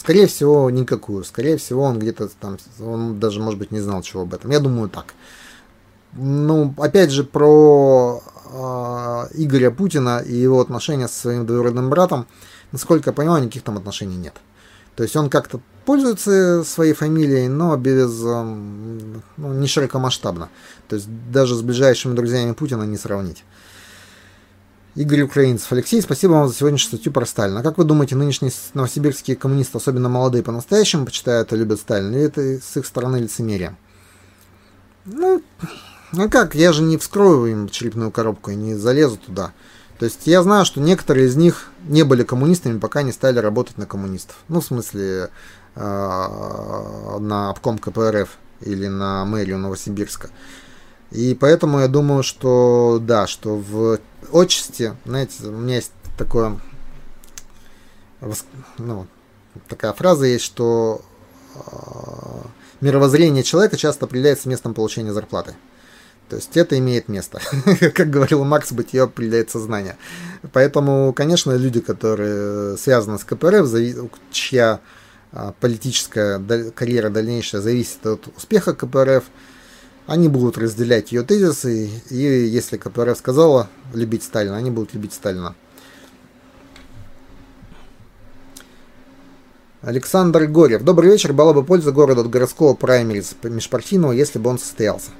Скорее 0.00 0.28
всего, 0.28 0.70
никакую. 0.70 1.24
Скорее 1.24 1.58
всего, 1.58 1.82
он 1.82 1.98
где-то 1.98 2.30
там, 2.40 2.56
он 2.80 3.20
даже, 3.20 3.38
может 3.38 3.58
быть, 3.58 3.70
не 3.70 3.80
знал 3.80 4.00
чего 4.00 4.22
об 4.22 4.32
этом. 4.32 4.50
Я 4.50 4.58
думаю, 4.58 4.88
так. 4.88 5.12
Ну, 6.14 6.72
опять 6.78 7.10
же, 7.10 7.22
про 7.22 8.22
Игоря 9.32 9.70
Путина 9.70 10.18
и 10.18 10.34
его 10.34 10.60
отношения 10.60 11.08
со 11.08 11.20
своим 11.20 11.46
двоюродным 11.46 11.90
братом, 11.90 12.26
насколько 12.72 13.10
я 13.10 13.14
понимаю, 13.14 13.42
никаких 13.42 13.62
там 13.62 13.76
отношений 13.76 14.16
нет. 14.16 14.34
То 14.96 15.04
есть 15.04 15.16
он 15.16 15.30
как-то 15.30 15.60
пользуется 15.84 16.62
своей 16.64 16.92
фамилией, 16.92 17.48
но 17.48 17.76
без, 17.76 18.22
э, 18.22 18.42
ну, 18.42 19.52
не 19.54 19.66
широкомасштабно. 19.66 20.50
То 20.88 20.96
есть 20.96 21.08
даже 21.30 21.54
с 21.54 21.62
ближайшими 21.62 22.14
друзьями 22.14 22.52
Путина 22.52 22.82
не 22.82 22.96
сравнить. 22.96 23.44
Игорь 24.96 25.22
Украинцев. 25.22 25.72
Алексей, 25.72 26.02
спасибо 26.02 26.32
вам 26.32 26.48
за 26.48 26.54
сегодняшнюю 26.54 26.96
статью 26.96 27.12
про 27.12 27.24
Сталина. 27.24 27.60
А 27.60 27.62
как 27.62 27.78
вы 27.78 27.84
думаете, 27.84 28.16
нынешние 28.16 28.52
новосибирские 28.74 29.36
коммунисты, 29.36 29.78
особенно 29.78 30.08
молодые, 30.08 30.42
по-настоящему 30.42 31.06
почитают 31.06 31.52
и 31.52 31.56
любят 31.56 31.78
Сталина? 31.78 32.14
Или 32.14 32.24
это 32.24 32.40
с 32.60 32.76
их 32.76 32.84
стороны 32.84 33.18
лицемерие? 33.18 33.76
Ну, 35.06 35.42
ну 36.12 36.30
как, 36.30 36.54
я 36.54 36.72
же 36.72 36.82
не 36.82 36.96
вскрою 36.96 37.46
им 37.46 37.68
черепную 37.68 38.10
коробку 38.10 38.50
и 38.50 38.56
не 38.56 38.74
залезу 38.74 39.16
туда. 39.16 39.52
То 39.98 40.06
есть 40.06 40.26
я 40.26 40.42
знаю, 40.42 40.64
что 40.64 40.80
некоторые 40.80 41.26
из 41.26 41.36
них 41.36 41.70
не 41.84 42.04
были 42.04 42.22
коммунистами, 42.22 42.78
пока 42.78 43.02
не 43.02 43.12
стали 43.12 43.38
работать 43.38 43.76
на 43.76 43.84
коммунистов. 43.84 44.36
Ну, 44.48 44.60
в 44.60 44.64
смысле, 44.64 45.28
э, 45.74 47.18
на 47.20 47.50
обком 47.50 47.78
КПРФ 47.78 48.30
или 48.62 48.86
на 48.86 49.24
мэрию 49.26 49.58
Новосибирска. 49.58 50.30
И 51.10 51.36
поэтому 51.38 51.80
я 51.80 51.88
думаю, 51.88 52.22
что 52.22 52.98
да, 53.02 53.26
что 53.26 53.56
в 53.56 53.98
отчасти, 54.32 54.94
знаете, 55.04 55.48
у 55.48 55.58
меня 55.58 55.76
есть 55.76 55.92
такое, 56.16 56.58
ну, 58.78 59.06
такая 59.68 59.92
фраза 59.92 60.26
есть, 60.26 60.44
что 60.44 61.02
э, 61.54 61.60
мировоззрение 62.80 63.42
человека 63.42 63.76
часто 63.76 64.06
определяется 64.06 64.48
местом 64.48 64.72
получения 64.72 65.12
зарплаты. 65.12 65.56
То 66.30 66.36
есть 66.36 66.56
это 66.56 66.78
имеет 66.78 67.08
место. 67.08 67.40
как 67.94 68.08
говорил 68.08 68.44
Макс, 68.44 68.70
бытие 68.70 69.02
определяет 69.02 69.50
сознание. 69.50 69.96
Поэтому, 70.52 71.12
конечно, 71.12 71.56
люди, 71.56 71.80
которые 71.80 72.76
связаны 72.76 73.18
с 73.18 73.24
КПРФ, 73.24 73.68
чья 74.30 74.78
а, 75.32 75.52
политическая 75.58 76.40
карьера 76.70 77.10
дальнейшая 77.10 77.60
зависит 77.60 78.06
от 78.06 78.28
успеха 78.36 78.74
КПРФ, 78.74 79.24
они 80.06 80.28
будут 80.28 80.56
разделять 80.56 81.10
ее 81.10 81.24
тезисы, 81.24 81.90
и 82.10 82.16
если 82.16 82.76
КПРФ 82.76 83.18
сказала 83.18 83.68
любить 83.92 84.22
Сталина, 84.22 84.56
они 84.56 84.70
будут 84.70 84.94
любить 84.94 85.12
Сталина. 85.12 85.56
Александр 89.82 90.44
Горев. 90.44 90.84
Добрый 90.84 91.10
вечер. 91.10 91.32
Была 91.32 91.52
бы 91.52 91.64
польза 91.64 91.90
города 91.90 92.20
от 92.20 92.30
городского 92.30 92.74
праймериз 92.74 93.34
межпартийного, 93.42 94.12
если 94.12 94.38
бы 94.38 94.50
он 94.50 94.60
состоялся. 94.60 95.10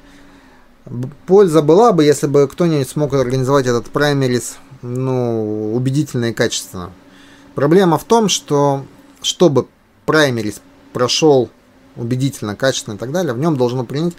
Польза 1.26 1.62
была 1.62 1.92
бы, 1.92 2.04
если 2.04 2.26
бы 2.26 2.48
кто-нибудь 2.48 2.88
смог 2.88 3.12
организовать 3.14 3.66
этот 3.66 3.90
праймериз 3.90 4.56
ну, 4.82 5.74
убедительно 5.74 6.26
и 6.26 6.32
качественно. 6.32 6.90
Проблема 7.54 7.98
в 7.98 8.04
том, 8.04 8.28
что 8.28 8.84
чтобы 9.22 9.66
праймериз 10.06 10.60
прошел 10.92 11.50
убедительно, 11.96 12.56
качественно 12.56 12.94
и 12.94 12.98
так 12.98 13.12
далее, 13.12 13.34
в 13.34 13.38
нем 13.38 13.56
должно 13.56 13.84
принять 13.84 14.14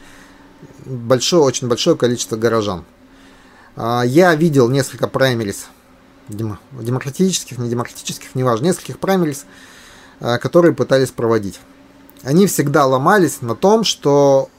большое, 0.85 1.43
очень 1.43 1.67
большое 1.67 1.97
количество 1.97 2.35
горожан. 2.35 2.83
А, 3.75 4.03
я 4.03 4.35
видел 4.35 4.69
несколько 4.69 5.07
праймерис, 5.07 5.67
демократических, 6.29 7.57
не 7.57 7.69
демократических, 7.69 8.35
неважно, 8.35 8.65
нескольких 8.65 8.99
праймерис, 8.99 9.45
а, 10.19 10.37
которые 10.37 10.73
пытались 10.73 11.09
проводить. 11.09 11.59
Они 12.23 12.45
всегда 12.45 12.85
ломались 12.85 13.41
на 13.41 13.55
том, 13.55 13.83
что 13.83 14.49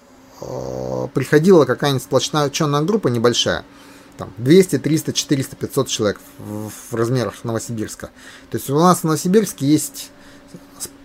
приходила 1.15 1.65
какая-нибудь 1.65 2.03
сплошная 2.03 2.47
ученая 2.47 2.83
группа 2.83 3.09
небольшая, 3.09 3.65
там 4.19 4.33
200, 4.39 4.79
300, 4.79 5.13
400, 5.13 5.57
500 5.57 5.89
человек 5.89 6.21
в, 6.39 6.71
в 6.91 6.95
размерах 6.95 7.45
Новосибирска. 7.45 8.11
То 8.51 8.57
есть 8.57 8.71
у 8.71 8.79
нас 8.79 9.01
в 9.01 9.05
Новосибирске 9.05 9.67
есть 9.67 10.11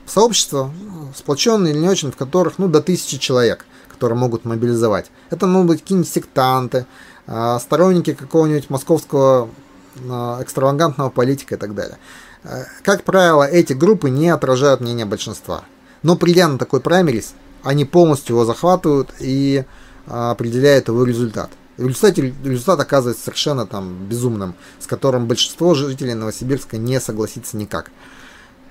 сообщества, 0.05 0.71
сплоченные 1.15 1.73
или 1.73 1.79
не 1.79 1.89
очень, 1.89 2.11
в 2.11 2.17
которых 2.17 2.57
ну, 2.57 2.67
до 2.67 2.81
тысячи 2.81 3.17
человек– 3.17 3.65
которые 3.97 4.19
могут 4.19 4.45
мобилизовать. 4.45 5.09
Это 5.31 5.47
могут 5.47 5.69
быть 5.69 5.81
какие-нибудь 5.81 6.09
сектанты, 6.09 6.85
а, 7.25 7.59
сторонники 7.59 8.13
какого-нибудь 8.13 8.69
московского 8.69 9.49
а, 10.07 10.39
экстравагантного 10.43 11.09
политика 11.09 11.55
и 11.55 11.57
так 11.57 11.73
далее. 11.73 11.97
Как 12.83 13.03
правило, 13.03 13.43
эти 13.43 13.73
группы 13.73 14.09
не 14.11 14.29
отражают 14.29 14.79
мнение 14.79 15.05
большинства. 15.05 15.63
Но 16.03 16.15
придя 16.15 16.47
на 16.47 16.59
такой 16.59 16.79
праймерис, 16.79 17.33
они 17.63 17.85
полностью 17.85 18.35
его 18.35 18.45
захватывают 18.45 19.13
и 19.19 19.65
определяют 20.07 20.87
его 20.87 21.03
результат. 21.03 21.49
В 21.77 21.87
результат 21.87 22.79
оказывается 22.79 23.25
совершенно 23.25 23.67
там 23.67 24.05
безумным, 24.07 24.55
с 24.79 24.87
которым 24.87 25.27
большинство 25.27 25.75
жителей 25.75 26.15
Новосибирска 26.15 26.77
не 26.77 26.99
согласится 26.99 27.55
никак. 27.55 27.91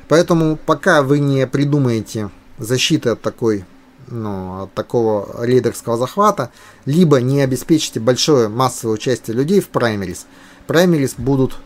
Поэтому 0.08 0.56
пока 0.56 1.02
вы 1.02 1.20
не 1.20 1.46
придумаете 1.46 2.30
защиты 2.58 3.10
от 3.10 3.22
такой 3.22 3.64
ну, 4.08 4.64
от 4.64 4.74
такого 4.74 5.44
лидерского 5.44 5.96
захвата, 5.96 6.50
либо 6.84 7.20
не 7.20 7.40
обеспечите 7.40 8.00
большое 8.00 8.48
массовое 8.48 8.94
участие 8.94 9.36
людей 9.36 9.60
в 9.60 9.68
праймерис, 9.68 10.26
праймерис 10.66 11.14
будут 11.16 11.56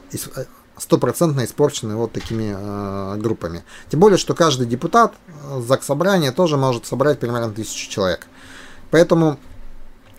стопроцентно 0.80 1.44
испорчены 1.44 1.94
вот 1.96 2.12
такими 2.12 2.54
э, 2.56 3.16
группами. 3.18 3.62
Тем 3.90 4.00
более, 4.00 4.18
что 4.18 4.34
каждый 4.34 4.66
депутат 4.66 5.14
э, 5.26 5.60
ЗАГС 5.60 5.86
собрания 5.86 6.32
тоже 6.32 6.56
может 6.56 6.86
собрать 6.86 7.20
примерно 7.20 7.50
тысячу 7.50 7.90
человек. 7.90 8.26
Поэтому, 8.90 9.38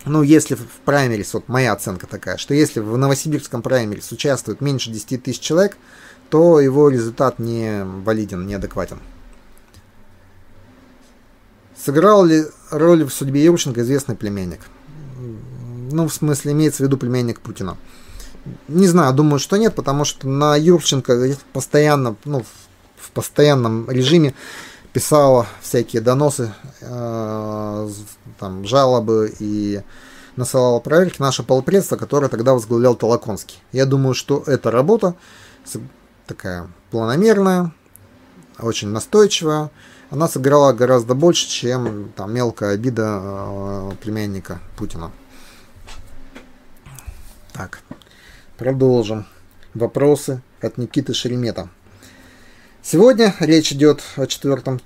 ну, 0.06 0.22
если 0.22 0.56
в 0.56 0.66
праймерис, 0.86 1.34
вот 1.34 1.48
моя 1.48 1.74
оценка 1.74 2.08
такая, 2.08 2.38
что 2.38 2.54
если 2.54 2.80
в 2.80 2.96
Новосибирском 2.96 3.62
праймерис 3.62 4.12
участвует 4.12 4.62
меньше 4.62 4.92
10 4.92 5.24
тысяч 5.24 5.40
человек, 5.40 5.78
то 6.30 6.60
его 6.60 6.90
результат 6.90 7.40
не 7.40 7.84
валиден, 7.84 8.46
неадекватен. 8.46 9.00
Сыграл 11.76 12.24
ли 12.24 12.46
роль 12.70 13.04
в 13.04 13.12
судьбе 13.12 13.44
Юрченко 13.44 13.82
известный 13.82 14.16
племянник? 14.16 14.62
Ну, 15.92 16.08
в 16.08 16.14
смысле, 16.14 16.52
имеется 16.52 16.84
в 16.84 16.86
виду 16.86 16.98
племянник 16.98 17.42
Путина. 17.42 17.76
Не 18.68 18.88
знаю, 18.88 19.14
думаю, 19.14 19.40
что 19.40 19.58
нет, 19.58 19.76
потому 19.76 20.06
что 20.06 20.28
на 20.28 20.56
Юрченко 20.56 21.36
постоянно, 21.54 22.16
ну, 22.26 22.44
в 22.98 23.12
постоянном 23.12 23.90
режиме 23.90 24.34
писала 24.94 25.46
всякие 25.62 26.02
доносы, 26.02 26.52
э, 26.82 27.90
там, 28.40 28.66
жалобы 28.66 29.34
и 29.40 29.82
насылала 30.36 30.80
проверки 30.80 31.22
наше 31.22 31.44
полпредство, 31.44 31.98
которое 31.98 32.30
тогда 32.30 32.54
возглавлял 32.54 32.96
Толоконский. 32.96 33.60
Я 33.72 33.86
думаю, 33.86 34.14
что 34.14 34.44
эта 34.48 34.72
работа 34.72 35.16
такая 36.26 36.70
планомерная, 36.90 37.74
очень 38.60 38.90
настойчивая, 38.90 39.70
она 40.10 40.28
сыграла 40.28 40.74
гораздо 40.74 41.14
больше, 41.16 41.48
чем 41.48 42.12
там 42.16 42.34
мелкая 42.34 42.74
обида 42.74 43.20
э, 43.24 43.92
племянника 44.02 44.60
Путина. 44.78 45.12
Так, 47.54 47.82
продолжим. 48.62 49.26
Вопросы 49.74 50.44
от 50.62 50.78
Никиты 50.78 51.16
Шеремета. 51.16 51.70
Сегодня 52.84 53.34
речь 53.40 53.72
идет 53.72 54.04
о 54.18 54.28
четвертом 54.28 54.80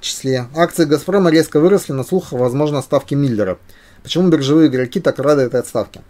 числе. 0.00 0.46
Акции 0.56 0.86
«Газпрома» 0.86 1.30
резко 1.30 1.60
выросли 1.60 1.92
на 1.92 2.04
слух 2.04 2.32
о 2.32 2.38
возможной 2.38 2.82
ставке 2.82 3.16
Миллера. 3.16 3.58
Почему 4.02 4.30
биржевые 4.30 4.68
игроки 4.68 4.98
так 4.98 5.18
рады 5.18 5.42
этой 5.42 5.60
отставке? 5.60 6.00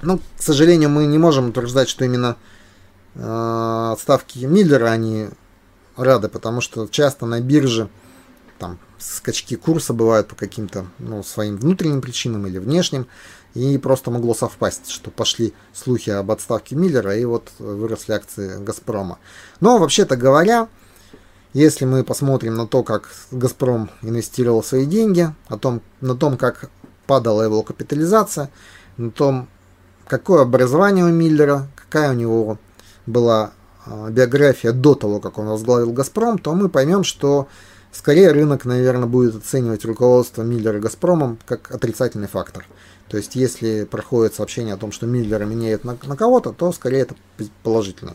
Ну, 0.00 0.16
к 0.38 0.42
сожалению, 0.42 0.88
мы 0.88 1.04
не 1.04 1.18
можем 1.18 1.50
утверждать, 1.50 1.90
что 1.90 2.06
именно 2.06 2.38
э, 3.14 3.90
отставки 3.92 4.38
Миллера 4.46 4.86
они 4.86 5.28
рады, 5.98 6.28
потому 6.28 6.62
что 6.62 6.88
часто 6.88 7.26
на 7.26 7.38
бирже 7.42 7.90
там 8.58 8.78
скачки 8.98 9.56
курса 9.56 9.92
бывают 9.92 10.28
по 10.28 10.36
каким-то 10.36 10.86
ну, 10.98 11.22
своим 11.22 11.58
внутренним 11.58 12.00
причинам 12.00 12.46
или 12.46 12.56
внешним, 12.56 13.08
и 13.54 13.78
просто 13.78 14.10
могло 14.10 14.34
совпасть, 14.34 14.90
что 14.90 15.10
пошли 15.10 15.52
слухи 15.72 16.10
об 16.10 16.30
отставке 16.30 16.74
Миллера, 16.74 17.16
и 17.16 17.24
вот 17.24 17.50
выросли 17.58 18.12
акции 18.12 18.62
Газпрома. 18.62 19.18
Но 19.60 19.78
вообще-то 19.78 20.16
говоря, 20.16 20.68
Если 21.52 21.84
мы 21.84 22.02
посмотрим 22.02 22.54
на 22.54 22.66
то, 22.66 22.82
как 22.82 23.10
«Газпром» 23.30 23.90
инвестировал 24.00 24.62
свои 24.62 24.86
деньги, 24.86 25.34
о 25.48 25.58
том, 25.58 25.82
на 26.00 26.14
том, 26.14 26.38
как 26.38 26.70
падала 27.06 27.42
его 27.42 27.62
капитализация, 27.62 28.50
на 28.96 29.10
том, 29.10 29.48
какое 30.06 30.42
образование 30.42 31.04
у 31.04 31.08
Миллера, 31.08 31.68
какая 31.76 32.12
у 32.12 32.14
него 32.14 32.58
была 33.04 33.52
а, 33.84 34.08
биография 34.08 34.72
до 34.72 34.94
того, 34.94 35.20
как 35.20 35.36
он 35.38 35.46
возглавил 35.48 35.92
«Газпром», 35.92 36.38
то 36.38 36.54
мы 36.54 36.70
поймем, 36.70 37.04
что 37.04 37.48
скорее 37.92 38.32
рынок, 38.32 38.64
наверное, 38.64 39.06
будет 39.06 39.36
оценивать 39.36 39.84
руководство 39.84 40.42
Миллера 40.42 40.80
«Газпромом» 40.80 41.38
как 41.46 41.70
отрицательный 41.70 42.28
фактор. 42.28 42.66
То 43.08 43.18
есть, 43.18 43.36
если 43.36 43.84
проходит 43.84 44.34
сообщение 44.34 44.74
о 44.74 44.78
том, 44.78 44.90
что 44.90 45.06
Миллера 45.06 45.44
меняет 45.44 45.84
на, 45.84 45.96
на 46.04 46.16
кого-то, 46.16 46.52
то 46.52 46.72
скорее 46.72 47.00
это 47.02 47.14
положительный 47.62 48.14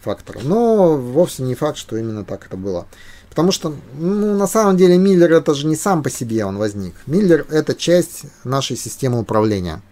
фактор. 0.00 0.38
Но 0.44 0.96
вовсе 0.96 1.42
не 1.42 1.54
факт, 1.54 1.76
что 1.76 1.96
именно 1.96 2.24
так 2.24 2.46
это 2.46 2.56
было. 2.56 2.86
Потому 3.28 3.52
что, 3.52 3.74
ну, 3.94 4.36
на 4.36 4.46
самом 4.46 4.76
деле, 4.76 4.96
Миллер 4.96 5.32
это 5.32 5.54
же 5.54 5.66
не 5.66 5.76
сам 5.76 6.02
по 6.02 6.10
себе 6.10 6.44
он 6.44 6.56
возник. 6.56 6.94
Миллер 7.06 7.46
это 7.50 7.74
часть 7.74 8.24
нашей 8.44 8.76
системы 8.76 9.20
управления, 9.20 9.82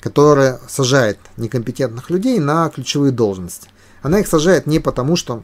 которая 0.00 0.60
сажает 0.68 1.18
некомпетентных 1.36 2.10
людей 2.10 2.38
на 2.38 2.68
ключевые 2.68 3.12
должности. 3.12 3.68
Она 4.02 4.20
их 4.20 4.28
сажает 4.28 4.66
не 4.66 4.78
потому, 4.78 5.16
что 5.16 5.42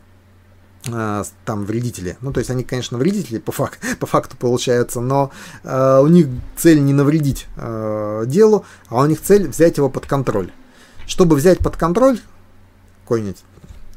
там 0.87 1.64
вредители. 1.64 2.16
Ну, 2.20 2.32
то 2.32 2.39
есть 2.39 2.51
они, 2.51 2.64
конечно, 2.64 2.99
вредители 2.99 3.39
по, 3.39 3.53
фак, 3.53 3.78
по 4.01 4.07
факту 4.07 4.37
получаются, 4.37 5.01
но 5.01 5.30
э, 5.64 6.01
у 6.01 6.07
них 6.07 6.28
цель 6.57 6.82
не 6.82 6.93
навредить 6.93 7.47
э, 7.57 8.24
делу, 8.26 8.64
а 8.89 9.03
у 9.03 9.07
них 9.07 9.20
цель 9.20 9.49
взять 9.49 9.76
его 9.76 9.91
под 9.91 10.07
контроль. 10.07 10.53
Чтобы 11.07 11.37
взять 11.37 11.59
под 11.59 11.76
контроль 11.76 12.20
какой-нибудь 13.05 13.45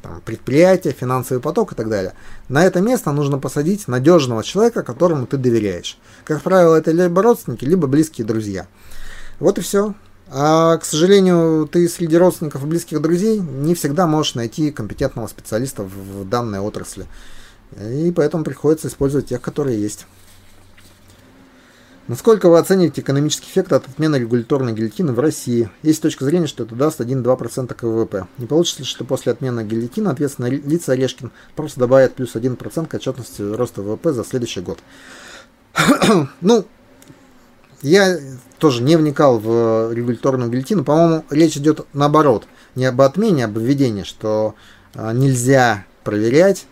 там, 0.02 0.20
предприятие, 0.24 0.92
финансовый 0.92 1.40
поток 1.40 1.72
и 1.72 1.74
так 1.74 1.88
далее. 1.88 2.14
На 2.48 2.64
это 2.64 2.80
место 2.80 3.12
нужно 3.12 3.38
посадить 3.38 3.88
надежного 3.88 4.42
человека, 4.42 4.82
которому 4.82 5.26
ты 5.26 5.36
доверяешь. 5.36 5.98
Как 6.24 6.42
правило, 6.42 6.74
это 6.76 6.90
либо 6.92 7.22
родственники, 7.22 7.64
либо 7.64 7.86
близкие 7.86 8.26
друзья. 8.26 8.66
Вот 9.38 9.58
и 9.58 9.60
все. 9.60 9.94
А, 10.32 10.76
к 10.78 10.84
сожалению, 10.84 11.66
ты 11.66 11.88
среди 11.88 12.16
родственников 12.16 12.62
и 12.62 12.66
близких 12.66 13.02
друзей 13.02 13.40
не 13.40 13.74
всегда 13.74 14.06
можешь 14.06 14.36
найти 14.36 14.70
компетентного 14.70 15.26
специалиста 15.26 15.82
в 15.82 16.28
данной 16.28 16.60
отрасли. 16.60 17.06
И 17.76 18.12
поэтому 18.14 18.44
приходится 18.44 18.88
использовать 18.88 19.26
тех, 19.26 19.40
которые 19.40 19.80
есть. 19.80 20.06
Насколько 22.06 22.48
вы 22.48 22.58
оцениваете 22.58 23.02
экономический 23.02 23.48
эффект 23.48 23.72
от 23.72 23.88
отмены 23.88 24.16
регуляторной 24.16 24.72
гильотины 24.72 25.12
в 25.12 25.20
России? 25.20 25.70
Есть 25.82 26.02
точка 26.02 26.24
зрения, 26.24 26.46
что 26.46 26.64
это 26.64 26.74
даст 26.74 27.00
1-2% 27.00 27.74
к 27.74 27.82
ВВП. 27.82 28.26
Не 28.38 28.46
получится 28.46 28.80
ли, 28.80 28.84
что 28.84 29.04
после 29.04 29.32
отмены 29.32 29.64
гильотины 29.64 30.08
ответственные 30.08 30.52
лица 30.52 30.92
Орешкин 30.92 31.30
просто 31.54 31.78
добавят 31.78 32.14
плюс 32.14 32.34
1% 32.34 32.86
к 32.86 32.94
отчетности 32.94 33.42
роста 33.42 33.82
ВВП 33.82 34.12
за 34.12 34.24
следующий 34.24 34.60
год? 34.60 34.78
ну, 36.40 36.66
я 37.82 38.18
тоже 38.58 38.82
не 38.82 38.96
вникал 38.96 39.38
в 39.38 39.92
регуляторную 39.92 40.50
гильотину. 40.50 40.84
По-моему, 40.84 41.24
речь 41.30 41.56
идет 41.56 41.86
наоборот. 41.92 42.46
Не 42.74 42.84
об 42.86 43.00
отмене, 43.00 43.44
а 43.44 43.48
об 43.48 43.58
введении, 43.58 44.02
что 44.02 44.54
а, 44.94 45.12
нельзя 45.12 45.86
проверять 46.04 46.66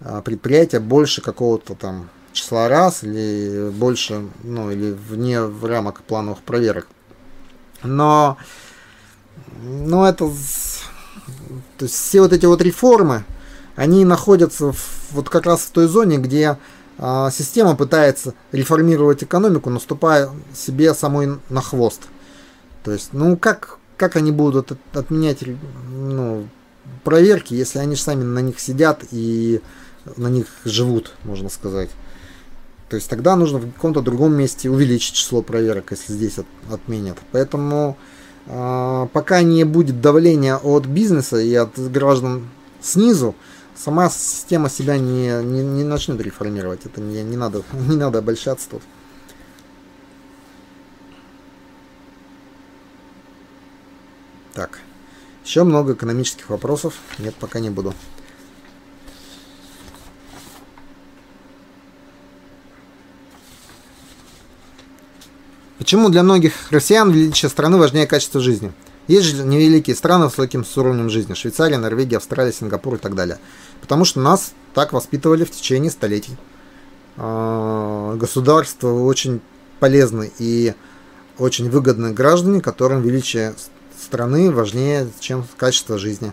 а, 0.00 0.22
предприятия 0.22 0.80
больше 0.80 1.20
какого-то 1.20 1.74
там 1.74 2.08
числа 2.32 2.68
раз 2.68 3.02
или 3.02 3.70
больше, 3.70 4.28
ну 4.42 4.70
или 4.70 4.92
вне 4.92 5.42
в 5.42 5.64
рамок 5.64 6.02
плановых 6.02 6.40
проверок. 6.42 6.88
Но, 7.82 8.36
но 9.62 10.08
это, 10.08 10.30
то 11.78 11.84
есть 11.84 11.94
все 11.94 12.20
вот 12.20 12.32
эти 12.32 12.46
вот 12.46 12.62
реформы, 12.62 13.24
они 13.76 14.04
находятся 14.04 14.72
в, 14.72 15.12
вот 15.12 15.28
как 15.28 15.46
раз 15.46 15.60
в 15.60 15.70
той 15.70 15.86
зоне, 15.86 16.18
где 16.18 16.58
система 16.98 17.76
пытается 17.76 18.34
реформировать 18.50 19.22
экономику, 19.22 19.70
наступая 19.70 20.30
себе 20.54 20.94
самой 20.94 21.38
на 21.48 21.60
хвост. 21.60 22.02
То 22.82 22.92
есть, 22.92 23.10
ну 23.12 23.36
как, 23.36 23.78
как 23.96 24.16
они 24.16 24.32
будут 24.32 24.72
от, 24.72 24.78
отменять 24.96 25.44
ну, 25.92 26.48
проверки, 27.04 27.54
если 27.54 27.78
они 27.78 27.96
же 27.96 28.02
сами 28.02 28.24
на 28.24 28.40
них 28.40 28.58
сидят 28.58 29.04
и 29.10 29.60
на 30.16 30.28
них 30.28 30.46
живут, 30.64 31.12
можно 31.24 31.48
сказать. 31.48 31.90
То 32.88 32.96
есть 32.96 33.08
тогда 33.08 33.36
нужно 33.36 33.58
в 33.58 33.72
каком-то 33.72 34.00
другом 34.00 34.34
месте 34.34 34.70
увеличить 34.70 35.14
число 35.14 35.42
проверок, 35.42 35.90
если 35.90 36.12
здесь 36.12 36.38
от, 36.38 36.46
отменят. 36.72 37.18
Поэтому 37.32 37.98
э, 38.46 39.08
пока 39.12 39.42
не 39.42 39.64
будет 39.64 40.00
давления 40.00 40.56
от 40.56 40.86
бизнеса 40.86 41.38
и 41.38 41.54
от 41.54 41.78
граждан 41.78 42.48
снизу, 42.80 43.34
сама 43.78 44.10
система 44.10 44.68
себя 44.68 44.98
не, 44.98 45.42
не, 45.42 45.62
не 45.62 45.84
начнет 45.84 46.20
реформировать. 46.20 46.84
Это 46.84 47.00
не, 47.00 47.22
не, 47.22 47.36
надо, 47.36 47.62
не 47.72 47.96
надо 47.96 48.18
обольщаться 48.18 48.68
тут. 48.70 48.82
Так. 54.54 54.80
Еще 55.44 55.62
много 55.64 55.94
экономических 55.94 56.50
вопросов. 56.50 56.94
Нет, 57.18 57.34
пока 57.36 57.60
не 57.60 57.70
буду. 57.70 57.94
Почему 65.78 66.10
для 66.10 66.22
многих 66.22 66.70
россиян 66.70 67.10
величие 67.10 67.48
страны 67.48 67.78
важнее 67.78 68.06
качества 68.06 68.40
жизни? 68.40 68.72
Есть 69.08 69.26
же 69.26 69.42
невеликие 69.42 69.96
страны 69.96 70.26
с 70.26 70.36
высоким 70.36 70.64
уровнем 70.76 71.08
жизни. 71.08 71.32
Швейцария, 71.32 71.78
Норвегия, 71.78 72.18
Австралия, 72.18 72.52
Сингапур 72.52 72.94
и 72.94 72.98
так 72.98 73.14
далее. 73.14 73.38
Потому 73.80 74.04
что 74.04 74.20
нас 74.20 74.52
так 74.74 74.92
воспитывали 74.92 75.44
в 75.44 75.50
течение 75.50 75.90
столетий. 75.90 76.36
А, 77.16 78.14
государство 78.16 78.92
очень 78.92 79.40
полезны 79.80 80.30
и 80.38 80.74
очень 81.38 81.70
выгодны 81.70 82.12
граждане, 82.12 82.60
которым 82.60 83.00
величие 83.00 83.54
страны 83.98 84.50
важнее, 84.50 85.08
чем 85.20 85.46
качество 85.56 85.96
жизни. 85.98 86.32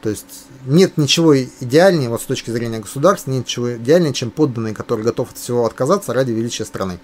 То 0.00 0.08
есть 0.08 0.46
нет 0.64 0.96
ничего 0.96 1.36
идеальнее, 1.38 2.08
вот 2.08 2.22
с 2.22 2.24
точки 2.26 2.50
зрения 2.50 2.78
государства, 2.78 3.30
нет 3.30 3.44
ничего 3.44 3.76
идеальнее, 3.76 4.12
чем 4.12 4.30
подданный, 4.30 4.74
который 4.74 5.04
готов 5.04 5.32
от 5.32 5.38
всего 5.38 5.66
отказаться 5.66 6.14
ради 6.14 6.32
величия 6.32 6.64
страны. 6.64 6.98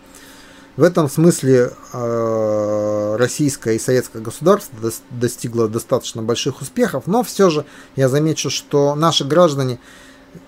В 0.77 0.83
этом 0.85 1.11
смысле 1.11 1.73
э, 1.93 3.17
российское 3.19 3.77
и 3.77 3.79
советское 3.79 4.21
государство 4.21 4.91
достигло 5.11 5.69
достаточно 5.69 6.23
больших 6.23 6.63
успехов, 6.63 7.07
но 7.07 7.23
все 7.23 7.51
же 7.51 7.67
я 7.95 8.09
замечу, 8.09 8.49
что 8.49 8.95
наши 8.95 9.25
граждане 9.25 9.79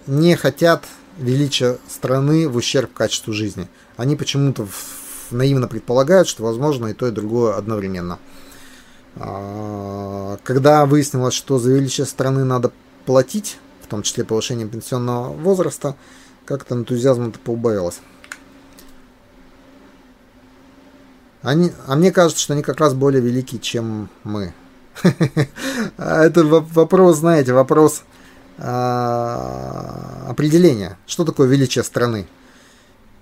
не 0.07 0.35
хотят 0.35 0.85
величия 1.19 1.79
страны 1.89 2.49
в 2.49 2.57
ущерб 2.57 2.93
качеству 2.95 3.35
жизни. 3.35 3.69
Они 3.99 4.17
почему-то 4.17 4.67
наивно 5.31 5.69
предполагают, 5.69 6.27
что 6.27 6.43
возможно 6.43 6.87
и 6.87 6.95
то, 6.95 7.07
и 7.07 7.11
другое 7.11 7.55
одновременно. 7.57 8.19
А, 9.17 10.39
когда 10.43 10.87
выяснилось, 10.87 11.35
что 11.35 11.59
за 11.59 11.71
величие 11.71 12.07
страны 12.07 12.45
надо 12.45 12.73
платить, 13.05 13.59
в 13.83 13.89
том 13.89 14.03
числе 14.03 14.25
повышением 14.25 14.71
пенсионного 14.71 15.35
возраста, 15.35 15.97
как-то 16.47 16.75
энтузиазм 16.75 17.29
это 17.29 17.39
поубавилось. 17.39 18.01
Они, 21.45 21.73
а 21.87 21.95
мне 21.95 22.11
кажется, 22.11 22.43
что 22.43 22.55
они 22.55 22.63
как 22.63 22.81
раз 22.81 22.95
более 22.95 23.21
велики, 23.21 23.61
чем 23.61 24.09
мы. 24.25 24.55
Это 25.99 26.43
вопрос, 26.43 27.19
знаете, 27.19 27.53
вопрос 27.53 28.03
а, 28.57 30.27
определения. 30.27 30.97
Что 31.07 31.25
такое 31.27 31.47
величие 31.47 31.85
страны? 31.85 32.27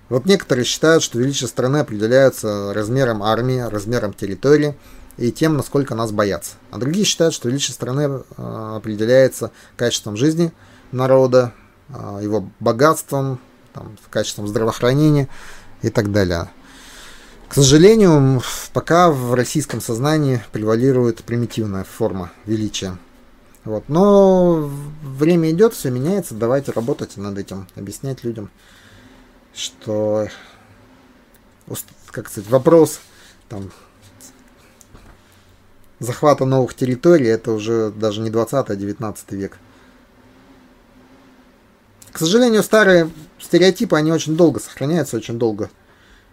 Вот 0.08 0.24
некоторые 0.26 0.64
считают, 0.64 1.02
что 1.02 1.18
величие 1.18 1.48
страны 1.48 1.78
определяется 1.78 2.72
размером 2.72 3.24
армии, 3.24 3.58
размером 3.58 4.12
территории 4.12 4.76
и 5.16 5.32
тем, 5.32 5.56
насколько 5.56 5.96
нас 5.96 6.12
боятся. 6.12 6.52
А 6.70 6.78
другие 6.78 7.04
считают, 7.04 7.34
что 7.34 7.48
величие 7.48 7.74
страны 7.74 8.22
а, 8.36 8.76
определяется 8.76 9.50
качеством 9.76 10.16
жизни 10.16 10.52
народа, 10.92 11.54
а, 11.88 12.20
его 12.20 12.48
богатством, 12.60 13.40
там, 13.72 13.96
качеством 14.10 14.46
здравоохранения 14.46 15.28
и 15.82 15.90
так 15.90 16.12
далее. 16.12 16.50
К 17.52 17.54
сожалению, 17.54 18.40
пока 18.72 19.10
в 19.10 19.34
российском 19.34 19.82
сознании 19.82 20.42
превалирует 20.52 21.22
примитивная 21.22 21.84
форма 21.84 22.32
величия. 22.46 22.96
Вот. 23.66 23.90
Но 23.90 24.70
время 25.02 25.50
идет, 25.50 25.74
все 25.74 25.90
меняется, 25.90 26.34
давайте 26.34 26.72
работать 26.72 27.18
над 27.18 27.36
этим, 27.36 27.68
объяснять 27.76 28.24
людям, 28.24 28.48
что 29.54 30.28
как 32.10 32.30
сказать, 32.30 32.48
вопрос 32.48 33.00
там, 33.50 33.70
захвата 35.98 36.46
новых 36.46 36.72
территорий 36.72 37.26
это 37.26 37.52
уже 37.52 37.90
даже 37.90 38.22
не 38.22 38.30
20, 38.30 38.70
а 38.70 38.76
19 38.76 39.32
век. 39.32 39.58
К 42.12 42.18
сожалению, 42.18 42.62
старые 42.62 43.10
стереотипы, 43.38 43.94
они 43.94 44.10
очень 44.10 44.38
долго 44.38 44.58
сохраняются, 44.58 45.18
очень 45.18 45.38
долго 45.38 45.68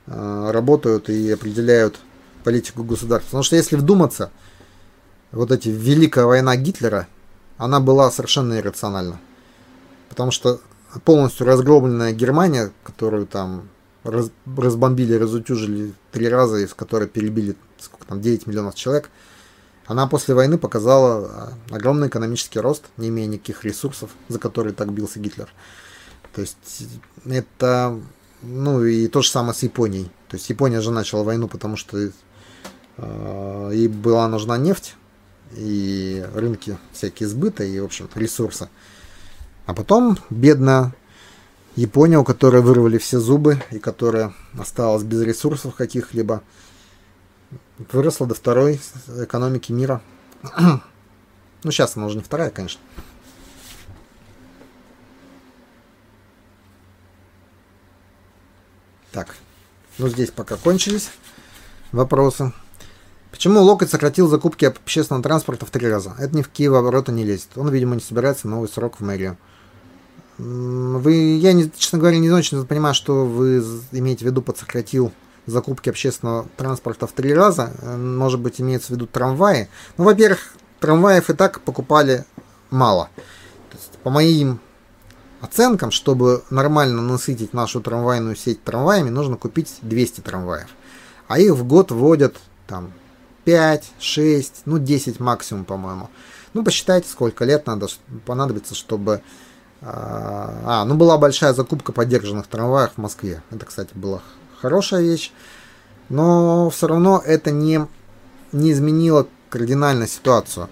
работают 0.09 1.09
и 1.09 1.31
определяют 1.31 1.99
политику 2.43 2.83
государства. 2.83 3.27
Потому 3.27 3.43
что 3.43 3.55
если 3.55 3.75
вдуматься, 3.75 4.31
вот 5.31 5.51
эти 5.51 5.69
Великая 5.69 6.25
война 6.25 6.55
Гитлера, 6.55 7.07
она 7.57 7.79
была 7.79 8.09
совершенно 8.11 8.57
иррациональна. 8.57 9.19
Потому 10.09 10.31
что 10.31 10.59
полностью 11.05 11.45
разгромленная 11.45 12.13
Германия, 12.13 12.71
которую 12.83 13.27
там 13.27 13.69
раз, 14.03 14.31
разбомбили, 14.57 15.13
разутюжили 15.13 15.93
три 16.11 16.27
раза, 16.27 16.57
из 16.57 16.73
которой 16.73 17.07
перебили 17.07 17.55
сколько 17.79 18.05
там, 18.05 18.21
9 18.21 18.47
миллионов 18.47 18.75
человек, 18.75 19.09
она 19.85 20.07
после 20.07 20.35
войны 20.35 20.57
показала 20.57 21.57
а, 21.71 21.75
огромный 21.75 22.09
экономический 22.09 22.59
рост, 22.59 22.85
не 22.97 23.09
имея 23.09 23.27
никаких 23.27 23.63
ресурсов, 23.65 24.11
за 24.27 24.39
которые 24.39 24.73
так 24.73 24.91
бился 24.91 25.19
Гитлер. 25.19 25.49
То 26.33 26.41
есть 26.41 26.87
это, 27.25 27.99
ну 28.41 28.83
и 28.83 29.07
то 29.07 29.21
же 29.21 29.29
самое 29.29 29.53
с 29.53 29.63
Японией. 29.63 30.11
То 30.27 30.37
есть 30.37 30.49
Япония 30.49 30.81
же 30.81 30.91
начала 30.91 31.23
войну, 31.23 31.47
потому 31.47 31.75
что 31.75 31.97
э, 32.97 33.71
ей 33.73 33.87
была 33.87 34.27
нужна 34.27 34.57
нефть 34.57 34.95
и 35.53 36.25
рынки 36.33 36.77
всякие 36.93 37.27
сбыта 37.27 37.63
и, 37.63 37.79
в 37.79 37.85
общем, 37.85 38.09
ресурсы. 38.15 38.69
А 39.65 39.73
потом 39.73 40.17
бедная 40.29 40.93
Япония, 41.75 42.17
у 42.17 42.23
которой 42.23 42.61
вырвали 42.61 42.97
все 42.97 43.19
зубы 43.19 43.61
и 43.71 43.79
которая 43.79 44.33
осталась 44.57 45.03
без 45.03 45.21
ресурсов 45.21 45.75
каких-либо, 45.75 46.41
выросла 47.91 48.27
до 48.27 48.35
второй 48.35 48.79
экономики 49.07 49.71
мира. 49.71 50.01
ну, 50.59 51.71
сейчас 51.71 51.97
она 51.97 52.07
уже 52.07 52.17
не 52.17 52.23
вторая, 52.23 52.49
конечно. 52.49 52.81
Так, 59.11 59.35
ну 59.97 60.07
здесь 60.07 60.31
пока 60.31 60.55
кончились 60.55 61.09
вопросы. 61.91 62.53
Почему 63.31 63.61
Локоть 63.61 63.89
сократил 63.89 64.27
закупки 64.27 64.65
общественного 64.65 65.23
транспорта 65.23 65.65
в 65.65 65.71
три 65.71 65.87
раза? 65.87 66.15
Это 66.19 66.35
ни 66.35 66.41
в 66.41 66.49
какие 66.49 66.67
ворота 66.67 67.11
не 67.11 67.23
лезет. 67.23 67.49
Он, 67.55 67.69
видимо, 67.69 67.95
не 67.95 68.01
собирается 68.01 68.47
новый 68.47 68.69
срок 68.69 68.99
в 68.99 69.03
мэрию. 69.03 69.37
Вы, 70.37 71.37
я, 71.37 71.53
не, 71.53 71.69
честно 71.75 71.99
говоря, 71.99 72.17
не 72.17 72.31
очень 72.31 72.65
понимаю, 72.65 72.95
что 72.95 73.25
вы 73.25 73.63
имеете 73.91 74.25
в 74.25 74.27
виду 74.27 74.41
под 74.41 74.57
сократил 74.57 75.11
закупки 75.45 75.89
общественного 75.89 76.47
транспорта 76.55 77.07
в 77.07 77.11
три 77.11 77.33
раза. 77.33 77.73
Может 77.97 78.39
быть, 78.39 78.61
имеется 78.61 78.87
в 78.87 78.91
виду 78.91 79.05
трамваи. 79.05 79.69
Ну, 79.97 80.05
во-первых, 80.05 80.53
трамваев 80.79 81.29
и 81.29 81.33
так 81.33 81.61
покупали 81.61 82.25
мало. 82.69 83.09
То 83.69 83.77
есть, 83.77 83.97
по 84.03 84.09
моим 84.09 84.59
оценкам, 85.41 85.91
чтобы 85.91 86.43
нормально 86.49 87.01
насытить 87.01 87.53
нашу 87.53 87.81
трамвайную 87.81 88.35
сеть 88.35 88.63
трамваями, 88.63 89.09
нужно 89.09 89.37
купить 89.37 89.77
200 89.81 90.21
трамваев. 90.21 90.67
А 91.27 91.39
их 91.39 91.53
в 91.53 91.65
год 91.65 91.91
вводят 91.91 92.37
там 92.67 92.91
5, 93.45 93.91
6, 93.99 94.61
ну 94.65 94.79
10 94.79 95.19
максимум, 95.19 95.65
по-моему. 95.65 96.09
Ну, 96.53 96.63
посчитайте, 96.63 97.07
сколько 97.09 97.45
лет 97.45 97.67
надо 97.67 97.87
понадобится, 98.25 98.73
чтобы 98.75 99.21
а, 99.81 100.61
а, 100.65 100.85
ну 100.85 100.95
была 100.95 101.17
большая 101.17 101.53
закупка 101.53 101.91
поддержанных 101.91 102.47
трамваев 102.47 102.93
в 102.95 102.97
Москве. 102.97 103.41
Это, 103.49 103.65
кстати, 103.65 103.91
была 103.93 104.21
хорошая 104.61 105.01
вещь. 105.01 105.31
Но 106.09 106.69
все 106.69 106.87
равно 106.87 107.21
это 107.23 107.51
не, 107.51 107.87
не 108.51 108.71
изменило 108.71 109.27
кардинально 109.49 110.07
ситуацию. 110.07 110.69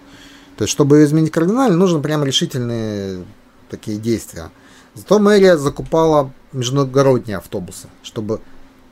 То 0.58 0.64
есть, 0.64 0.72
чтобы 0.72 1.04
изменить 1.04 1.32
кардинально, 1.32 1.78
нужно 1.78 2.00
прям 2.00 2.24
решительные 2.24 3.24
такие 3.70 3.98
действия. 3.98 4.50
Зато 4.96 5.20
мэрия 5.20 5.58
закупала 5.58 6.32
междугородние 6.54 7.38
автобусы, 7.38 7.88
чтобы 8.04 8.42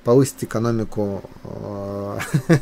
повысить 0.03 0.43
экономику 0.43 1.23
э, 1.43 2.19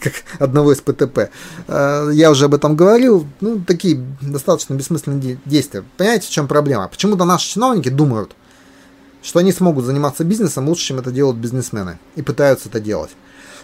как 0.00 0.12
одного 0.40 0.72
из 0.72 0.80
ПТП. 0.80 1.30
Э, 1.68 2.10
я 2.12 2.30
уже 2.30 2.46
об 2.46 2.54
этом 2.54 2.74
говорил. 2.74 3.26
Ну, 3.40 3.60
такие 3.60 4.04
достаточно 4.20 4.74
бессмысленные 4.74 5.38
действия. 5.44 5.84
Понимаете, 5.96 6.26
в 6.26 6.30
чем 6.30 6.48
проблема? 6.48 6.88
Почему-то 6.88 7.24
наши 7.24 7.48
чиновники 7.48 7.88
думают, 7.88 8.32
что 9.22 9.38
они 9.38 9.52
смогут 9.52 9.84
заниматься 9.84 10.24
бизнесом 10.24 10.68
лучше, 10.68 10.86
чем 10.86 10.98
это 10.98 11.12
делают 11.12 11.38
бизнесмены. 11.38 11.98
И 12.16 12.22
пытаются 12.22 12.68
это 12.68 12.80
делать. 12.80 13.10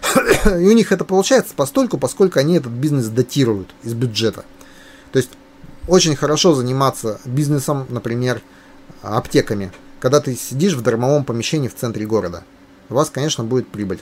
И 0.45 0.49
у 0.49 0.71
них 0.71 0.93
это 0.93 1.03
получается 1.03 1.53
постольку, 1.53 1.97
поскольку 1.97 2.39
они 2.39 2.55
этот 2.55 2.71
бизнес 2.71 3.07
датируют 3.07 3.69
из 3.83 3.93
бюджета. 3.93 4.45
То 5.11 5.17
есть 5.17 5.31
очень 5.87 6.15
хорошо 6.15 6.53
заниматься 6.53 7.19
бизнесом, 7.25 7.85
например, 7.89 8.41
аптеками, 9.01 9.71
когда 9.99 10.21
ты 10.21 10.35
сидишь 10.35 10.73
в 10.73 10.81
дармовом 10.81 11.23
помещении 11.23 11.67
в 11.67 11.75
центре 11.75 12.05
города– 12.05 12.43
у 12.89 12.93
вас, 12.93 13.09
конечно, 13.09 13.43
будет 13.43 13.67
прибыль. 13.67 14.01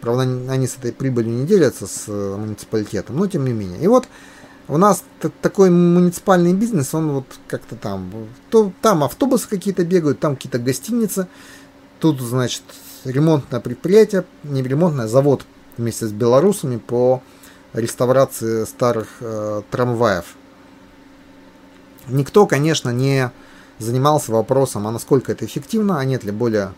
Правда, 0.00 0.22
они 0.22 0.66
с 0.66 0.76
этой 0.76 0.92
прибылью 0.92 1.32
не 1.32 1.46
делятся 1.46 1.86
с 1.86 2.04
э, 2.06 2.36
муниципалитетом, 2.36 3.16
но 3.16 3.26
тем 3.26 3.44
не 3.44 3.52
менее. 3.52 3.80
И 3.80 3.86
вот 3.88 4.06
у 4.68 4.76
нас 4.76 5.02
такой 5.42 5.70
муниципальный 5.70 6.52
бизнес, 6.52 6.94
он 6.94 7.10
вот 7.10 7.24
как-то 7.48 7.74
там, 7.74 8.10
то, 8.50 8.72
там 8.82 9.02
автобусы 9.02 9.48
какие-то 9.48 9.84
бегают, 9.84 10.20
там 10.20 10.36
какие-то 10.36 10.58
гостиницы, 10.58 11.26
тут, 12.00 12.20
значит, 12.20 12.62
ремонтное 13.04 13.60
предприятие, 13.60 14.24
не 14.44 14.62
ремонтное, 14.62 15.06
а 15.06 15.08
завод 15.08 15.44
вместе 15.76 16.06
с 16.06 16.12
белорусами 16.12 16.76
по 16.76 17.22
реставрации 17.72 18.64
старых 18.66 19.08
э, 19.20 19.62
трамваев. 19.70 20.26
Никто, 22.08 22.46
конечно, 22.46 22.90
не 22.90 23.30
занимался 23.78 24.32
вопросом, 24.32 24.86
а 24.86 24.90
насколько 24.90 25.32
это 25.32 25.44
эффективно, 25.44 25.98
а 25.98 26.04
нет 26.04 26.24
ли 26.24 26.30
более 26.30 26.72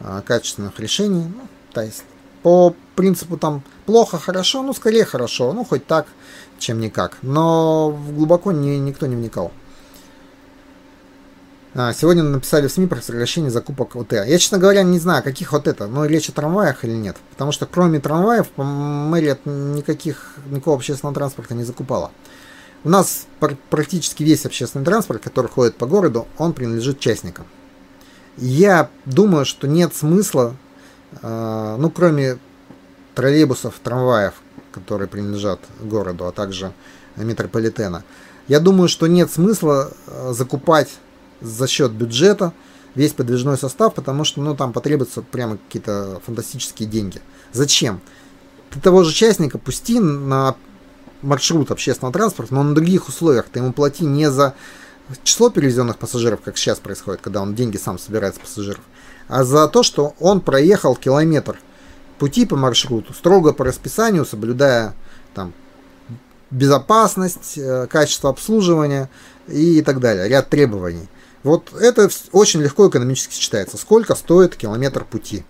а, 0.00 0.22
качественных 0.22 0.78
решений. 0.80 1.24
Ну, 1.24 1.42
то 1.72 1.82
есть 1.82 2.02
по 2.42 2.74
принципу 2.96 3.36
там 3.36 3.62
плохо, 3.86 4.18
хорошо, 4.18 4.62
ну 4.62 4.72
скорее 4.72 5.04
хорошо, 5.04 5.52
ну 5.52 5.64
хоть 5.64 5.86
так, 5.86 6.06
чем 6.58 6.80
никак. 6.80 7.18
Но 7.22 7.98
глубоко 8.10 8.52
не, 8.52 8.78
никто 8.78 9.06
не 9.06 9.16
вникал. 9.16 9.52
А, 11.72 11.92
сегодня 11.92 12.24
написали 12.24 12.66
в 12.66 12.72
СМИ 12.72 12.86
про 12.86 13.00
сокращение 13.00 13.50
закупок 13.50 13.94
ОТ. 13.94 14.12
Я, 14.12 14.38
честно 14.38 14.58
говоря, 14.58 14.82
не 14.82 14.98
знаю, 14.98 15.22
каких 15.22 15.52
вот 15.52 15.68
это, 15.68 15.86
но 15.86 16.04
речь 16.04 16.28
о 16.28 16.32
трамваях 16.32 16.84
или 16.84 16.94
нет. 16.94 17.16
Потому 17.30 17.52
что 17.52 17.66
кроме 17.66 18.00
трамваев, 18.00 18.48
мэрия 18.56 19.38
никаких, 19.44 20.34
никакого 20.50 20.76
общественного 20.76 21.14
транспорта 21.14 21.54
не 21.54 21.62
закупала. 21.62 22.10
У 22.82 22.88
нас 22.88 23.26
практически 23.68 24.22
весь 24.22 24.46
общественный 24.46 24.84
транспорт, 24.84 25.22
который 25.22 25.48
ходит 25.48 25.76
по 25.76 25.86
городу, 25.86 26.26
он 26.38 26.54
принадлежит 26.54 26.98
частникам. 26.98 27.46
Я 28.38 28.88
думаю, 29.04 29.44
что 29.44 29.66
нет 29.66 29.94
смысла, 29.94 30.56
э, 31.20 31.76
ну, 31.78 31.90
кроме 31.90 32.38
троллейбусов, 33.14 33.74
трамваев, 33.82 34.34
которые 34.72 35.08
принадлежат 35.08 35.60
городу, 35.80 36.26
а 36.26 36.32
также 36.32 36.72
метрополитена. 37.16 38.02
Я 38.48 38.60
думаю, 38.60 38.88
что 38.88 39.06
нет 39.08 39.30
смысла 39.30 39.92
э, 40.06 40.32
закупать 40.32 40.88
за 41.42 41.66
счет 41.66 41.92
бюджета 41.92 42.54
весь 42.94 43.12
подвижной 43.12 43.58
состав, 43.58 43.94
потому 43.94 44.24
что 44.24 44.40
ну, 44.40 44.56
там 44.56 44.72
потребуются 44.72 45.20
прямо 45.20 45.58
какие-то 45.58 46.20
фантастические 46.24 46.88
деньги. 46.88 47.20
Зачем? 47.52 48.00
Ты 48.70 48.80
того 48.80 49.04
же 49.04 49.12
частника 49.12 49.58
пусти 49.58 50.00
на 50.00 50.56
маршрут 51.22 51.70
общественного 51.70 52.12
транспорта, 52.12 52.54
но 52.54 52.62
на 52.62 52.74
других 52.74 53.08
условиях. 53.08 53.46
Ты 53.50 53.60
ему 53.60 53.72
плати 53.72 54.04
не 54.04 54.30
за 54.30 54.54
число 55.22 55.50
перевезенных 55.50 55.98
пассажиров, 55.98 56.40
как 56.40 56.56
сейчас 56.56 56.78
происходит, 56.78 57.20
когда 57.20 57.42
он 57.42 57.54
деньги 57.54 57.76
сам 57.76 57.98
собирает 57.98 58.36
с 58.36 58.38
пассажиров, 58.38 58.80
а 59.28 59.44
за 59.44 59.66
то, 59.68 59.82
что 59.82 60.14
он 60.20 60.40
проехал 60.40 60.94
километр 60.94 61.58
пути 62.18 62.46
по 62.46 62.56
маршруту, 62.56 63.14
строго 63.14 63.52
по 63.52 63.64
расписанию, 63.64 64.24
соблюдая 64.24 64.94
там 65.34 65.52
безопасность, 66.50 67.56
э, 67.56 67.86
качество 67.88 68.30
обслуживания 68.30 69.08
и 69.48 69.82
так 69.82 70.00
далее, 70.00 70.28
ряд 70.28 70.48
требований. 70.48 71.08
Вот 71.42 71.72
это 71.72 72.10
очень 72.32 72.60
легко 72.60 72.88
экономически 72.88 73.34
считается. 73.34 73.78
Сколько 73.78 74.14
стоит 74.14 74.56
километр 74.56 75.04
пути? 75.04 75.44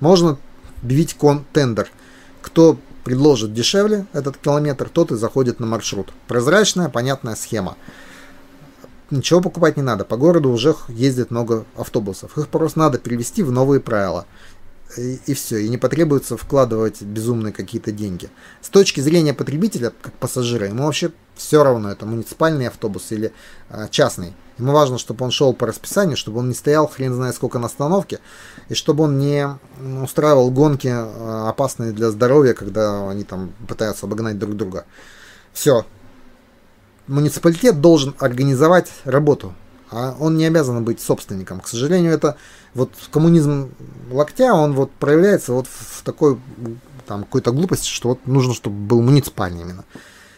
Можно 0.00 0.38
объявить 0.82 1.14
кон 1.14 1.44
тендер. 1.52 1.90
Кто 2.42 2.78
предложит 3.10 3.52
дешевле 3.52 4.06
этот 4.12 4.36
километр, 4.36 4.88
тот 4.88 5.10
и 5.10 5.16
заходит 5.16 5.58
на 5.58 5.66
маршрут. 5.66 6.12
Прозрачная, 6.28 6.88
понятная 6.88 7.34
схема 7.34 7.76
ничего 9.10 9.40
покупать 9.40 9.76
не 9.76 9.82
надо. 9.82 10.04
По 10.04 10.16
городу 10.16 10.50
уже 10.50 10.76
ездит 10.86 11.32
много 11.32 11.64
автобусов. 11.76 12.38
Их 12.38 12.46
просто 12.46 12.78
надо 12.78 12.98
перевести 12.98 13.42
в 13.42 13.50
новые 13.50 13.80
правила. 13.80 14.24
И, 14.96 15.18
и 15.26 15.34
все. 15.34 15.58
И 15.58 15.68
не 15.68 15.78
потребуется 15.78 16.36
вкладывать 16.36 17.02
безумные 17.02 17.52
какие-то 17.52 17.90
деньги. 17.90 18.30
С 18.60 18.68
точки 18.68 19.00
зрения 19.00 19.34
потребителя, 19.34 19.92
как 20.00 20.12
пассажира, 20.14 20.68
ему 20.68 20.84
вообще 20.84 21.10
все 21.34 21.64
равно, 21.64 21.90
это 21.90 22.06
муниципальный 22.06 22.68
автобус 22.68 23.10
или 23.10 23.32
а, 23.68 23.88
частный. 23.88 24.34
Ему 24.60 24.72
важно, 24.72 24.98
чтобы 24.98 25.24
он 25.24 25.30
шел 25.30 25.54
по 25.54 25.66
расписанию, 25.66 26.18
чтобы 26.18 26.40
он 26.40 26.48
не 26.48 26.54
стоял 26.54 26.86
хрен 26.86 27.14
знает 27.14 27.34
сколько 27.34 27.58
на 27.58 27.66
остановке, 27.66 28.20
и 28.68 28.74
чтобы 28.74 29.04
он 29.04 29.18
не 29.18 29.48
устраивал 30.02 30.50
гонки 30.50 30.88
а, 30.92 31.48
опасные 31.48 31.92
для 31.92 32.10
здоровья, 32.10 32.52
когда 32.52 33.08
они 33.08 33.24
там 33.24 33.54
пытаются 33.66 34.04
обогнать 34.04 34.38
друг 34.38 34.56
друга. 34.56 34.84
Все, 35.54 35.86
муниципалитет 37.06 37.80
должен 37.80 38.14
организовать 38.18 38.92
работу, 39.04 39.54
а 39.90 40.14
он 40.20 40.36
не 40.36 40.44
обязан 40.44 40.84
быть 40.84 41.00
собственником. 41.00 41.60
К 41.60 41.66
сожалению, 41.66 42.12
это 42.12 42.36
вот 42.74 42.92
коммунизм 43.10 43.70
локтя, 44.10 44.52
он 44.52 44.74
вот 44.74 44.90
проявляется 44.92 45.54
вот 45.54 45.66
в 45.68 46.02
такой 46.02 46.38
там 47.06 47.24
какой-то 47.24 47.52
глупости, 47.52 47.88
что 47.88 48.10
вот 48.10 48.26
нужно, 48.26 48.52
чтобы 48.52 48.76
был 48.76 49.00
муниципальный 49.00 49.62
именно. 49.62 49.86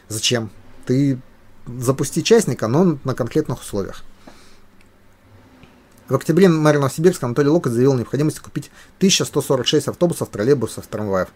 Зачем? 0.09 0.51
Ты 0.87 1.19
запусти 1.67 2.23
частника, 2.23 2.69
но 2.69 2.99
на 3.03 3.15
конкретных 3.17 3.63
условиях. 3.63 4.05
В 6.13 6.17
октябре 6.17 6.47
мэр 6.47 6.77
Новосибирска 6.77 7.25
Анатолий 7.25 7.49
Локоть 7.49 7.73
заявил 7.73 7.95
о 7.95 7.97
необходимости 7.97 8.39
купить 8.39 8.71
1146 8.99 9.89
автобусов, 9.89 10.29
троллейбусов, 10.29 10.87
трамваев. 10.87 11.29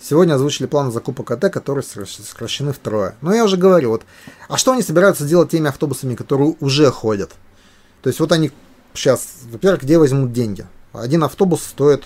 Сегодня 0.00 0.34
озвучили 0.34 0.66
планы 0.66 0.90
закупок 0.90 1.30
АТ, 1.30 1.52
которые 1.52 1.84
сокращены 1.84 2.72
втрое. 2.72 3.14
Но 3.20 3.32
я 3.32 3.44
уже 3.44 3.56
говорю, 3.56 3.90
вот, 3.90 4.02
а 4.48 4.56
что 4.56 4.72
они 4.72 4.82
собираются 4.82 5.24
делать 5.24 5.52
теми 5.52 5.68
автобусами, 5.68 6.16
которые 6.16 6.56
уже 6.58 6.90
ходят? 6.90 7.30
То 8.02 8.08
есть 8.08 8.18
вот 8.18 8.32
они 8.32 8.50
сейчас, 8.92 9.34
во-первых, 9.52 9.84
где 9.84 9.98
возьмут 9.98 10.32
деньги? 10.32 10.66
Один 10.92 11.22
автобус 11.22 11.62
стоит, 11.62 12.02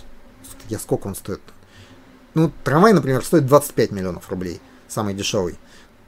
я 0.68 0.78
сколько 0.78 1.06
он 1.06 1.14
стоит? 1.14 1.40
Ну, 2.34 2.52
трамвай, 2.62 2.92
например, 2.92 3.24
стоит 3.24 3.46
25 3.46 3.90
миллионов 3.90 4.28
рублей, 4.28 4.60
самый 4.86 5.14
дешевый. 5.14 5.58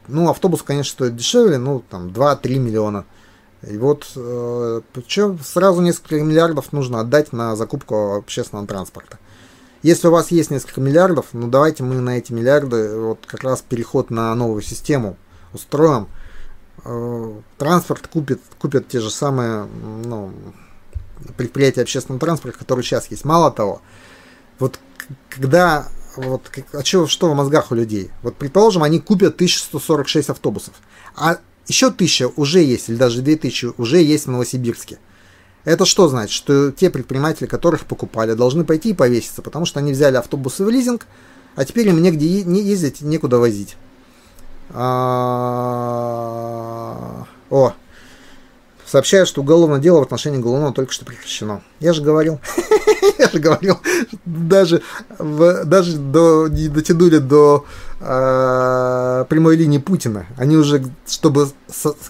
Ну, 0.08 0.28
автобус, 0.28 0.62
конечно, 0.62 0.92
стоит 0.92 1.16
дешевле, 1.16 1.56
ну, 1.56 1.82
там, 1.88 2.08
2-3 2.08 2.58
миллиона. 2.58 3.06
И 3.68 3.76
вот 3.78 4.10
э, 4.16 4.80
причем 4.92 5.38
сразу 5.40 5.80
несколько 5.80 6.22
миллиардов 6.22 6.72
нужно 6.72 7.00
отдать 7.00 7.32
на 7.32 7.56
закупку 7.56 8.14
общественного 8.14 8.66
транспорта. 8.66 9.18
Если 9.82 10.08
у 10.08 10.10
вас 10.10 10.30
есть 10.30 10.50
несколько 10.50 10.80
миллиардов, 10.80 11.26
ну 11.32 11.48
давайте 11.48 11.82
мы 11.82 11.96
на 11.96 12.18
эти 12.18 12.32
миллиарды 12.32 12.98
вот 12.98 13.26
как 13.26 13.44
раз 13.44 13.62
переход 13.62 14.10
на 14.10 14.34
новую 14.34 14.62
систему 14.62 15.16
устроим. 15.52 16.08
Э, 16.84 17.32
транспорт 17.58 18.06
купит, 18.08 18.40
купят 18.58 18.88
те 18.88 19.00
же 19.00 19.10
самые 19.10 19.66
ну, 20.04 20.32
предприятия 21.36 21.82
общественного 21.82 22.20
транспорта, 22.20 22.58
которые 22.58 22.84
сейчас 22.84 23.10
есть. 23.10 23.24
Мало 23.24 23.50
того, 23.50 23.82
вот 24.58 24.78
когда 25.28 25.88
вот 26.16 26.50
а 26.72 26.84
что, 26.84 27.06
что 27.06 27.30
в 27.30 27.34
мозгах 27.34 27.70
у 27.70 27.74
людей? 27.74 28.10
Вот 28.22 28.36
предположим, 28.36 28.82
они 28.82 29.00
купят 29.00 29.34
1146 29.34 30.30
автобусов, 30.30 30.74
а 31.16 31.38
еще 31.66 31.86
1000 31.88 32.28
уже 32.36 32.62
есть, 32.62 32.88
или 32.88 32.96
даже 32.96 33.22
2000 33.22 33.74
уже 33.78 34.02
есть 34.02 34.26
в 34.26 34.30
Новосибирске. 34.30 34.98
Это 35.64 35.86
что 35.86 36.08
значит? 36.08 36.34
Что 36.34 36.70
те 36.72 36.90
предприниматели, 36.90 37.46
которых 37.46 37.86
покупали, 37.86 38.34
должны 38.34 38.64
пойти 38.64 38.90
и 38.90 38.94
повеситься, 38.94 39.40
потому 39.42 39.64
что 39.64 39.80
они 39.80 39.92
взяли 39.92 40.16
автобусы 40.16 40.64
в 40.64 40.68
лизинг, 40.68 41.06
а 41.56 41.64
теперь 41.64 41.88
им 41.88 42.02
негде 42.02 42.42
не 42.44 42.60
ездить, 42.62 43.00
некуда 43.00 43.38
возить. 43.38 43.76
А... 44.70 45.54
О, 47.50 47.72
сообщают, 48.86 49.28
что 49.28 49.40
уголовное 49.40 49.80
дело 49.80 50.00
в 50.00 50.02
отношении 50.02 50.38
Голунова 50.38 50.72
только 50.72 50.92
что 50.92 51.04
прекращено. 51.04 51.62
Я 51.80 51.92
же 51.92 52.02
говорил, 52.02 52.40
я 53.18 53.28
же 53.28 53.38
говорил, 53.38 53.80
даже, 54.24 54.82
в, 55.18 55.64
даже 55.64 55.96
до, 55.96 56.48
не 56.48 56.68
дотянули 56.68 57.18
до 57.18 57.64
э, 58.00 59.24
прямой 59.28 59.56
линии 59.56 59.78
Путина. 59.78 60.26
Они 60.36 60.56
уже, 60.56 60.84
чтобы, 61.06 61.48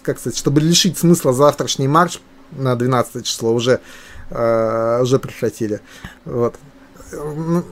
как 0.01 0.19
сказать, 0.19 0.37
чтобы 0.37 0.61
лишить 0.61 0.97
смысла 0.97 1.33
завтрашний 1.33 1.87
марш 1.87 2.21
на 2.51 2.75
12 2.75 3.25
число, 3.25 3.53
уже, 3.53 3.79
э, 4.29 4.99
уже 5.01 5.19
прекратили. 5.19 5.81
Вот. 6.25 6.55
Ну, 7.11 7.63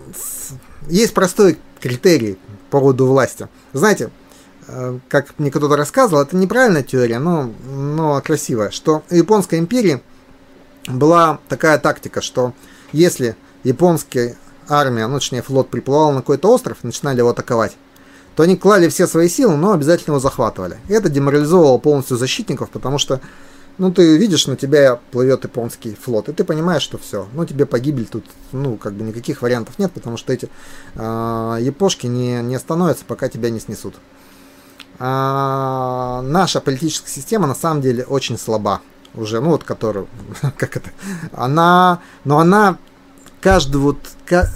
есть 0.88 1.14
простой 1.14 1.58
критерий 1.80 2.38
по 2.70 2.80
поводу 2.80 3.06
власти. 3.08 3.48
Знаете, 3.74 4.10
Э, 4.68 5.00
как 5.10 5.38
мне 5.40 5.52
кто-то 5.52 5.76
рассказывал, 5.76 6.22
это 6.22 6.36
неправильная 6.36 6.84
теория, 6.84 7.20
но, 7.20 7.52
но 7.66 8.22
красивая, 8.22 8.72
что 8.72 9.04
у 9.10 9.16
Японской 9.16 9.60
империи 9.60 10.02
была 10.88 11.40
такая 11.50 11.78
тактика, 11.78 12.22
что 12.22 12.54
если 12.92 13.36
японская 13.64 14.36
армия, 14.68 15.08
ну, 15.08 15.20
точнее 15.20 15.42
флот 15.42 15.70
приплывал 15.70 16.12
на 16.12 16.20
какой-то 16.20 16.50
остров, 16.50 16.78
начинали 16.84 17.20
его 17.20 17.30
атаковать, 17.30 17.76
то 18.36 18.44
они 18.44 18.58
клали 18.58 18.88
все 18.90 19.08
свои 19.08 19.30
силы, 19.30 19.56
но 19.56 19.74
обязательно 19.74 20.14
его 20.14 20.20
захватывали. 20.20 20.78
И 20.88 20.94
это 20.94 21.10
деморализовывало 21.10 21.78
полностью 21.78 22.18
защитников, 22.18 22.70
потому 22.70 22.98
что, 22.98 23.22
ну, 23.78 23.92
ты 23.92 24.18
видишь, 24.18 24.48
на 24.48 24.56
тебя 24.56 25.00
плывет 25.12 25.44
японский 25.44 25.96
флот, 25.96 26.30
и 26.30 26.34
ты 26.34 26.44
понимаешь, 26.44 26.82
что 26.82 26.98
все, 26.98 27.28
ну, 27.34 27.46
тебе 27.46 27.66
погибель 27.66 28.06
тут, 28.06 28.26
ну, 28.52 28.78
как 28.78 28.94
бы 28.94 29.04
никаких 29.04 29.42
вариантов 29.42 29.78
нет, 29.78 29.92
потому 29.92 30.18
что 30.18 30.34
эти 30.34 30.50
э, 30.96 31.58
япошки 31.62 32.08
не, 32.08 32.42
не 32.42 32.56
остановятся, 32.56 33.06
пока 33.06 33.30
тебя 33.30 33.50
не 33.50 33.60
снесут 33.60 33.96
а, 35.00 36.22
наша 36.22 36.62
политическая 36.62 37.10
система 37.10 37.48
на 37.48 37.56
самом 37.56 37.82
деле 37.82 38.06
очень 38.06 38.38
слаба 38.38 38.82
уже, 39.16 39.42
ну 39.42 39.50
вот 39.50 39.64
которую, 39.64 40.08
как 40.58 40.78
это, 40.78 40.92
она, 41.34 42.00
но 42.24 42.40
она 42.40 42.78
каждый 43.42 43.78
вот 43.78 43.98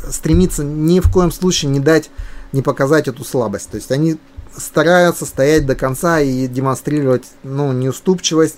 стремится 0.09 0.63
ни 0.63 0.99
в 0.99 1.11
коем 1.11 1.31
случае 1.31 1.71
не 1.71 1.79
дать, 1.79 2.09
не 2.51 2.61
показать 2.61 3.07
эту 3.07 3.23
слабость. 3.23 3.69
То 3.69 3.75
есть 3.75 3.91
они 3.91 4.17
стараются 4.55 5.25
стоять 5.25 5.65
до 5.65 5.75
конца 5.75 6.19
и 6.19 6.47
демонстрировать, 6.47 7.25
ну, 7.43 7.71
неуступчивость, 7.71 8.57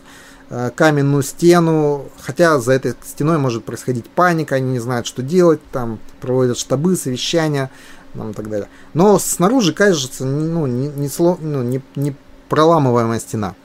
э, 0.50 0.72
каменную 0.76 1.24
стену, 1.24 2.06
хотя 2.20 2.60
за 2.60 2.74
этой 2.74 2.96
стеной 3.06 3.38
может 3.38 3.66
происходить 3.66 4.08
паника, 4.08 4.56
они 4.56 4.72
не 4.72 4.80
знают, 4.80 5.08
что 5.08 5.22
делать, 5.22 5.60
там 5.72 6.00
проводят 6.22 6.58
штабы, 6.58 6.96
совещания, 6.96 7.70
там, 8.14 8.32
и 8.32 8.34
так 8.34 8.50
далее. 8.50 8.70
Но 8.94 9.20
снаружи 9.20 9.74
кажется 9.74 10.26
ну, 10.26 10.68
не, 10.68 10.88
не, 10.88 11.10
ну, 11.18 11.64
не, 11.64 11.82
не 11.96 12.16
проламываемая 12.48 13.20
стена. 13.20 13.56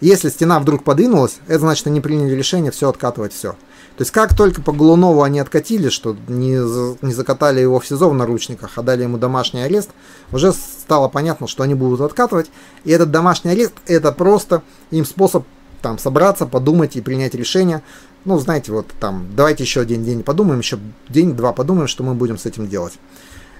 Если 0.00 0.28
стена 0.28 0.58
вдруг 0.58 0.84
подвинулась, 0.84 1.38
это 1.46 1.60
значит, 1.60 1.86
они 1.86 2.00
приняли 2.00 2.34
решение 2.34 2.70
все 2.70 2.88
откатывать, 2.88 3.32
все. 3.32 3.56
То 3.96 4.02
есть 4.02 4.10
как 4.10 4.36
только 4.36 4.60
по 4.60 4.72
Голунову 4.72 5.22
они 5.22 5.38
откатили, 5.38 5.88
что 5.88 6.16
не, 6.26 6.56
не 7.04 7.14
закатали 7.14 7.60
его 7.60 7.78
в 7.78 7.86
СИЗО 7.86 8.10
в 8.10 8.14
наручниках, 8.14 8.72
а 8.76 8.82
дали 8.82 9.04
ему 9.04 9.18
домашний 9.18 9.62
арест, 9.62 9.90
уже 10.32 10.52
стало 10.52 11.08
понятно, 11.08 11.46
что 11.46 11.62
они 11.62 11.74
будут 11.74 12.00
откатывать. 12.00 12.50
И 12.84 12.90
этот 12.90 13.12
домашний 13.12 13.52
арест 13.52 13.74
это 13.86 14.10
просто 14.10 14.62
им 14.90 15.04
способ 15.04 15.44
там 15.80 15.98
собраться, 15.98 16.46
подумать 16.46 16.96
и 16.96 17.00
принять 17.00 17.34
решение. 17.34 17.82
Ну, 18.24 18.38
знаете, 18.38 18.72
вот 18.72 18.86
там, 18.98 19.28
давайте 19.36 19.62
еще 19.62 19.80
один 19.80 20.02
день 20.02 20.24
подумаем, 20.24 20.58
еще 20.58 20.78
день-два 21.08 21.52
подумаем, 21.52 21.86
что 21.86 22.02
мы 22.02 22.14
будем 22.14 22.38
с 22.38 22.46
этим 22.46 22.68
делать. 22.68 22.94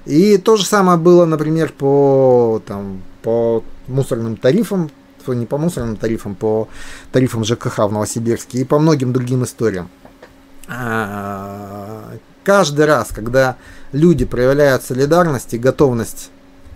И 0.07 0.39
то 0.39 0.57
же 0.57 0.64
самое 0.64 0.99
было, 0.99 1.26
например, 1.26 1.72
по, 1.72 2.61
там, 2.66 3.03
по 3.22 3.62
мусорным 3.87 4.37
тарифам, 4.37 4.91
не 5.26 5.47
по 5.47 5.59
мусорным 5.59 5.97
тарифам, 5.97 6.35
по 6.35 6.68
тарифам 7.12 7.45
ЖКХ 7.45 7.78
в 7.78 7.93
Новосибирске 7.93 8.59
и 8.59 8.64
по 8.64 8.78
многим 8.78 9.12
другим 9.12 9.45
историям. 9.45 9.89
А, 10.69 12.12
каждый 12.43 12.87
раз, 12.87 13.09
когда 13.09 13.57
люди 13.93 14.25
проявляют 14.25 14.83
солидарность 14.83 15.55
и 15.55 15.59
готовность 15.59 16.31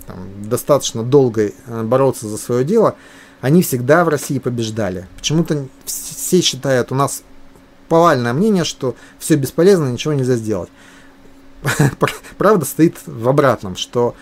там, 0.06 0.16
достаточно 0.48 1.02
долго 1.02 1.52
э, 1.66 1.82
бороться 1.82 2.28
за 2.28 2.38
свое 2.38 2.64
дело, 2.64 2.96
они 3.40 3.62
всегда 3.62 4.04
в 4.04 4.08
России 4.08 4.38
побеждали. 4.38 5.06
Почему-то 5.16 5.66
все 5.84 6.40
считают, 6.40 6.90
у 6.92 6.94
нас 6.94 7.22
повальное 7.88 8.32
мнение, 8.32 8.64
что 8.64 8.96
все 9.18 9.36
бесполезно, 9.36 9.88
ничего 9.88 10.14
нельзя 10.14 10.36
сделать. 10.36 10.70
правда 12.38 12.64
стоит 12.64 12.96
в 13.06 13.28
обратном, 13.28 13.76
что 13.76 14.14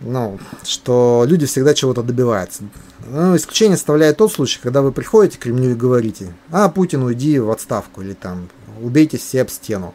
ну, 0.00 0.38
что 0.64 1.24
люди 1.26 1.46
всегда 1.46 1.74
чего-то 1.74 2.02
добиваются. 2.02 2.64
Ну, 3.06 3.36
исключение 3.36 3.76
составляет 3.76 4.16
тот 4.16 4.32
случай, 4.32 4.58
когда 4.62 4.82
вы 4.82 4.92
приходите 4.92 5.38
к 5.38 5.42
Кремлю 5.42 5.70
и 5.70 5.74
говорите, 5.74 6.34
а, 6.50 6.68
Путин, 6.68 7.02
уйди 7.02 7.38
в 7.38 7.50
отставку, 7.50 8.02
или 8.02 8.14
там, 8.14 8.48
убейте 8.80 9.18
все 9.18 9.42
об 9.42 9.50
стену. 9.50 9.94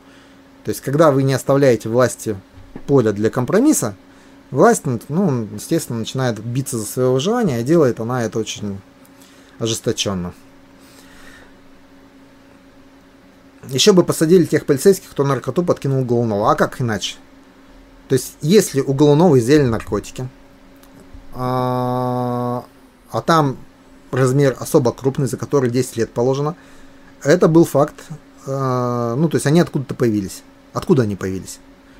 То 0.64 0.70
есть, 0.70 0.82
когда 0.82 1.12
вы 1.12 1.24
не 1.24 1.34
оставляете 1.34 1.90
власти 1.90 2.36
поля 2.88 3.12
для 3.12 3.30
компромисса, 3.30 3.96
власть, 4.52 4.84
ну, 5.10 5.48
естественно, 5.54 6.00
начинает 6.00 6.40
биться 6.44 6.78
за 6.78 6.86
свое 6.86 7.10
выживание, 7.10 7.62
и 7.62 7.64
делает 7.64 8.00
она 8.00 8.24
это 8.24 8.40
очень 8.40 8.80
ожесточенно. 9.60 10.34
Еще 13.70 13.94
бы 13.94 14.04
посадили 14.04 14.46
тех 14.46 14.66
полицейских, 14.66 15.10
кто 15.10 15.24
наркоту 15.24 15.64
подкинул 15.64 16.06
Голунова. 16.06 16.52
А 16.52 16.56
как 16.56 16.80
иначе? 16.82 17.16
То 18.08 18.14
есть, 18.14 18.36
если 18.42 18.82
у 18.82 18.94
Голунова 18.94 19.40
изъяли 19.40 19.64
наркотики, 19.64 20.28
а, 21.34 22.66
а 23.12 23.22
там 23.22 23.58
размер 24.12 24.56
особо 24.60 24.92
крупный, 24.92 25.28
за 25.28 25.38
который 25.38 25.70
10 25.70 25.98
лет 25.98 26.12
положено, 26.12 26.56
это 27.24 27.48
был 27.48 27.66
факт. 27.66 27.96
А, 28.46 29.16
ну, 29.16 29.28
то 29.28 29.36
есть, 29.36 29.48
они 29.48 29.60
откуда-то 29.60 29.96
появились. 29.96 30.44
Откуда 30.74 31.04
они 31.04 31.16
появились? 31.16 31.60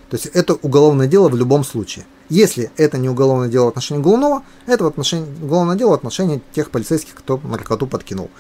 То 0.10 0.18
есть, 0.18 0.28
это 0.28 0.54
уголовное 0.54 1.08
дело 1.08 1.30
в 1.30 1.36
любом 1.36 1.64
случае. 1.64 2.06
Если 2.30 2.72
это 2.78 2.98
не 2.98 3.08
уголовное 3.10 3.50
дело 3.50 3.66
в 3.66 3.70
отношении 3.70 4.02
Голунова, 4.02 4.44
это 4.66 4.84
в 4.84 4.88
отношении, 4.88 5.28
уголовное 5.44 5.76
дело 5.76 5.92
в 5.92 5.94
отношении 5.94 6.42
тех 6.54 6.72
полицейских, 6.72 7.14
кто 7.14 7.40
наркоту 7.44 7.86
подкинул. 7.86 8.32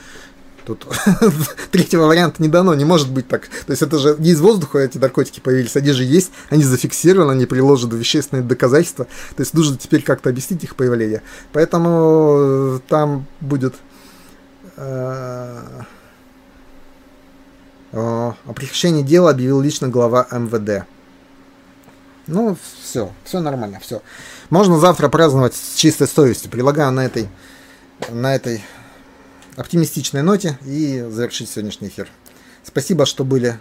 Тут 0.66 0.88
третьего 1.72 2.08
варианта 2.08 2.42
не 2.42 2.50
дано, 2.50 2.74
не 2.74 2.86
может 2.86 3.12
быть 3.12 3.28
так. 3.28 3.48
То 3.48 3.72
есть 3.72 3.82
это 3.82 4.00
же 4.00 4.16
не 4.18 4.32
из 4.32 4.42
воздуха 4.42 4.80
эти 4.80 4.98
наркотики 4.98 5.40
появились, 5.40 5.76
они 5.76 5.92
же 5.92 6.04
есть, 6.04 6.32
они 6.50 6.64
зафиксированы, 6.64 7.34
они 7.34 7.46
приложены 7.46 7.96
вещественные 7.96 8.44
доказательства. 8.44 9.06
То 9.36 9.42
есть 9.42 9.54
нужно 9.54 9.78
теперь 9.78 10.02
как-то 10.02 10.30
объяснить 10.30 10.64
их 10.64 10.76
появление. 10.76 11.22
Поэтому 11.54 12.38
э, 12.38 12.80
там 12.88 13.28
будет 13.42 13.76
э, 14.78 15.62
о 17.96 18.34
прекращении 18.54 19.04
дела 19.04 19.30
объявил 19.30 19.62
лично 19.62 19.88
глава 19.88 20.28
МВД. 20.32 20.86
Ну, 22.28 22.58
все, 22.82 23.12
все 23.24 23.40
нормально, 23.40 23.80
все. 23.80 24.02
Можно 24.50 24.80
завтра 24.80 25.10
праздновать 25.10 25.56
с 25.56 25.76
чистой 25.76 26.08
совестью. 26.08 26.50
Прилагаю 26.50 26.92
на 26.92 27.06
этой, 27.06 27.30
на 28.10 28.36
этой 28.36 28.64
оптимистичной 29.56 30.22
ноте 30.22 30.60
и 30.66 31.06
завершить 31.10 31.50
сегодняшний 31.50 31.88
эфир. 31.88 32.10
Спасибо, 32.64 33.06
что 33.06 33.24
были 33.24 33.60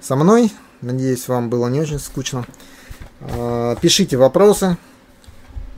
со 0.00 0.16
мной. 0.16 0.52
Надеюсь, 0.80 1.28
вам 1.28 1.50
было 1.50 1.68
не 1.68 1.80
очень 1.80 1.98
скучно. 1.98 2.46
А, 3.20 3.76
пишите 3.76 4.16
вопросы, 4.16 4.76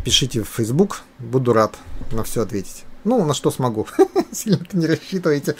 пишите 0.04 0.42
в 0.42 0.48
Facebook. 0.48 1.02
Буду 1.18 1.52
рад 1.52 1.76
на 2.12 2.24
все 2.24 2.42
ответить. 2.42 2.84
Ну, 3.04 3.24
на 3.24 3.34
что 3.34 3.50
смогу. 3.50 3.86
Сильно 4.32 4.66
не 4.72 4.86
рассчитывайте. 4.86 5.56